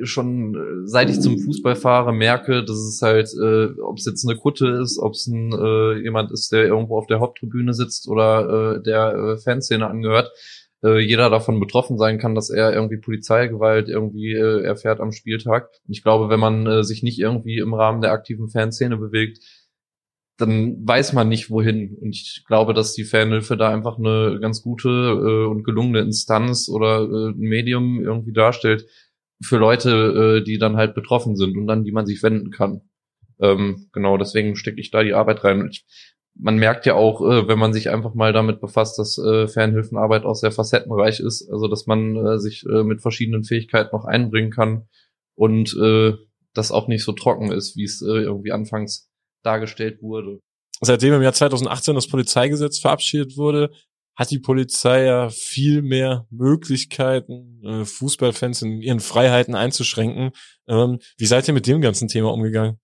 schon 0.05 0.55
äh, 0.55 0.89
seit 0.89 1.11
ich 1.11 1.21
zum 1.21 1.39
Fußball 1.39 1.77
fahre 1.77 2.15
merke, 2.15 2.65
dass 2.65 2.79
es 2.79 3.03
halt, 3.03 3.29
äh, 3.35 3.79
ob 3.83 3.99
es 3.99 4.07
jetzt 4.07 4.27
eine 4.27 4.39
Kutte 4.39 4.69
ist, 4.83 4.99
ob 4.99 5.13
es 5.13 5.27
ein 5.27 5.53
äh, 5.53 6.03
jemand 6.03 6.33
ist, 6.33 6.51
der 6.51 6.65
irgendwo 6.65 6.97
auf 6.97 7.07
der 7.07 7.21
Haupttribüne 7.21 7.75
sitzt 7.75 8.09
oder 8.09 8.79
äh, 8.79 8.83
der 8.83 9.15
äh, 9.15 9.37
Fanszene 9.39 9.87
angehört, 9.87 10.31
äh, 10.83 10.99
jeder 10.99 11.31
davon 11.31 11.61
betroffen 11.61 11.99
sein 11.99 12.19
kann, 12.19 12.35
dass 12.35 12.51
er 12.51 12.73
irgendwie 12.73 12.99
Polizeigewalt 12.99 13.89
irgendwie 13.89 14.33
äh, 14.33 14.63
erfährt 14.63 15.01
am 15.01 15.13
Spieltag. 15.13 15.69
Und 15.87 15.93
ich 15.93 16.03
glaube, 16.03 16.29
wenn 16.29 16.41
man 16.41 16.67
äh, 16.67 16.85
sich 16.85 17.03
nicht 17.03 17.19
irgendwie 17.19 17.59
im 17.59 17.75
Rahmen 17.75 18.01
der 18.01 18.13
aktiven 18.13 18.49
Fanszene 18.49 18.97
bewegt, 18.97 19.39
dann 20.41 20.87
weiß 20.87 21.13
man 21.13 21.29
nicht 21.29 21.51
wohin. 21.51 21.97
Und 22.01 22.11
ich 22.11 22.45
glaube, 22.47 22.73
dass 22.75 22.95
die 22.95 23.05
Fanhilfe 23.05 23.57
da 23.57 23.73
einfach 23.73 23.99
eine 23.99 24.39
ganz 24.41 24.63
gute 24.63 24.89
äh, 24.89 25.47
und 25.47 25.65
gelungene 25.65 26.01
Instanz 26.01 26.69
oder 26.69 27.03
äh, 27.03 27.33
Medium 27.37 28.03
irgendwie 28.03 28.33
darstellt 28.33 28.87
für 29.43 29.59
Leute, 29.59 30.41
äh, 30.41 30.45
die 30.45 30.59
dann 30.59 30.77
halt 30.77 30.95
betroffen 30.95 31.37
sind 31.37 31.57
und 31.57 31.67
dann 31.67 31.85
die 31.85 31.93
man 31.93 32.07
sich 32.07 32.23
wenden 32.23 32.51
kann. 32.51 32.83
Ähm, 33.41 33.89
genau, 33.93 34.17
deswegen 34.19 34.57
stecke 34.57 34.81
ich 34.81 34.91
da 34.91 35.03
die 35.03 35.15
Arbeit 35.15 35.45
rein. 35.45 35.69
Ich, 35.71 35.85
man 36.35 36.57
merkt 36.57 36.87
ja 36.87 36.95
auch, 36.95 37.21
äh, 37.21 37.49
wenn 37.49 37.59
man 37.59 37.73
sich 37.73 37.91
einfach 37.91 38.15
mal 38.15 38.33
damit 38.33 38.61
befasst, 38.61 38.99
dass 38.99 39.19
äh, 39.19 39.47
Fernhilfenarbeit 39.47 40.25
auch 40.25 40.35
sehr 40.35 40.53
facettenreich 40.53 41.21
ist, 41.21 41.49
also 41.51 41.69
dass 41.69 41.87
man 41.87 42.17
äh, 42.17 42.39
sich 42.39 42.65
äh, 42.67 42.83
mit 42.83 43.03
verschiedenen 43.03 43.45
Fähigkeiten 43.45 43.95
noch 43.95 44.05
einbringen 44.05 44.51
kann 44.51 44.89
und 45.35 45.77
äh, 45.77 46.15
das 46.55 46.73
auch 46.73 46.89
nicht 46.89 47.05
so 47.05 47.13
trocken 47.13 47.53
ist, 47.53 47.77
wie 47.77 47.85
es 47.85 48.03
äh, 48.03 48.23
irgendwie 48.23 48.53
anfangs 48.53 49.11
dargestellt 49.43 50.03
wurde. 50.03 50.41
Seitdem 50.81 51.15
im 51.15 51.23
Jahr 51.23 51.33
2018 51.33 51.95
das 51.95 52.09
Polizeigesetz 52.09 52.79
verabschiedet 52.79 53.37
wurde, 53.37 53.71
hat 54.17 54.31
die 54.31 54.39
Polizei 54.39 55.05
ja 55.05 55.31
viel 55.31 55.83
mehr 55.83 56.27
Möglichkeiten, 56.31 57.63
äh, 57.65 57.85
Fußballfans 57.85 58.63
in 58.63 58.83
ihren 58.83 59.01
Freiheiten 59.01 59.55
einzuschränken. 59.55 60.33
Ähm, 60.69 60.99
wie 61.17 61.27
seid 61.27 61.49
ihr 61.49 61.55
mit 61.55 61.67
dem 61.67 61.81
ganzen 61.81 62.09
Thema 62.09 62.33
umgegangen? 62.33 62.79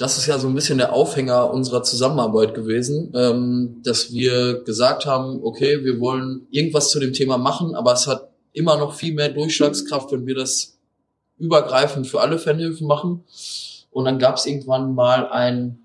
Das 0.00 0.16
ist 0.16 0.26
ja 0.26 0.38
so 0.38 0.48
ein 0.48 0.54
bisschen 0.54 0.78
der 0.78 0.94
Aufhänger 0.94 1.52
unserer 1.52 1.82
Zusammenarbeit 1.82 2.54
gewesen, 2.54 3.12
ähm, 3.14 3.82
dass 3.84 4.10
wir 4.10 4.64
gesagt 4.64 5.04
haben, 5.04 5.40
okay, 5.44 5.84
wir 5.84 6.00
wollen 6.00 6.46
irgendwas 6.50 6.88
zu 6.88 7.00
dem 7.00 7.12
Thema 7.12 7.36
machen, 7.36 7.74
aber 7.74 7.92
es 7.92 8.06
hat 8.06 8.30
immer 8.54 8.78
noch 8.78 8.94
viel 8.94 9.12
mehr 9.12 9.28
Durchschlagskraft, 9.28 10.10
wenn 10.12 10.26
wir 10.26 10.34
das 10.34 10.78
übergreifend 11.36 12.06
für 12.06 12.22
alle 12.22 12.38
Fanhilfen 12.38 12.86
machen. 12.86 13.24
Und 13.90 14.06
dann 14.06 14.18
gab 14.18 14.36
es 14.36 14.46
irgendwann 14.46 14.94
mal 14.94 15.28
ein, 15.28 15.84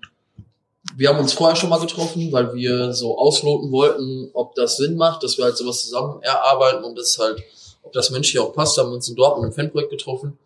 wir 0.96 1.10
haben 1.10 1.18
uns 1.18 1.34
vorher 1.34 1.56
schon 1.56 1.68
mal 1.68 1.80
getroffen, 1.80 2.32
weil 2.32 2.54
wir 2.54 2.94
so 2.94 3.18
ausloten 3.18 3.70
wollten, 3.70 4.30
ob 4.32 4.54
das 4.54 4.78
Sinn 4.78 4.96
macht, 4.96 5.24
dass 5.24 5.36
wir 5.36 5.44
halt 5.44 5.58
sowas 5.58 5.82
zusammen 5.82 6.22
erarbeiten 6.22 6.84
und 6.84 6.96
das 6.96 7.18
halt, 7.18 7.42
ob 7.82 7.92
das 7.92 8.08
menschlich 8.08 8.40
auch 8.40 8.54
passt, 8.54 8.78
haben 8.78 8.88
wir 8.88 8.94
uns 8.94 9.10
in 9.10 9.16
Dortmund 9.16 9.48
im 9.48 9.52
Fanprojekt 9.52 9.90
getroffen 9.90 10.38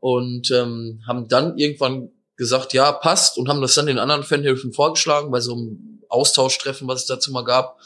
und 0.00 0.50
ähm, 0.50 1.00
haben 1.06 1.26
dann 1.26 1.56
irgendwann 1.56 2.10
gesagt, 2.36 2.72
ja, 2.72 2.92
passt 2.92 3.38
und 3.38 3.48
haben 3.48 3.60
das 3.60 3.74
dann 3.74 3.86
den 3.86 3.98
anderen 3.98 4.24
Fanhilfen 4.24 4.72
vorgeschlagen 4.72 5.30
bei 5.30 5.40
so 5.40 5.54
einem 5.54 6.02
Austauschtreffen, 6.08 6.88
was 6.88 7.02
es 7.02 7.06
dazu 7.06 7.32
mal 7.32 7.44
gab. 7.44 7.80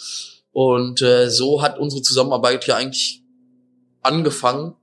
Und 0.53 1.03
äh, 1.03 1.31
so 1.31 1.63
hat 1.63 1.79
unsere 1.79 2.03
Zusammenarbeit 2.03 2.67
ja 2.67 2.77
eigentlich 2.77 3.23
angefangen, 4.03 4.75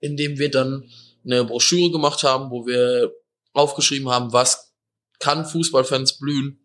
indem 0.00 0.38
wir 0.38 0.50
dann 0.50 0.90
eine 1.24 1.44
Broschüre 1.44 1.90
gemacht 1.90 2.24
haben, 2.24 2.50
wo 2.50 2.66
wir 2.66 3.12
aufgeschrieben 3.52 4.08
haben, 4.08 4.32
was 4.32 4.72
kann 5.18 5.46
Fußballfans 5.46 6.18
blühen 6.18 6.58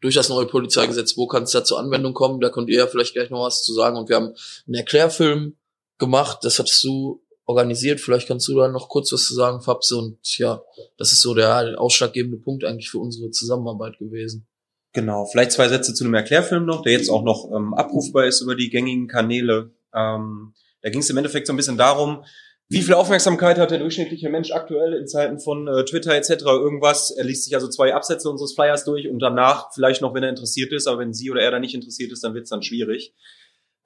durch 0.00 0.14
das 0.14 0.28
neue 0.28 0.46
Polizeigesetz, 0.46 1.16
wo 1.16 1.26
kann 1.26 1.44
es 1.44 1.50
da 1.50 1.64
zur 1.64 1.78
Anwendung 1.78 2.14
kommen, 2.14 2.40
da 2.40 2.50
könnt 2.50 2.68
ihr 2.68 2.78
ja 2.78 2.86
vielleicht 2.86 3.14
gleich 3.14 3.30
noch 3.30 3.44
was 3.44 3.64
zu 3.64 3.72
sagen. 3.72 3.96
Und 3.96 4.08
wir 4.08 4.16
haben 4.16 4.34
einen 4.66 4.74
Erklärfilm 4.74 5.56
gemacht, 5.98 6.38
das 6.42 6.58
hattest 6.58 6.84
du 6.84 7.22
organisiert. 7.48 7.98
Vielleicht 7.98 8.28
kannst 8.28 8.46
du 8.46 8.56
da 8.56 8.68
noch 8.68 8.88
kurz 8.88 9.10
was 9.10 9.26
zu 9.26 9.34
sagen, 9.34 9.62
Fabs. 9.62 9.90
Und 9.90 10.18
ja, 10.36 10.62
das 10.98 11.12
ist 11.12 11.22
so 11.22 11.34
der 11.34 11.80
ausschlaggebende 11.80 12.36
Punkt 12.36 12.64
eigentlich 12.64 12.90
für 12.90 12.98
unsere 12.98 13.30
Zusammenarbeit 13.30 13.98
gewesen. 13.98 14.46
Genau, 14.92 15.24
vielleicht 15.24 15.52
zwei 15.52 15.68
Sätze 15.68 15.94
zu 15.94 16.04
einem 16.04 16.14
Erklärfilm 16.14 16.66
noch, 16.66 16.82
der 16.82 16.92
jetzt 16.92 17.08
auch 17.08 17.22
noch 17.22 17.50
ähm, 17.54 17.74
abrufbar 17.74 18.26
ist 18.26 18.42
über 18.42 18.54
die 18.54 18.68
gängigen 18.68 19.08
Kanäle. 19.08 19.72
Ähm, 19.94 20.54
da 20.82 20.90
ging 20.90 21.00
es 21.00 21.10
im 21.10 21.16
Endeffekt 21.16 21.46
so 21.46 21.52
ein 21.52 21.56
bisschen 21.56 21.78
darum, 21.78 22.24
wie 22.70 22.82
viel 22.82 22.94
Aufmerksamkeit 22.94 23.56
hat 23.56 23.70
der 23.70 23.78
durchschnittliche 23.78 24.28
Mensch 24.28 24.52
aktuell 24.52 24.92
in 24.92 25.06
Zeiten 25.06 25.38
von 25.38 25.66
äh, 25.68 25.86
Twitter 25.86 26.14
etc. 26.14 26.42
irgendwas? 26.44 27.10
Er 27.10 27.24
liest 27.24 27.44
sich 27.44 27.54
also 27.54 27.68
zwei 27.68 27.94
Absätze 27.94 28.28
unseres 28.28 28.52
Flyers 28.52 28.84
durch 28.84 29.08
und 29.08 29.20
danach 29.20 29.72
vielleicht 29.72 30.02
noch, 30.02 30.12
wenn 30.12 30.22
er 30.22 30.28
interessiert 30.28 30.72
ist, 30.72 30.86
aber 30.86 30.98
wenn 30.98 31.14
sie 31.14 31.30
oder 31.30 31.40
er 31.40 31.50
da 31.50 31.60
nicht 31.60 31.74
interessiert 31.74 32.12
ist, 32.12 32.22
dann 32.24 32.34
wird 32.34 32.44
es 32.44 32.50
dann 32.50 32.62
schwierig. 32.62 33.14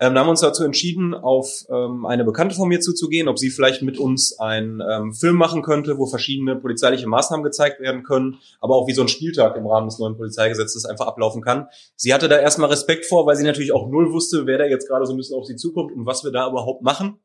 Ähm, 0.02 0.18
haben 0.18 0.28
uns 0.28 0.40
dazu 0.40 0.64
entschieden, 0.64 1.14
auf 1.14 1.64
ähm, 1.70 2.06
eine 2.06 2.24
Bekannte 2.24 2.56
von 2.56 2.68
mir 2.68 2.80
zuzugehen, 2.80 3.28
ob 3.28 3.38
sie 3.38 3.50
vielleicht 3.50 3.82
mit 3.82 3.98
uns 3.98 4.36
einen 4.40 4.80
ähm, 4.80 5.14
Film 5.14 5.36
machen 5.36 5.62
könnte, 5.62 5.96
wo 5.96 6.06
verschiedene 6.06 6.56
polizeiliche 6.56 7.06
Maßnahmen 7.06 7.44
gezeigt 7.44 7.78
werden 7.78 8.02
können, 8.02 8.40
aber 8.60 8.74
auch 8.74 8.88
wie 8.88 8.94
so 8.94 9.02
ein 9.02 9.06
Spieltag 9.06 9.56
im 9.56 9.64
Rahmen 9.64 9.86
des 9.86 10.00
neuen 10.00 10.16
Polizeigesetzes 10.16 10.86
einfach 10.86 11.06
ablaufen 11.06 11.40
kann. 11.40 11.68
Sie 11.94 12.12
hatte 12.12 12.28
da 12.28 12.36
erstmal 12.36 12.68
Respekt 12.68 13.06
vor, 13.06 13.26
weil 13.26 13.36
sie 13.36 13.44
natürlich 13.44 13.72
auch 13.72 13.88
null 13.88 14.12
wusste, 14.12 14.44
wer 14.44 14.58
da 14.58 14.64
jetzt 14.64 14.88
gerade 14.88 15.06
so 15.06 15.12
ein 15.12 15.18
bisschen 15.18 15.38
auf 15.38 15.46
sie 15.46 15.54
zukommt 15.54 15.92
und 15.94 16.04
was 16.04 16.24
wir 16.24 16.32
da 16.32 16.48
überhaupt 16.48 16.82
machen. 16.82 17.20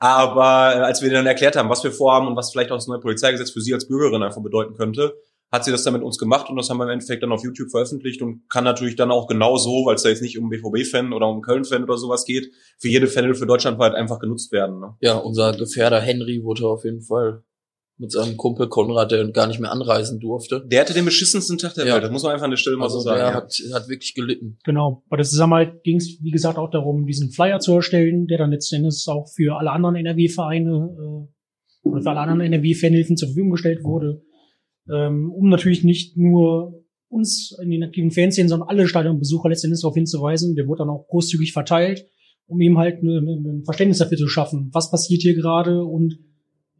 Aber 0.00 0.74
äh, 0.74 0.78
als 0.80 1.02
wir 1.02 1.12
dann 1.12 1.26
erklärt 1.26 1.54
haben, 1.54 1.70
was 1.70 1.84
wir 1.84 1.92
vorhaben 1.92 2.26
und 2.26 2.34
was 2.34 2.50
vielleicht 2.50 2.72
auch 2.72 2.76
das 2.76 2.88
neue 2.88 2.98
Polizeigesetz 2.98 3.52
für 3.52 3.60
sie 3.60 3.72
als 3.72 3.86
Bürgerin 3.86 4.24
einfach 4.24 4.42
bedeuten 4.42 4.74
könnte, 4.74 5.14
hat 5.52 5.64
sie 5.64 5.70
das 5.70 5.84
dann 5.84 5.92
mit 5.92 6.02
uns 6.02 6.18
gemacht 6.18 6.50
und 6.50 6.56
das 6.56 6.68
haben 6.68 6.78
wir 6.78 6.84
im 6.84 6.90
Endeffekt 6.90 7.22
dann 7.22 7.32
auf 7.32 7.44
YouTube 7.44 7.70
veröffentlicht 7.70 8.20
und 8.20 8.48
kann 8.48 8.64
natürlich 8.64 8.96
dann 8.96 9.10
auch 9.10 9.26
genau 9.26 9.56
so, 9.56 9.84
weil 9.86 9.94
es 9.94 10.02
da 10.02 10.08
jetzt 10.08 10.22
nicht 10.22 10.38
um 10.38 10.48
BVB-Fan 10.48 11.12
oder 11.12 11.28
um 11.28 11.40
Köln-Fan 11.40 11.84
oder 11.84 11.96
sowas 11.96 12.24
geht, 12.24 12.50
für 12.78 12.88
jede 12.88 13.06
Fanhilfe 13.06 13.46
deutschlandweit 13.46 13.94
einfach 13.94 14.18
genutzt 14.18 14.50
werden. 14.52 14.80
Ne? 14.80 14.94
Ja, 15.00 15.16
unser 15.16 15.52
Gefährder 15.52 16.00
Henry 16.00 16.42
wurde 16.42 16.66
auf 16.66 16.84
jeden 16.84 17.02
Fall 17.02 17.44
mit 17.98 18.12
seinem 18.12 18.36
Kumpel 18.36 18.68
Konrad, 18.68 19.10
der 19.10 19.26
gar 19.30 19.46
nicht 19.46 19.58
mehr 19.58 19.72
anreisen 19.72 20.20
durfte. 20.20 20.62
Der 20.66 20.80
hatte 20.80 20.92
den 20.92 21.06
beschissensten 21.06 21.56
Tag 21.56 21.74
der 21.74 21.86
ja. 21.86 21.94
Welt, 21.94 22.04
das 22.04 22.10
muss 22.10 22.24
man 22.24 22.32
einfach 22.32 22.44
an 22.44 22.50
der 22.50 22.58
Stelle 22.58 22.76
also 22.76 22.84
mal 22.84 22.90
so 22.90 23.00
sagen. 23.00 23.18
Der 23.18 23.28
ja. 23.28 23.34
hat, 23.34 23.52
hat 23.72 23.88
wirklich 23.88 24.14
gelitten. 24.14 24.58
Genau. 24.64 25.04
Bei 25.08 25.16
der 25.16 25.24
Zusammenarbeit 25.24 25.82
ging 25.82 25.96
es, 25.96 26.18
wie 26.20 26.30
gesagt, 26.30 26.58
auch 26.58 26.70
darum, 26.70 27.06
diesen 27.06 27.30
Flyer 27.30 27.58
zu 27.60 27.72
erstellen, 27.72 28.26
der 28.26 28.38
dann 28.38 28.50
letztendlich 28.50 29.06
auch 29.08 29.28
für 29.34 29.56
alle 29.56 29.70
anderen 29.70 29.94
NRW-Vereine 29.96 30.70
äh, 30.98 31.88
oder 31.88 32.02
für 32.02 32.10
alle 32.10 32.20
anderen 32.20 32.40
NRW-Fanhilfen 32.52 33.16
zur 33.16 33.28
Verfügung 33.28 33.52
gestellt 33.52 33.82
wurde 33.82 34.22
ähm, 34.92 35.30
um 35.30 35.48
natürlich 35.48 35.84
nicht 35.84 36.16
nur 36.16 36.84
uns 37.08 37.56
in 37.62 37.70
den 37.70 37.84
aktiven 37.84 38.10
Fanszenen, 38.10 38.48
sondern 38.48 38.68
alle 38.68 38.88
Stadionbesucher 38.88 39.48
letztendlich 39.48 39.80
darauf 39.80 39.94
hinzuweisen. 39.94 40.56
Der 40.56 40.66
wurde 40.66 40.80
dann 40.80 40.90
auch 40.90 41.06
großzügig 41.08 41.52
verteilt, 41.52 42.06
um 42.46 42.60
eben 42.60 42.78
halt 42.78 43.02
ein 43.02 43.62
Verständnis 43.64 43.98
dafür 43.98 44.18
zu 44.18 44.28
schaffen, 44.28 44.70
was 44.72 44.90
passiert 44.90 45.22
hier 45.22 45.34
gerade 45.34 45.84
und 45.84 46.18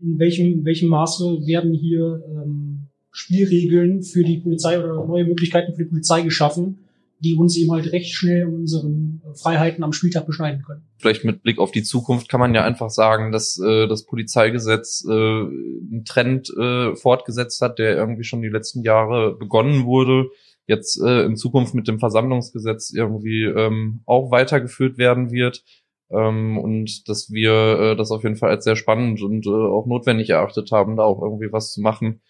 in 0.01 0.19
welchem, 0.19 0.53
in 0.53 0.65
welchem 0.65 0.89
Maße 0.89 1.25
werden 1.47 1.73
hier 1.73 2.23
ähm, 2.29 2.89
Spielregeln 3.11 4.03
für 4.03 4.25
die 4.25 4.39
Polizei 4.39 4.79
oder 4.79 5.07
neue 5.07 5.25
Möglichkeiten 5.25 5.75
für 5.75 5.85
die 5.85 5.89
Polizei 5.89 6.21
geschaffen, 6.21 6.86
die 7.21 7.35
uns 7.35 7.57
eben 7.57 7.73
halt 7.73 7.93
recht 7.93 8.15
schnell 8.15 8.47
unseren 8.47 9.23
Freiheiten 9.35 9.83
am 9.83 9.93
Spieltag 9.93 10.27
beschneiden 10.27 10.63
können. 10.63 10.83
Vielleicht 10.99 11.25
mit 11.25 11.43
Blick 11.43 11.59
auf 11.59 11.71
die 11.71 11.83
Zukunft 11.83 12.29
kann 12.29 12.41
man 12.41 12.55
ja 12.55 12.65
einfach 12.65 12.91
sagen, 12.91 13.33
dass 13.33 13.59
äh, 13.59 13.87
das 13.87 14.05
Polizeigesetz 14.05 15.05
äh, 15.09 15.13
einen 15.13 16.05
Trend 16.05 16.51
äh, 16.51 16.95
fortgesetzt 16.95 17.61
hat, 17.63 17.79
der 17.79 17.97
irgendwie 17.97 18.25
schon 18.25 18.43
die 18.43 18.49
letzten 18.49 18.83
Jahre 18.83 19.37
begonnen 19.37 19.87
wurde, 19.87 20.29
jetzt 20.67 21.01
äh, 21.01 21.25
in 21.25 21.37
Zukunft 21.37 21.75
mit 21.75 21.89
dem 21.89 21.99
Versammlungsgesetz 21.99 22.93
irgendwie 22.93 23.45
ähm, 23.45 24.03
auch 24.05 24.31
weitergeführt 24.31 24.99
werden 24.99 25.31
wird. 25.31 25.65
Ähm, 26.11 26.59
und 26.59 27.09
dass 27.09 27.31
wir 27.31 27.53
äh, 27.53 27.97
das 27.97 28.11
auf 28.11 28.23
jeden 28.23 28.37
Fall 28.37 28.51
als 28.51 28.65
sehr 28.65 28.77
spannend 28.77 29.23
und 29.23 29.47
äh, 29.47 29.51
auch 29.51 29.87
notwendig 29.87 30.31
erachtet 30.31 30.71
haben, 30.71 30.97
da 30.97 31.03
auch 31.03 31.23
irgendwie 31.23 31.53
was 31.53 31.73
zu 31.73 31.81
machen 31.81 32.21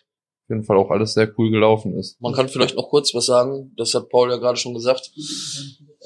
auf 0.46 0.50
jeden 0.50 0.64
Fall 0.64 0.76
auch 0.76 0.90
alles 0.90 1.14
sehr 1.14 1.32
cool 1.38 1.50
gelaufen 1.50 1.98
ist. 1.98 2.20
Man 2.20 2.32
kann 2.32 2.48
vielleicht 2.48 2.76
noch 2.76 2.88
kurz 2.88 3.12
was 3.14 3.26
sagen, 3.26 3.72
das 3.76 3.94
hat 3.94 4.08
Paul 4.08 4.30
ja 4.30 4.36
gerade 4.36 4.56
schon 4.56 4.74
gesagt, 4.74 5.10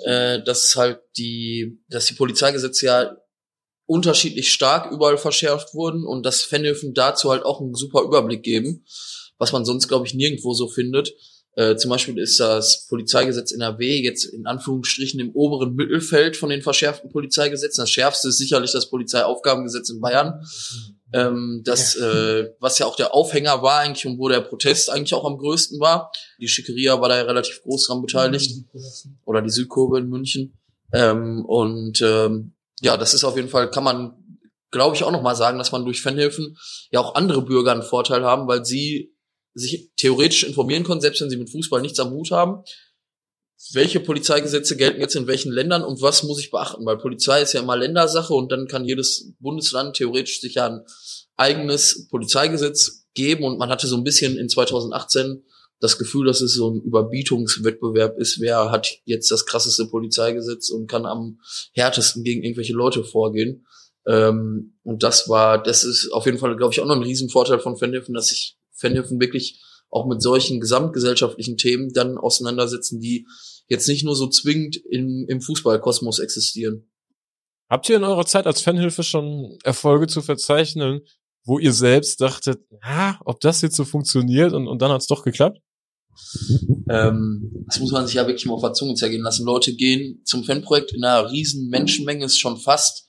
äh, 0.05 0.43
dass 0.43 0.75
halt 0.77 1.01
die, 1.19 1.79
dass 1.91 2.07
die 2.07 2.15
Polizeigesetze 2.15 2.87
ja 2.87 3.17
unterschiedlich 3.85 4.51
stark 4.51 4.91
überall 4.93 5.19
verschärft 5.19 5.75
wurden 5.75 6.07
und 6.07 6.25
dass 6.25 6.43
Fanhilfen 6.43 6.95
dazu 6.95 7.31
halt 7.31 7.45
auch 7.45 7.61
einen 7.61 7.75
super 7.75 8.03
Überblick 8.03 8.43
geben, 8.43 8.87
was 9.37 9.53
man 9.53 9.67
sonst, 9.67 9.89
glaube 9.89 10.07
ich, 10.07 10.15
nirgendwo 10.15 10.55
so 10.55 10.69
findet. 10.69 11.13
Äh, 11.57 11.77
zum 11.77 11.91
Beispiel 11.91 12.17
ist 12.19 12.41
das 12.41 12.87
Polizeigesetz 12.89 13.53
NRW 13.53 14.01
jetzt 14.01 14.25
in 14.25 14.47
Anführungsstrichen 14.47 15.21
im 15.21 15.33
oberen 15.33 15.75
Mittelfeld 15.75 16.39
von 16.39 16.49
den 16.49 16.63
verschärften 16.63 17.11
Polizeigesetzen. 17.11 17.83
Das 17.83 17.91
schärfste 17.91 18.29
ist 18.29 18.39
sicherlich 18.39 18.73
das 18.73 18.89
Polizeiaufgabengesetz 18.89 19.91
in 19.91 20.01
Bayern 20.01 20.41
ähm, 21.13 21.63
das, 21.65 21.97
äh, 21.97 22.51
was 22.61 22.79
ja 22.79 22.87
auch 22.87 22.97
der 22.97 23.15
Aufhänger 23.15 23.63
war 23.63 23.81
eigentlich 23.81 24.07
und 24.07 24.19
wo 24.19 24.29
der 24.29 24.41
Protest 24.41 24.91
eigentlich 24.91 25.15
auch 25.15 25.25
am 25.25 25.39
größten 25.39 25.81
war. 25.81 26.13
Die 26.41 26.49
Schickeria 26.49 27.01
war 27.01 27.09
da 27.09 27.17
ja 27.17 27.23
relativ 27.23 27.63
groß 27.63 27.87
dran 27.87 28.03
beteiligt. 28.03 28.65
Oder 29.25 29.43
die 29.43 29.51
Südkurve 29.51 29.99
in 29.99 30.09
München. 30.09 30.59
Ähm, 30.93 31.45
und 31.45 32.01
ähm, 32.03 32.55
ja, 32.81 32.97
das 32.97 33.15
ist 33.15 33.25
auf 33.25 33.37
jeden 33.37 33.49
Fall, 33.49 33.71
kann 33.71 33.85
man, 33.85 34.15
glaube 34.71 34.97
ich, 34.97 35.05
auch 35.05 35.13
nochmal 35.13 35.37
sagen, 35.37 35.59
dass 35.59 35.73
man 35.73 35.85
durch 35.85 36.03
Fanhilfen 36.03 36.57
ja 36.91 37.01
auch 37.01 37.15
andere 37.15 37.43
Bürger 37.43 37.73
einen 37.73 37.83
Vorteil 37.83 38.25
haben, 38.25 38.49
weil 38.49 38.65
sie 38.65 39.15
sich 39.53 39.91
theoretisch 39.97 40.45
informieren 40.45 40.85
können, 40.85 41.01
selbst 41.01 41.21
wenn 41.21 41.31
sie 41.31 41.37
mit 41.37 41.51
Fußball 41.51 41.83
nichts 41.83 41.99
am 41.99 42.11
Hut 42.11 42.31
haben 42.31 42.63
welche 43.73 44.01
Polizeigesetze 44.01 44.77
gelten 44.77 45.01
jetzt 45.01 45.17
in 45.17 45.27
welchen 45.27 45.53
Ländern 45.53 45.85
und 45.85 46.01
was 46.01 46.23
muss 46.23 46.41
ich 46.41 46.51
beachten? 46.51 46.85
Weil 46.87 46.99
Polizei 46.99 47.43
ist 47.43 47.53
ja 47.53 47.61
immer 47.61 47.77
Ländersache 47.77 48.33
und 48.33 48.51
dann 48.51 48.67
kann 48.69 48.85
jedes 48.85 49.33
Bundesland 49.39 49.97
theoretisch 49.97 50.41
sich 50.41 50.55
ja 50.55 50.67
ein 50.67 50.81
eigenes 51.37 52.09
Polizeigesetz 52.09 53.07
geben 53.15 53.45
und 53.45 53.59
man 53.59 53.71
hatte 53.71 53.87
so 53.87 53.97
ein 53.97 54.05
bisschen 54.05 54.37
in 54.37 54.49
2018 54.49 55.45
das 55.79 55.99
Gefühl, 55.99 56.27
dass 56.27 56.41
es 56.41 56.55
so 56.55 56.71
ein 56.71 56.81
Überbietungswettbewerb 56.83 58.19
ist, 58.19 58.41
wer 58.41 58.71
hat 58.71 58.99
jetzt 59.05 59.31
das 59.31 59.47
krasseste 59.47 59.87
Polizeigesetz 59.87 60.71
und 60.71 60.87
kann 60.87 61.07
am 61.07 61.41
härtesten 61.73 62.23
gegen 62.23 62.43
irgendwelche 62.43 62.75
Leute 62.75 63.03
vorgehen. 63.03 63.67
Ähm, 64.07 64.75
und 64.83 65.03
das 65.03 65.29
war, 65.29 65.63
das 65.63 65.85
ist 65.85 66.13
auf 66.13 66.27
jeden 66.27 66.39
Fall, 66.39 66.57
glaube 66.57 66.75
ich, 66.75 66.81
auch 66.81 66.87
noch 66.87 66.97
ein 66.97 67.03
Riesenvorteil 67.03 67.61
von 67.61 67.79
Fanhilfen, 67.79 68.15
dass 68.15 68.29
sich 68.29 68.57
Fanhilfen 68.73 69.21
wirklich 69.21 69.61
auch 69.91 70.07
mit 70.07 70.23
solchen 70.23 70.61
gesamtgesellschaftlichen 70.61 71.57
Themen 71.57 71.93
dann 71.93 72.17
auseinandersetzen, 72.17 73.01
die 73.01 73.27
jetzt 73.69 73.89
nicht 73.89 74.05
nur 74.05 74.17
so 74.17 74.29
zwingend 74.29 74.77
im, 74.77 75.27
im 75.29 75.41
Fußballkosmos 75.41 76.19
existieren. 76.19 76.91
Habt 77.69 77.89
ihr 77.89 77.97
in 77.97 78.05
eurer 78.05 78.27
Zeit 78.27 78.47
als 78.47 78.61
Fanhilfe 78.61 79.03
schon 79.03 79.59
Erfolge 79.63 80.07
zu 80.07 80.23
verzeichnen, 80.23 81.03
wo 81.45 81.59
ihr 81.59 81.73
selbst 81.73 82.21
dachtet, 82.21 82.61
ah, 82.83 83.17
ob 83.25 83.41
das 83.41 83.63
jetzt 83.63 83.77
so 83.77 83.85
funktioniert 83.85 84.53
und, 84.53 84.67
und 84.67 84.83
dann 84.83 84.91
hat's 84.91 85.07
doch 85.07 85.23
geklappt? 85.23 85.61
Ähm, 86.91 87.65
das 87.67 87.79
muss 87.81 87.93
man 87.93 88.07
sich 88.07 88.17
ja 88.17 88.27
wirklich 88.27 88.47
mal 88.47 88.55
auf 88.55 88.63
der 88.63 88.73
Zunge 88.73 88.95
zergehen 88.95 89.23
lassen. 89.23 89.47
Leute 89.47 89.75
gehen 89.75 90.23
zum 90.25 90.45
Fanprojekt 90.45 90.93
in 90.93 91.05
einer 91.05 91.31
riesen 91.31 91.69
Menschenmenge, 91.69 92.25
ist 92.25 92.39
schon 92.39 92.57
fast 92.57 93.09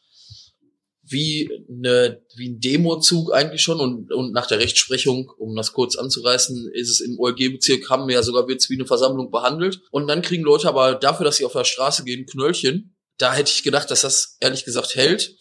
wie, 1.11 1.49
eine, 1.69 2.21
wie 2.35 2.49
ein 2.49 2.59
Demozug 2.59 3.33
eigentlich 3.33 3.61
schon 3.61 3.79
und, 3.79 4.11
und 4.11 4.31
nach 4.33 4.47
der 4.47 4.59
Rechtsprechung, 4.59 5.31
um 5.37 5.55
das 5.55 5.73
kurz 5.73 5.95
anzureißen, 5.95 6.71
ist 6.73 6.89
es 6.89 6.99
im 7.01 7.19
OLG-Bezirk, 7.19 7.89
haben 7.89 8.07
wir 8.07 8.15
ja 8.15 8.23
sogar 8.23 8.47
wird's 8.47 8.69
wie 8.69 8.75
eine 8.75 8.85
Versammlung 8.85 9.31
behandelt. 9.31 9.81
Und 9.91 10.07
dann 10.07 10.21
kriegen 10.21 10.43
Leute 10.43 10.67
aber 10.67 10.95
dafür, 10.95 11.25
dass 11.25 11.37
sie 11.37 11.45
auf 11.45 11.53
der 11.53 11.63
Straße 11.63 12.03
gehen, 12.03 12.25
Knöllchen. 12.25 12.95
Da 13.17 13.33
hätte 13.33 13.51
ich 13.51 13.63
gedacht, 13.63 13.91
dass 13.91 14.01
das 14.01 14.37
ehrlich 14.39 14.65
gesagt 14.65 14.95
hält. 14.95 15.35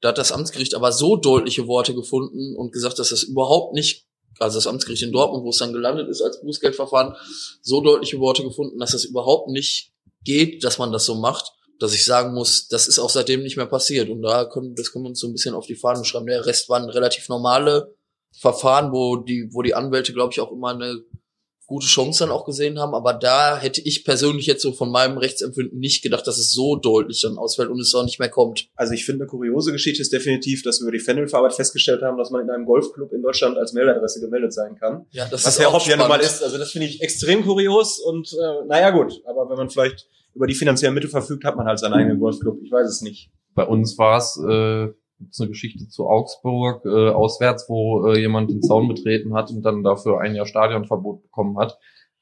Da 0.00 0.08
hat 0.08 0.18
das 0.18 0.32
Amtsgericht 0.32 0.74
aber 0.74 0.92
so 0.92 1.16
deutliche 1.16 1.66
Worte 1.66 1.94
gefunden 1.94 2.56
und 2.56 2.72
gesagt, 2.72 2.98
dass 2.98 3.10
das 3.10 3.22
überhaupt 3.22 3.74
nicht, 3.74 4.06
also 4.38 4.56
das 4.56 4.66
Amtsgericht 4.66 5.02
in 5.02 5.12
Dortmund, 5.12 5.44
wo 5.44 5.50
es 5.50 5.58
dann 5.58 5.72
gelandet 5.72 6.08
ist 6.08 6.22
als 6.22 6.40
Bußgeldverfahren, 6.40 7.14
so 7.60 7.82
deutliche 7.82 8.18
Worte 8.18 8.42
gefunden, 8.42 8.78
dass 8.78 8.92
das 8.92 9.04
überhaupt 9.04 9.48
nicht 9.50 9.92
geht, 10.24 10.64
dass 10.64 10.78
man 10.78 10.92
das 10.92 11.04
so 11.04 11.16
macht, 11.16 11.52
dass 11.80 11.94
ich 11.94 12.04
sagen 12.04 12.34
muss, 12.34 12.68
das 12.68 12.86
ist 12.86 12.98
auch 12.98 13.10
seitdem 13.10 13.42
nicht 13.42 13.56
mehr 13.56 13.66
passiert. 13.66 14.08
Und 14.10 14.22
da 14.22 14.44
können, 14.44 14.74
das 14.74 14.92
können 14.92 15.04
wir 15.04 15.08
uns 15.10 15.20
so 15.20 15.26
ein 15.26 15.32
bisschen 15.32 15.54
auf 15.54 15.66
die 15.66 15.74
Fahnen 15.74 16.04
schreiben. 16.04 16.26
Der 16.26 16.46
Rest 16.46 16.68
waren 16.68 16.88
relativ 16.88 17.28
normale 17.28 17.94
Verfahren, 18.38 18.92
wo 18.92 19.16
die, 19.16 19.48
wo 19.52 19.62
die 19.62 19.74
Anwälte, 19.74 20.12
glaube 20.12 20.32
ich, 20.32 20.40
auch 20.40 20.52
immer 20.52 20.68
eine 20.68 21.02
gute 21.66 21.86
Chance 21.86 22.24
dann 22.24 22.32
auch 22.32 22.44
gesehen 22.44 22.78
haben. 22.80 22.94
Aber 22.94 23.14
da 23.14 23.56
hätte 23.56 23.80
ich 23.80 24.04
persönlich 24.04 24.46
jetzt 24.46 24.60
so 24.60 24.72
von 24.72 24.90
meinem 24.90 25.18
Rechtsempfinden 25.18 25.78
nicht 25.78 26.02
gedacht, 26.02 26.26
dass 26.26 26.36
es 26.36 26.50
so 26.50 26.76
deutlich 26.76 27.20
dann 27.22 27.38
ausfällt 27.38 27.70
und 27.70 27.80
es 27.80 27.94
auch 27.94 28.04
nicht 28.04 28.18
mehr 28.18 28.28
kommt. 28.28 28.68
Also 28.74 28.92
ich 28.92 29.06
finde, 29.06 29.22
eine 29.22 29.30
kuriose 29.30 29.72
Geschichte 29.72 30.02
ist 30.02 30.12
definitiv, 30.12 30.62
dass 30.64 30.80
wir 30.80 30.88
über 30.88 30.92
die 30.92 30.98
Fanhilfearbeit 30.98 31.54
festgestellt 31.54 32.02
haben, 32.02 32.18
dass 32.18 32.30
man 32.30 32.42
in 32.42 32.50
einem 32.50 32.66
Golfclub 32.66 33.12
in 33.12 33.22
Deutschland 33.22 33.56
als 33.56 33.72
Meldadresse 33.72 34.20
gemeldet 34.20 34.52
sein 34.52 34.76
kann. 34.76 35.06
Ja, 35.12 35.26
das 35.30 35.44
Was 35.46 35.54
ist 35.54 35.60
ja 35.60 35.68
auch 35.68 35.86
ja 35.86 35.96
nun 35.96 36.08
mal 36.08 36.14
spannend. 36.16 36.24
ist. 36.26 36.42
Also 36.42 36.58
das 36.58 36.72
finde 36.72 36.88
ich 36.88 37.00
extrem 37.02 37.44
kurios 37.44 38.00
und 38.00 38.32
äh, 38.32 38.66
naja 38.66 38.90
gut. 38.90 39.22
Aber 39.24 39.48
wenn 39.48 39.56
man 39.56 39.70
vielleicht 39.70 40.08
über 40.34 40.46
die 40.46 40.54
finanziellen 40.54 40.94
Mittel 40.94 41.10
verfügt, 41.10 41.44
hat 41.44 41.56
man 41.56 41.66
halt 41.66 41.78
seinen 41.78 41.94
eigenen 41.94 42.20
Golfclub. 42.20 42.58
Ich 42.62 42.70
weiß 42.70 42.88
es 42.88 43.02
nicht. 43.02 43.30
Bei 43.54 43.64
uns 43.64 43.98
war 43.98 44.18
es 44.18 44.38
äh, 44.38 44.88
eine 45.38 45.48
Geschichte 45.48 45.88
zu 45.88 46.06
Augsburg 46.06 46.84
äh, 46.84 47.10
auswärts, 47.10 47.66
wo 47.68 48.06
äh, 48.06 48.20
jemand 48.20 48.50
den 48.50 48.62
Zaun 48.62 48.88
betreten 48.88 49.34
hat 49.34 49.50
und 49.50 49.62
dann 49.62 49.82
dafür 49.82 50.20
ein 50.20 50.34
Jahr 50.34 50.46
Stadionverbot 50.46 51.22
bekommen 51.22 51.58
hat. 51.58 51.78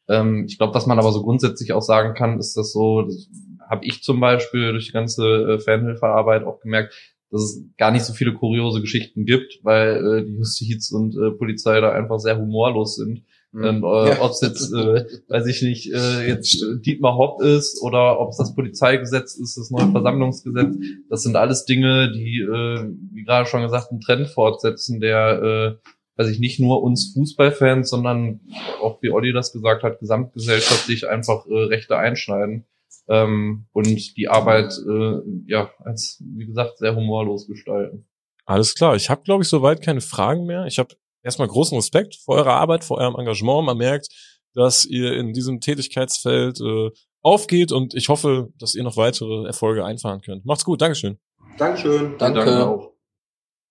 Ähm, 0.09 0.47
ich 0.49 0.59
glaube, 0.59 0.75
was 0.75 0.87
man 0.87 0.99
aber 0.99 1.13
so 1.13 1.23
grundsätzlich 1.23 1.73
auch 1.73 1.83
sagen 1.83 2.15
kann, 2.15 2.39
ist 2.39 2.57
das 2.57 2.73
so, 2.73 3.03
das 3.03 3.29
habe 3.69 3.85
ich 3.85 4.03
zum 4.03 4.21
Beispiel 4.21 4.73
durch 4.73 4.87
die 4.87 4.93
ganze 4.93 5.25
äh, 5.27 5.59
Fanhilfearbeit 5.59 6.45
auch 6.45 6.61
gemerkt, 6.61 6.95
dass 7.31 7.43
es 7.43 7.65
gar 7.77 7.91
nicht 7.91 8.05
so 8.05 8.15
viele 8.15 8.33
kuriose 8.33 8.81
Geschichten 8.81 9.27
gibt, 9.27 9.61
weil 9.63 9.97
äh, 9.97 10.25
die 10.25 10.37
Justiz 10.37 10.91
und 10.91 11.15
äh, 11.15 11.31
Polizei 11.33 11.81
da 11.81 11.93
einfach 11.93 12.19
sehr 12.19 12.39
humorlos 12.39 12.97
sind. 12.97 13.23
Und, 13.53 13.65
äh, 13.65 13.71
Mhm. 13.73 13.83
Ja. 13.83 14.21
ob 14.21 14.31
es 14.33 14.41
jetzt, 14.43 14.73
äh, 14.75 15.05
weiß 15.29 15.47
ich 15.47 15.63
nicht, 15.63 15.93
äh, 15.93 16.29
jetzt 16.29 16.63
äh, 16.63 16.81
Dietmar 16.81 17.17
Hopp 17.17 17.41
ist 17.41 17.81
oder 17.83 18.21
ob 18.21 18.31
es 18.31 18.37
das 18.37 18.55
Polizeigesetz 18.55 19.35
ist, 19.37 19.57
das 19.57 19.71
neue 19.71 19.91
Versammlungsgesetz, 19.91 20.77
das 21.09 21.23
sind 21.23 21.35
alles 21.37 21.65
Dinge, 21.65 22.13
die, 22.13 22.41
äh, 22.41 22.91
wie 23.13 23.25
gerade 23.25 23.49
schon 23.49 23.63
gesagt, 23.63 23.91
einen 23.91 24.01
Trend 24.01 24.29
fortsetzen, 24.29 25.01
der, 25.01 25.79
äh, 25.83 25.89
weiß 26.21 26.29
ich 26.29 26.41
nicht 26.41 26.61
nur 26.61 26.83
uns 26.83 27.13
Fußballfans, 27.15 27.89
sondern 27.89 28.41
auch 28.83 29.01
wie 29.03 29.11
Olli 29.11 29.33
das 29.33 29.53
gesagt 29.53 29.83
hat, 29.83 30.01
gesamtgesellschaftlich 30.01 31.09
einfach 31.09 31.47
äh, 31.47 31.55
Rechte 31.55 31.97
einschneiden 31.97 32.67
ähm, 33.09 33.67
und 33.73 34.17
die 34.17 34.29
Arbeit, 34.29 34.75
äh, 34.87 35.21
ja, 35.47 35.71
als, 35.85 36.23
wie 36.37 36.45
gesagt, 36.45 36.79
sehr 36.79 36.95
humorlos 36.95 37.47
gestalten. 37.47 38.05
Alles 38.45 38.75
klar. 38.75 38.97
Ich 38.97 39.09
habe, 39.11 39.23
glaube 39.23 39.43
ich, 39.43 39.49
soweit 39.49 39.81
keine 39.83 40.01
Fragen 40.01 40.45
mehr. 40.45 40.67
Ich 40.67 40.79
habe 40.79 40.95
erstmal 41.23 41.49
großen 41.49 41.77
Respekt 41.77 42.17
vor 42.17 42.37
eurer 42.37 42.55
Arbeit, 42.55 42.85
vor 42.85 42.99
eurem 42.99 43.17
Engagement. 43.17 43.67
Man 43.67 43.79
merkt, 43.79 44.09
dass 44.55 44.85
ihr 44.85 45.15
in 45.15 45.33
diesem 45.33 45.61
Tätigkeitsfeld 45.61 46.61
äh, 46.61 46.91
aufgeht 47.23 47.73
und 47.73 47.95
ich 47.95 48.09
hoffe, 48.09 48.49
dass 48.59 48.75
ihr 48.75 48.83
noch 48.83 48.97
weitere 48.97 49.47
Erfolge 49.47 49.85
einfahren 49.85 50.21
könnt. 50.21 50.45
Macht's 50.45 50.65
gut. 50.65 50.81
Dankeschön. 50.81 51.19
Dankeschön. 51.59 52.17
Danke. 52.19 52.45
Danke 52.45 52.67
auch. 52.67 52.93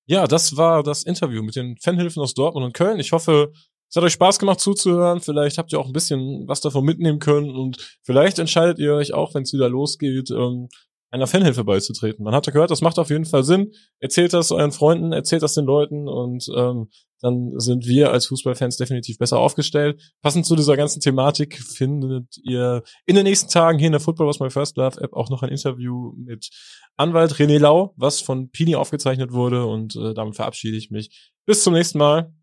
Ja, 0.05 0.27
das 0.27 0.55
war 0.55 0.83
das 0.83 1.03
Interview 1.03 1.43
mit 1.43 1.55
den 1.55 1.77
Fanhilfen 1.77 2.21
aus 2.21 2.33
Dortmund 2.33 2.65
und 2.65 2.73
Köln. 2.73 2.99
Ich 2.99 3.11
hoffe, 3.11 3.51
es 3.89 3.95
hat 3.95 4.03
euch 4.03 4.13
Spaß 4.13 4.39
gemacht 4.39 4.59
zuzuhören. 4.59 5.21
Vielleicht 5.21 5.57
habt 5.57 5.71
ihr 5.73 5.79
auch 5.79 5.87
ein 5.87 5.93
bisschen 5.93 6.47
was 6.47 6.61
davon 6.61 6.85
mitnehmen 6.85 7.19
können 7.19 7.55
und 7.55 7.99
vielleicht 8.03 8.39
entscheidet 8.39 8.79
ihr 8.79 8.93
euch 8.93 9.13
auch, 9.13 9.33
wenn 9.33 9.43
es 9.43 9.53
wieder 9.53 9.69
losgeht, 9.69 10.31
ähm, 10.31 10.69
einer 11.09 11.27
Fanhilfe 11.27 11.63
beizutreten. 11.63 12.23
Man 12.23 12.35
hat 12.35 12.45
ja 12.47 12.53
gehört, 12.53 12.71
das 12.71 12.81
macht 12.81 12.99
auf 12.99 13.09
jeden 13.09 13.25
Fall 13.25 13.43
Sinn. 13.43 13.71
Erzählt 13.99 14.33
das 14.33 14.51
euren 14.51 14.71
Freunden, 14.71 15.13
erzählt 15.13 15.41
das 15.41 15.53
den 15.53 15.65
Leuten 15.65 16.07
und 16.07 16.47
ähm, 16.55 16.89
dann 17.21 17.53
sind 17.59 17.87
wir 17.87 18.11
als 18.11 18.27
Fußballfans 18.27 18.77
definitiv 18.77 19.17
besser 19.17 19.39
aufgestellt. 19.39 20.01
Passend 20.21 20.45
zu 20.45 20.55
dieser 20.55 20.77
ganzen 20.77 20.99
Thematik 20.99 21.59
findet 21.59 22.37
ihr 22.43 22.83
in 23.05 23.15
den 23.15 23.23
nächsten 23.23 23.49
Tagen 23.49 23.79
hier 23.79 23.87
in 23.87 23.93
der 23.93 24.01
Football 24.01 24.27
Was 24.27 24.39
My 24.39 24.49
First 24.49 24.77
Love 24.77 25.01
App 25.01 25.13
auch 25.13 25.29
noch 25.29 25.43
ein 25.43 25.49
Interview 25.49 26.13
mit 26.17 26.49
Anwalt 26.95 27.33
René 27.33 27.57
Lau, 27.57 27.93
was 27.95 28.21
von 28.21 28.49
Pini 28.49 28.75
aufgezeichnet 28.75 29.31
wurde 29.31 29.65
und 29.65 29.95
äh, 29.95 30.13
damit 30.13 30.35
verabschiede 30.35 30.77
ich 30.77 30.91
mich. 30.91 31.31
Bis 31.45 31.63
zum 31.63 31.73
nächsten 31.73 31.97
Mal. 31.97 32.33